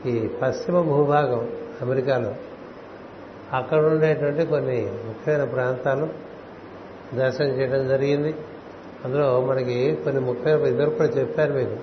[0.06, 1.48] ఈ పశ్చిమ భూభాగం
[1.82, 2.34] అమెరికాలో
[3.52, 6.08] అక్కడ ఉండేటువంటి కొన్ని ముఖ్యమైన ప్రాంతాలు
[7.14, 8.34] దర్శనం చేయడం జరిగింది.
[9.04, 11.76] అందులో మనకి కొన్ని ముఖ్యమైన ఇద్దరు కూడా చెప్పారు మీకు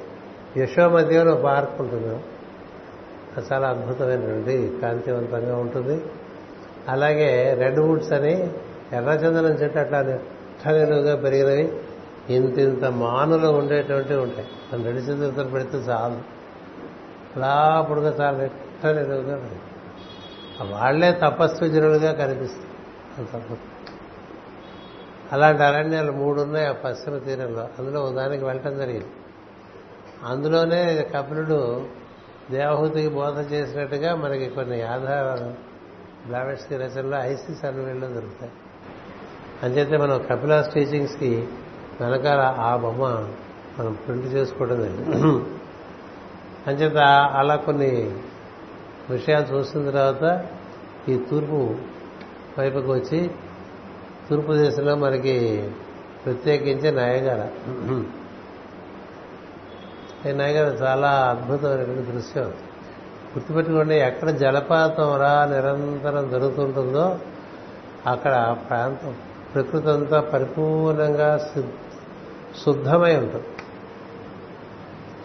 [0.60, 2.24] యశోమధ్యంలో పార్క్ ఉంటుంది.
[3.38, 6.02] అది చాలా అద్భుతమైనటువంటి కాంతివంతంగా ఉంటుంది.
[6.88, 8.50] అలాగే రెడ్ వుడ్స్ అని
[8.94, 11.74] ఎర్రచందనం చెట్టు అట్లా నిలువుగా పెరిగినవి.
[12.30, 14.48] ఇంతింత మానులు ఉండేటువంటివి ఉంటాయి.
[14.74, 16.40] మనం రెండు చంద్రులతో పెడితే చాలు.
[17.36, 19.50] అలా పొడుగా చాలా ఎట్టని నిలువుగా
[20.62, 23.58] వాళ్ళే తపస్విజనులుగా కనిపిస్తారు.
[25.32, 27.68] అలాంటి అరణ్యాలు మూడు ఉన్నాయి ఆ పశ్చిమ తీరంలో.
[27.80, 29.08] అందులో దానికి వెళ్ళటం జరిగింది.
[30.26, 31.86] అందులోనే కపిలుడు
[32.52, 35.54] దేవహూతికి బోధ చేసినట్టుగా మనకి కొన్ని ఆధారాలు
[36.28, 38.52] బ్లావెట్స్కి రచనలో ఐసిస్ అన్వేళ్ళలో దొరుకుతాయి
[39.64, 41.48] అంచేతే మనం కపిలాస్ టీచింగ్స్కి
[42.02, 43.04] వెనకాల ఆ బొమ్మ
[43.80, 45.46] మనం ప్రింట్ చేసుకోవడం జరిగింది
[46.68, 46.98] అంచేత
[47.36, 48.12] అలా కొన్ని
[49.10, 50.46] విషయాలు చూసిన తర్వాత
[51.10, 51.76] ఈ తూర్పు
[52.60, 53.32] వైపుకు వచ్చి
[54.30, 55.70] తూర్పు దేశంలో మనకి
[56.26, 57.48] ప్రత్యేకించి నయగార.
[60.30, 62.44] ఈ నయగార చాలా అద్భుతమైనటువంటి దృశ్యం.
[63.30, 67.20] గుర్తుపెట్టుకోండి ఎక్కడ జలపాతం రా నిరంతరం జరుగుతుంటుందో
[68.08, 69.16] అక్కడ ప్రాంతం
[69.54, 71.38] ప్రకృతి అంతా పరిపూర్ణంగా
[72.66, 73.48] శుద్ధమై ఉంటుంది.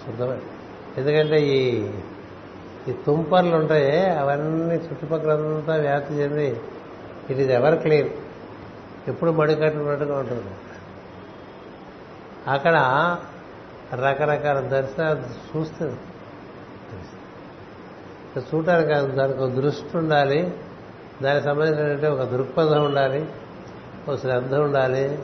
[0.07, 0.39] శుద్ధమై.
[0.97, 1.91] ఎందుకంటే ఈ
[2.89, 6.61] ఈ తుంపర్లు ఉంటాయి అవన్నీ చుట్టుపక్కలంతా వ్యాప్తి చెంది
[7.31, 8.11] ఇట్ ఈజ్ ఎవర్ క్లీన్.
[9.09, 10.45] ఎప్పుడు మడికట్టున్నట్టుగా ఉంటుంది.
[12.47, 12.77] అక్కడ
[13.95, 15.97] రకరకాల దర్శనాలు చూస్తే
[18.39, 20.55] చూడటానికి దానికి ఒక దృష్టి ఉండాలి.
[21.23, 23.29] దానికి సంబంధించినటువంటి ఒక దృక్పథం ఉండాలి.
[24.09, 25.19] ఒక శ్రద్ధ ఉండాలి.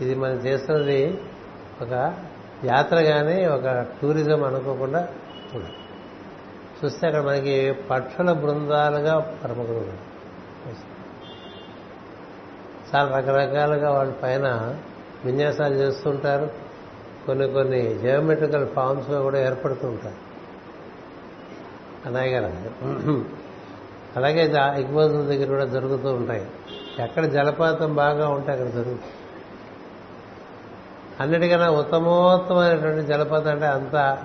[0.00, 1.18] ఇది మనం చేస్తున్నది
[1.82, 2.14] ఒక
[2.64, 5.08] యాత్ర కానీ ఒక టూరిజం అనుకోకుండా
[5.54, 5.74] ఉండాలి
[6.84, 10.14] చూస్తే అక్కడ మనకి పక్షుల బృందాలుగా పరమగురు
[12.94, 14.76] చాలా రకరకాలుగా వాళ్ళ పైన
[15.24, 16.50] విన్యాసాలు చేస్తుంటారు.
[17.26, 20.14] కొన్ని కొన్ని జియోమెట్రికల్ ఫామ్స్గా కూడా ఏర్పడుతూ ఉంటారు.
[24.16, 24.42] అలాగే
[24.82, 26.46] ఇగ్బోతుల దగ్గర కూడా జరుగుతూ ఉంటాయి.
[26.98, 29.00] ఎక్కడ జలపాతం బాగా ఉంటే అక్కడ జరుగుతుంది.
[31.20, 34.18] అన్నిటికన్నా ఉత్తమోత్తమైనటువంటి జలపాతం అంటే అంత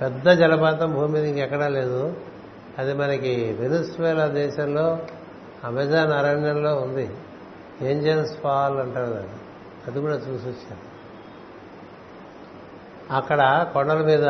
[0.00, 2.16] పెద్ద జలపాతం భూమి మీద ఇంకెక్కడా లేదు.
[2.78, 4.98] అది మనకి వెనుస్వేలా దేశంలో
[5.64, 7.10] అమెజాన్ అరణ్యంలో ఉంది.
[7.82, 9.28] ఏంజల్స్ ఫాల్ అంటారు అది
[9.86, 10.92] అది కూడా చూసి వచ్చాను.
[13.14, 14.24] అక్కడ కొండల మీద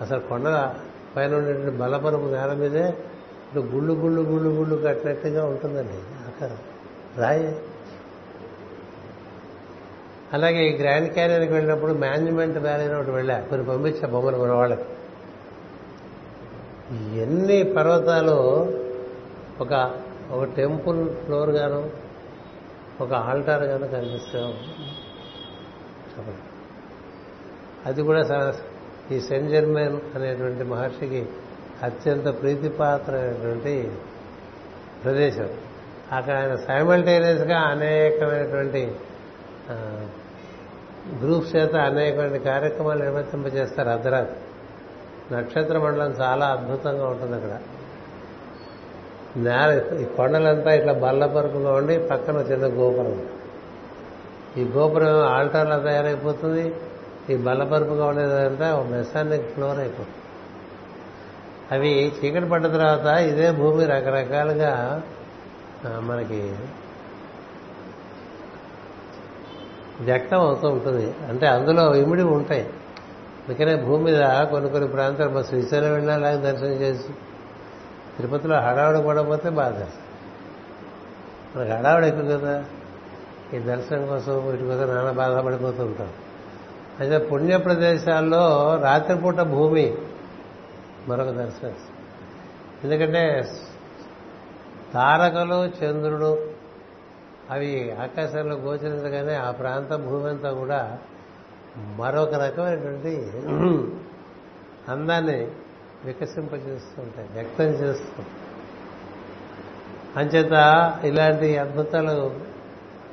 [0.00, 0.74] అసలు కొండల
[1.16, 5.98] పైన ఉండేటువంటి బలపరపు నేల మీదే ఇప్పుడు గుళ్ళు గుళ్ళు గుళ్ళు గుళ్ళు కట్టినట్టుగా ఉంటుందండి.
[6.26, 6.50] అక్కడ
[7.18, 7.56] రాయి
[10.32, 13.40] అలాగే ఈ గ్రాండ్ క్యారియర్కి వెళ్ళినప్పుడు మేనేజ్మెంట్ వ్యాలీ ఒకటి వెళ్ళా.
[13.40, 14.84] కొన్ని పంపించా బొమ్మలు మన వాళ్ళకి.
[17.18, 18.36] ఎన్ని పర్వతాలు
[19.60, 19.94] ఒక
[20.30, 21.90] ఒక టెంపుల్ ఫ్లోర్ గాను
[23.00, 24.50] ఒక ఆల్టార్ గాను కనిపిస్తాం
[26.10, 26.38] చెప్పండి
[27.86, 28.54] అది కూడా
[29.12, 31.26] ఈ సెంట్ జర్మన్ అనేటువంటి మహర్షికి
[31.82, 33.92] అత్యంత ప్రీతిపాత్రమైనటువంటి
[35.04, 35.50] ప్రదేశం.
[36.12, 38.96] అక్కడ ఆయన సైమల్టేనియస్గా అనేకమైనటువంటి
[41.22, 44.36] గ్రూప్ చేత అనేకమైన కార్యక్రమాలు నిర్వర్తింపజేస్తారు అర్ధరాత్రి.
[45.36, 47.58] నక్షత్ర మండలం చాలా అద్భుతంగా ఉంటుంది అక్కడ.
[49.36, 53.26] నేల ఈ కొండలంతా ఇట్లా బల్లపరుపుగా ఉండి పక్కన చిన్న గోపురం.
[54.56, 56.74] ఈ గోపురం ఆల్టార్లా తయారైపోతుంది.
[57.30, 60.14] ఈ బల్లపరుపుగా ఉండేదంతా మెసానిక్ ఫ్లోర్ అయిపోతుంది.
[61.72, 65.02] అవి చీకటి పడ్డ తర్వాత ఇదే భూమి రకరకాలుగా
[65.84, 66.54] మనకి
[70.00, 71.14] వ్యక్తం అవుతూ ఉంటుంది.
[71.28, 72.70] అంటే అందులో ఇమిడి ఉంటాయి.
[73.48, 77.08] అందుకనే భూమి మీద కొన్ని కొన్ని ప్రాంతాలు మా శ్రీశైలం వెళ్ళినా అలాగే దర్శనం చేసి
[78.16, 79.74] తిరుపతిలో హడావుడి పడకపోతే బాధ
[81.56, 82.64] మనకు హడావుడి ఎక్కువ కదా.
[83.54, 86.08] ఈ దర్శనం కోసం వీటి కోసం నానా బాధపడిపోతూ ఉంటాం.
[87.00, 89.94] అయితే పుణ్య ప్రదేశాల్లో రాత్రిపూట భూమి
[91.08, 91.72] మరొక దర్శనం.
[92.84, 93.44] ఎందుకంటే
[94.94, 96.47] తారకలు చంద్రుడు
[97.50, 100.98] అవి ఆకాశంలో గోచరించగానే ఆ ప్రాంత భూమి అంతా కూడా
[101.96, 103.32] మరొక రకమైనటువంటి
[104.88, 105.48] అందాన్ని
[106.04, 108.22] వికసింపజేస్తూ ఉంటాయి వ్యక్తం చేస్తూ
[110.16, 110.54] అంచేత
[111.04, 112.36] ఇలాంటి అద్భుతాలు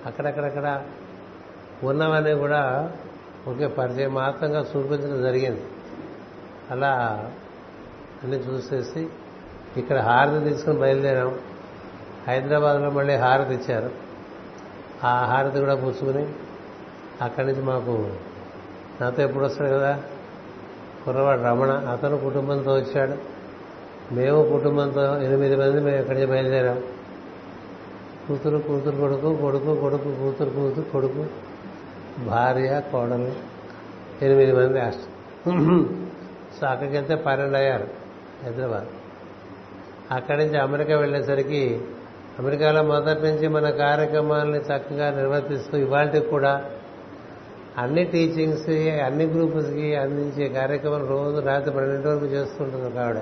[0.05, 0.83] అక్కడక్కడక్కడ
[1.83, 2.91] ఉన్నవని కూడా
[3.47, 5.63] ఒకే పరిచయం మాత్రంగా చూపించడం జరిగింది.
[6.71, 6.93] అలా
[8.23, 9.07] అన్ని చూసేసి
[9.77, 11.39] ఇక్కడ హారతి తీసుకుని బయలుదేరాం.
[12.27, 14.04] హైదరాబాద్లో మళ్ళీ హారతి ఇచ్చారు.
[15.05, 16.23] ఆ హారతి కూడా పుచ్చుకుని
[17.21, 17.93] అక్కడి నుంచి మాకు
[19.01, 19.91] నాతో ఎప్పుడు వస్తాడు కదా?
[21.05, 21.71] కుర్రవాడు రమణ.
[21.71, 23.15] అతను కుటుంబంతో వచ్చాడు.
[24.13, 26.79] మేము కుటుంబంతో ఎనిమిది మంది మేము ఎక్కడి నుంచి బయలుదేరాం.
[28.27, 31.25] కూతురు కూతురు కొడుకు కొడుకు కొడుకు కూతురు కూతురు కొడుకు
[32.25, 33.31] భార్య కోడలు
[34.21, 34.99] ఎనిమిది మంది అష్ట
[36.59, 37.87] సో అక్కడికి వెళ్తే పన్నెండు అయ్యారు
[38.43, 38.87] హైదరాబాద్.
[40.11, 41.81] అక్కడి నుంచి అమెరికా వెళ్ళేసరికి
[42.39, 46.65] అమెరికాలో మొదటి నుంచి మన కార్యక్రమాలని చక్కగా నిర్వర్తిస్తూ ఇవాళకి కూడా
[47.77, 48.69] అన్ని టీచింగ్స్
[49.03, 53.17] అన్ని గ్రూప్స్కి అందించే కార్యక్రమం రోజు రాత్రి పన్నెండు వరకు చేస్తుంటుంది ఒక ఆవిడ.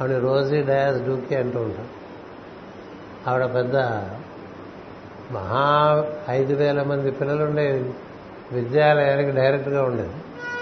[0.00, 1.86] ఆవిడ రోజీ డయాస్ డూకి అంటూ ఉంటాం
[3.28, 3.76] ఆవిడ పెద్ద
[5.32, 7.92] మహా ఐదు వేల మంది పిల్లలు ఉండే
[8.52, 10.14] విద్యాలయానికి డైరెక్ట్గా ఉండేది.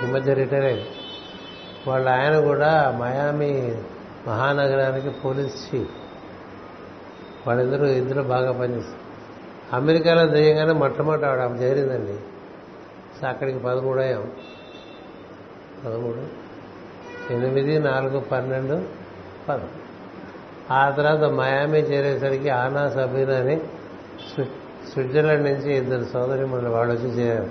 [0.06, 0.86] ఈ మధ్య రిటైర్ అయింది
[1.88, 3.76] వాళ్ళ ఆయన కూడా మయామి
[4.26, 6.05] మహానగరానికి పోలీస్ చీఫ్.
[7.46, 9.06] వాళ్ళిద్దరూ ఇద్దరు బాగా పనిచేస్తారు.
[9.76, 12.14] అమెరికాలో దిగగానే మొట్టమొదటి ఆవిడ చేరిందండి.
[13.20, 14.30] సో అక్కడికి పదమూడు అయ్యాం.
[15.86, 16.46] పదమూడు
[17.32, 18.82] ఎనిమిది నాలుగు పన్నెండు
[19.48, 19.68] పదం
[20.70, 23.60] ఆ తర్వాత మయామి చేరేసరికి ఆనా సబీనా అని
[24.34, 27.50] స్వి- స్విట్జర్లాండ్ నుంచి ఇద్దరు సోదరి మన వాళ్ళు వచ్చి చేరారు.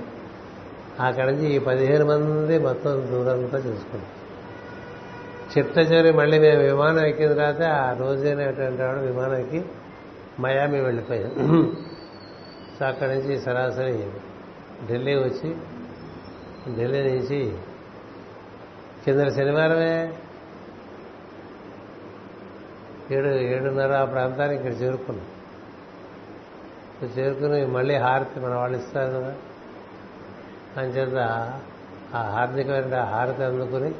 [0.99, 4.05] అక్కడి నుంచి ఈ పదిహేను మంది మొత్తం దూరంతా చూసుకున్నాం.
[5.57, 9.65] చిట్ట చివరి మళ్ళీ మేము విమానం ఎక్కిన తర్వాత ఆ రోజైనటువంటి వాడు విమానం ఎక్కి
[10.39, 11.33] మయామి వెళ్ళిపోయాం.
[12.79, 14.11] సో అక్కడి నుంచి సరాసరి
[14.87, 15.55] ఢిల్లీ వచ్చి
[16.75, 17.57] ఢిల్లీ నుంచి
[19.05, 20.13] కింద శనివారమే
[23.11, 25.27] ఏడు ఏడున్నర ఆ ప్రాంతానికి ఇక్కడ చేరుకున్నాం.
[27.17, 29.33] చేరుకుని మళ్ళీ హారతి మన వాళ్ళు ఇస్తారు కదా.
[30.77, 31.17] అంచేత
[32.15, 33.91] ఆ హార్దికమైన హారతి అందుకుని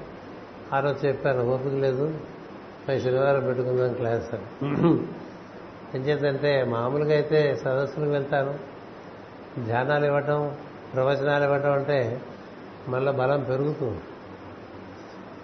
[0.73, 2.19] ఆ రోజు చెప్పాను ఓపిక లేదు.
[2.87, 4.47] పై శనివారం పెట్టుకుందాం క్లాస్ అని.
[5.95, 8.55] ఎంచేతంటే మామూలుగా అయితే సదస్సులకు వెళ్తాను.
[9.65, 10.55] ధ్యానాలు ఇవ్వటం
[10.93, 12.22] ప్రవచనాలు ఇవ్వటం అంటే
[12.89, 14.01] మళ్ళీ బలం పెరుగుతుంది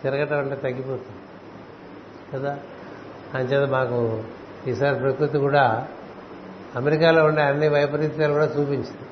[0.04, 1.18] తిరగటం అంటే తగ్గిపోతుంది.
[2.34, 2.60] కదా?
[3.34, 4.24] అంచేత మాకు
[4.68, 5.88] ఈసారి ప్రకృతి కూడా
[6.76, 9.08] అమెరికాలో ఉండే అన్ని వైపరీత్యాలు కూడా చూపించింది.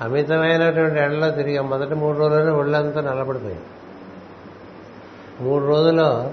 [0.00, 3.62] అమితమైనటువంటి ఎండలో తిరిగి మొదటి మూడు రోజుల్లోనే ఒళ్ళంతా నల్లబడిపోయింది.
[5.40, 6.32] మూడు రోజుల్లో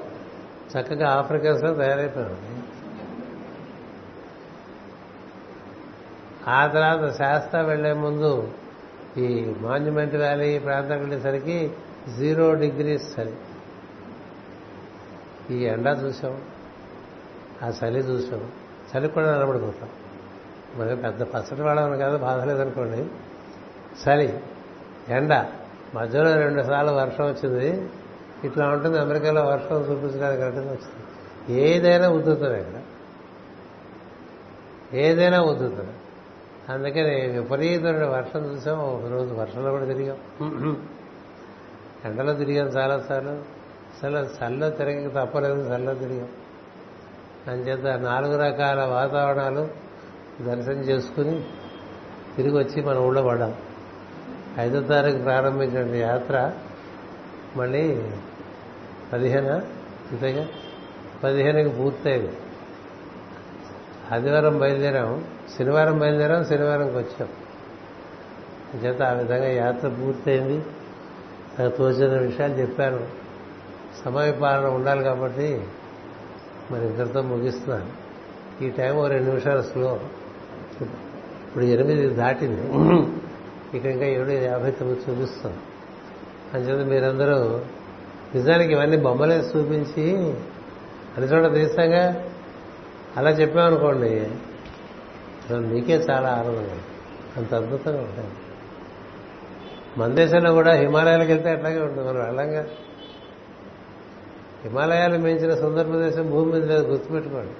[0.77, 2.54] చక్కగా ఆఫ్రికన్స్లో తయారైపోయాడు
[6.47, 8.51] ఆ తర్వాత శాస్త్ర వెళ్ళే ముందు
[9.17, 11.71] ఈ మాన్యుమెంట్ వ్యాలీ ఈ ప్రాంతం వెళ్ళేసరికి
[12.19, 13.35] జీరో డిగ్రీస్ చలి.
[15.51, 16.41] ఈ ఎండ చూసాం
[17.63, 18.51] ఆ చలి చూసాం.
[18.97, 19.89] చలి కూడా నిలబడిపోతాం.
[20.75, 23.05] మరి పెద్ద పచ్చటి వాడమని కదా బాధ లేదనుకోండి.
[24.03, 24.39] చలి
[25.09, 25.45] ఎండ.
[25.95, 27.89] మధ్యలో రెండు సార్లు వర్షం వచ్చింది.
[28.43, 31.05] ఇట్లా ఉంటుంది అమెరికాలో వర్షం చూపించడానికి అంటే వస్తుంది.
[31.61, 32.81] ఏదైనా ఉద్దుతుంది ఇక్కడ.
[34.97, 35.91] ఏదైనా ఉద్దుతుంది
[36.69, 38.79] అందుకని విపరీతమైన వర్షం చూసాం.
[38.79, 40.87] ఒకరోజు వర్షంలో కూడా తిరిగాం.
[42.05, 43.29] ఎండలో తిరిగాం చాలాసార్లు.
[43.29, 46.27] అసలు చల్లో తిరగక తప్పలేదు చల్లో తిరిగాం.
[47.47, 49.67] అంచేత నాలుగు రకాల వాతావరణాలు
[50.41, 51.43] దర్శనం చేసుకుని
[52.35, 53.55] తిరిగి వచ్చి మన ఊళ్ళో పడ్డాం.
[54.59, 56.51] ఐదో తారీఖు ప్రారంభించిన యాత్ర
[57.55, 58.01] మళ్ళీ
[59.13, 59.51] పదిహేన?
[60.11, 60.47] అంతేగా
[61.23, 62.37] పదిహేనుకి పూర్తయింది.
[64.11, 67.27] ఆదివారం బయలుదేరాము శనివారం బయలుదేరాం శనివారంకి వచ్చాం.
[68.85, 70.65] చేత ఆ విధంగా యాత్ర పూర్తయింది.
[71.59, 73.07] నాకు తోచిన విషయాలు చెప్పాను
[74.05, 75.67] సమయపాలన ఉండాలి కాబట్టి
[76.71, 78.05] మరి ఇద్దరితో ముగిస్తున్నాను.
[78.63, 79.99] ఈ టైం ఓ రెండు నిమిషాలు స్లో.
[80.81, 82.61] ఇప్పుడు ఎనిమిది దాటింది.
[83.77, 85.57] ఇక ఇంకా ఏడు యాభై తొమ్మిది చూపిస్తాం.
[86.53, 87.61] అంచేత మీరందరూ
[88.35, 90.17] నిజానికి ఇవన్నీ బొమ్మలే చూపించి
[91.17, 92.23] అని చోట తీస్తాగా?
[93.17, 94.31] అలా చెప్పామనుకోండి
[95.45, 96.79] అసలు మీకే చాలా ఆనందంగా
[97.37, 98.27] అంత అద్భుతంగా ఉంటాయి
[99.97, 102.09] మన దేశంలో కూడా హిమాలయాలకు వెళ్తే అట్లాగే ఉంటుంది.
[102.09, 102.67] మనం వెళ్ళంగా.
[104.63, 107.53] హిమాలయాలు మించిన సుందర ప్రదేశం భూమి మీద లేదు గుర్తుపెట్టుకోండి.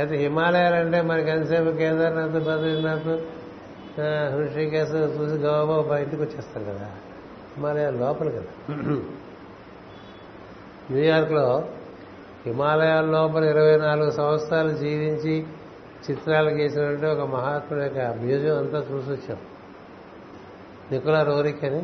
[0.00, 3.18] అయితే హిమాలయాలు అంటే మనకి ఎంతసేపు కేదార్నాథ్ బద్రీనాథ్
[4.34, 6.90] హృషికేశ్ చూసి గోవా ఇంటికి వచ్చేస్తాం కదా.
[7.56, 8.74] హిమాలయాల లోపల కదా.
[10.90, 11.64] న్యూయార్క్లో
[12.46, 15.46] హిమాలయాల లోపల ఇరవై నాలుగు సంవత్సరాలు జీవించి
[16.10, 19.38] చిత్రాలు గీసినటువంటి ఒక మహాత్ముడు యొక్క మ్యూజియం అంతా చూసి వచ్చాం.
[20.92, 21.82] నికులా రోరిక్ అని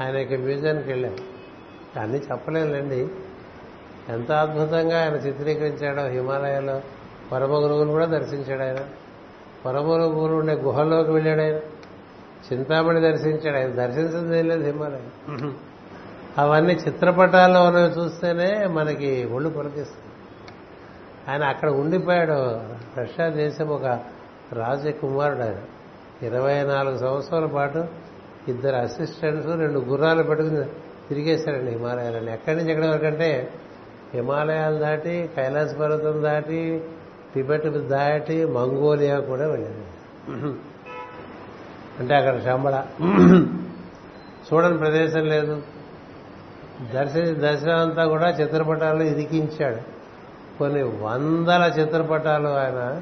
[0.00, 1.16] ఆయన యొక్క మ్యూజియానికి వెళ్ళాం.
[1.96, 3.08] అన్నీ చెప్పలేనులేండి.
[4.08, 6.80] ఎంత అద్భుతంగా ఆయన చిత్రీకరించాడో హిమాలయాల్లో
[7.32, 8.78] పరమ గురువును కూడా దర్శించాడు ఆయన.
[9.66, 11.56] పరమ గురువులు ఉండే గుహల్లోకి వెళ్ళాడు ఆయన.
[12.52, 13.70] చింతామణి దర్శించాడు ఆయన.
[13.72, 15.56] దర్శించింది ఏం లేదు హిమాలయం.
[16.38, 20.11] అవన్నీ చిత్రపటాల్లో ఉన్నవి చూస్తేనే మనకి ఒళ్ళు పొలకిస్తుంది.
[21.28, 22.60] ఆయన అక్కడ ఉండిపోయాడు.
[23.00, 23.84] రష్యా దేశం ఒక
[24.52, 25.56] రాజకుమారుడు ఆయన.
[26.26, 27.84] ఇరవై నాలుగు సంవత్సరాల పాటు
[28.48, 30.64] ఇద్దరు అసిస్టెంట్స్ రెండు గుర్రాలు పెట్టుకుని
[31.08, 33.52] తిరిగేశారండి హిమాలయాలని ఎక్కడి నుంచి ఎక్కడి వరకు అంటే
[34.14, 36.84] హిమాలయాలు దాటి కైలాస పర్వతం దాటి
[37.34, 40.54] టిబెట్ దాటి మంగోలియా కూడా వెళ్ళారు.
[41.98, 42.84] అంటే అక్కడ శంబళ.
[44.52, 45.62] చూడని ప్రదేశం లేదు.
[46.94, 49.91] దర్శన దర్శనం అంతా కూడా చిత్రపటాలు ఇరికించాడు.
[50.62, 53.00] కొన్ని వందల చిత్రపటాలు ఆయన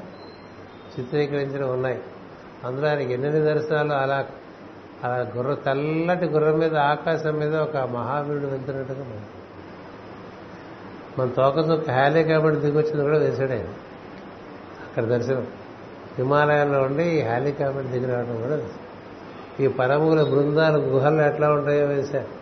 [0.99, 1.99] చిత్రీకరించిన ఉన్నాయి.
[2.65, 3.93] అందులో ఆయనకి ఎన్ని దర్శనాలు?
[3.93, 4.25] అలా
[5.03, 9.25] అలా గుర్ర తెల్లటి గుర్రం మీద ఆకాశం మీద ఒక మహావీరుడు వెళ్తున్నట్టుగా మనం.
[11.19, 13.67] మన తోకతో హ్యాలీ కాబట్టి దిగొచ్చింది కూడా వేశాడు ఆయన.
[14.87, 15.47] అక్కడ దర్శనం.
[16.17, 18.59] హిమాలయాల్లో ఉండి ఈ హ్యాలీ కాబట్టి దిగి రావడం కూడా
[19.59, 22.41] ఈ పరముల బృందాలు గుహలు ఎట్లా ఉంటాయో వేశారు.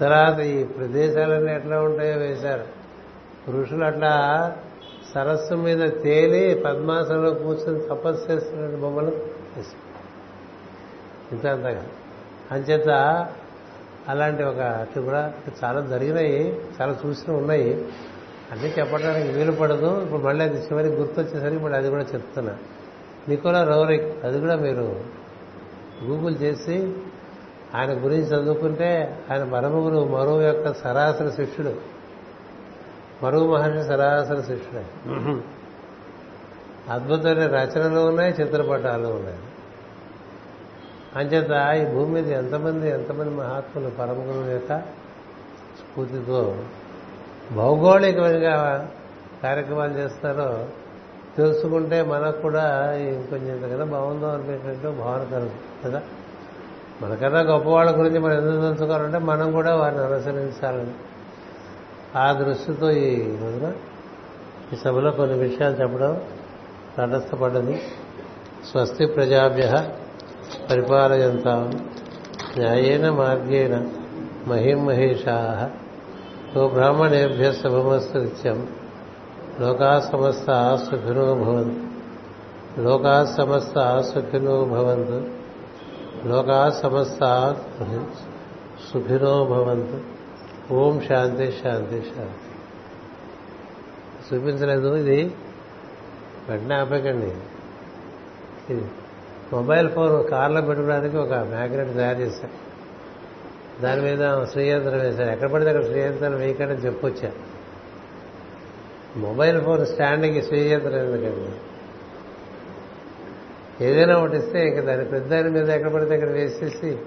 [0.00, 2.77] తర్వాత ఈ ప్రదేశాలన్నీ ఎట్లా ఉంటాయో వేశారు.
[3.50, 4.12] ఋషులు అట్లా
[5.14, 9.12] సరస్సు మీద తేలి పద్మాసనంలో కూర్చొని తపస్సు చేస్తున్న బొమ్మలు
[11.32, 11.86] ఇంత అంతగా
[12.52, 12.88] అంచేత
[14.08, 15.34] అలాంటి ఒక అట్లు కూడా
[15.64, 17.88] చాలా జరిగినాయి చాలా చూసిన ఉన్నాయి.
[18.52, 20.02] అన్నీ చెప్పడానికి వీలు పడదు.
[20.02, 22.56] ఇప్పుడు మళ్ళీ అది చివరికి గుర్తొచ్చేసరికి మళ్ళీ అది కూడా చెప్తున్నా.
[23.28, 25.00] నికోలా రౌరిక్ అది కూడా మీరు
[26.04, 26.92] గూగుల్ చేసి
[27.74, 31.97] ఆయన గురించి చదువుకుంటే ఆయన పరమగురు మరువు యొక్క సరాసరి శిష్యుడు.
[33.22, 34.82] మరువు మహర్షి సరాసరి శిష్యుడు
[36.90, 39.38] అద్భుతమైన రచనలు ఉన్నాయి చిత్రపటాలు ఉన్నాయి.
[41.16, 44.78] అంచేత ఈ భూమి మీద ఎంతమంది ఎంతమంది మహాత్ములు పరమగురువు యొక్క
[45.78, 46.56] స్ఫూర్తితో
[47.50, 48.88] భౌగోళికంగా
[49.42, 50.66] కార్యక్రమాలు చేస్తారో
[51.36, 56.02] తెలుసుకుంటే మనకు కూడా ఇంకొంచెం ఇంతకన్నా బాగుందో అనిపించినట్టు భావన కలుగుతుంది కదా?
[57.02, 60.94] మనకన్నా గొప్పవాళ్ళ గురించి మనం ఎందుకు తెలుసుకోవాలంటే మనం కూడా వారిని అనుసరించాలని.
[62.16, 63.72] ఆ దృష్టితో ఈ రోజున
[64.72, 66.20] ఈ సభలో కొన్ని విషయాలు చెప్పడం
[66.98, 67.82] తటస్థపడ్డది
[68.70, 69.88] స్వస్తి ప్రజాభ్య
[70.70, 71.70] పరిపాలయంతా.
[72.58, 73.88] న్యాయేన మార్గేణ
[74.46, 75.70] మహిమహేషా
[76.58, 78.68] గోబ్రాహ్మణేభ్య శుభమస్తు నిత్యం.
[79.60, 81.80] లోకా సమస్త సుఖినో భవంతు.
[82.80, 85.24] లోకా సమస్త సుఖినో భవంతు.
[86.28, 87.56] లోకా సమస్త
[88.92, 90.17] సుఖినో భవంతు.
[90.72, 92.48] ఓం శాంతి శాంతి శాంతి.
[94.34, 95.34] చూపించలేదు ఇది.
[96.48, 97.36] వెంటనే ఆపకండి
[98.74, 98.84] ఇది
[99.52, 102.68] మొబైల్ ఫోన్ కార్లో పెట్టుకోవడానికి ఒక మ్యాగ్నెట్ తయారు చేశారు.
[103.82, 105.30] దాని మీద శ్రీయంత్రం వేశారు.
[105.30, 107.32] ఎక్కడ పడితే అక్కడ శ్రీయంత్రం వేయకండి చెప్పొచ్చా?
[109.16, 111.56] మొబైల్ ఫోన్ స్టాండ్కి శ్రీయంత్రం ఎందుకండి?
[113.84, 116.98] ఏదైనా ఒకటి ఇస్తే ఇంకా దాని పెద్ద దాని మీద ఎక్కడ పడితే అక్కడ వేసేసి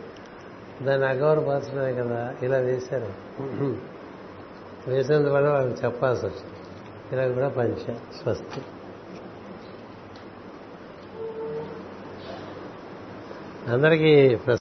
[0.81, 2.35] దాన్ని అగౌరవపరచడమే కదా?
[2.41, 3.41] ఇలా వేశారు.
[4.87, 6.55] వేసినందువల్ల వాళ్ళకి చెప్పాల్సి వచ్చింది.
[7.11, 8.61] ఇలా కూడా పంచ స్వస్తి.
[13.71, 14.35] అందరికీ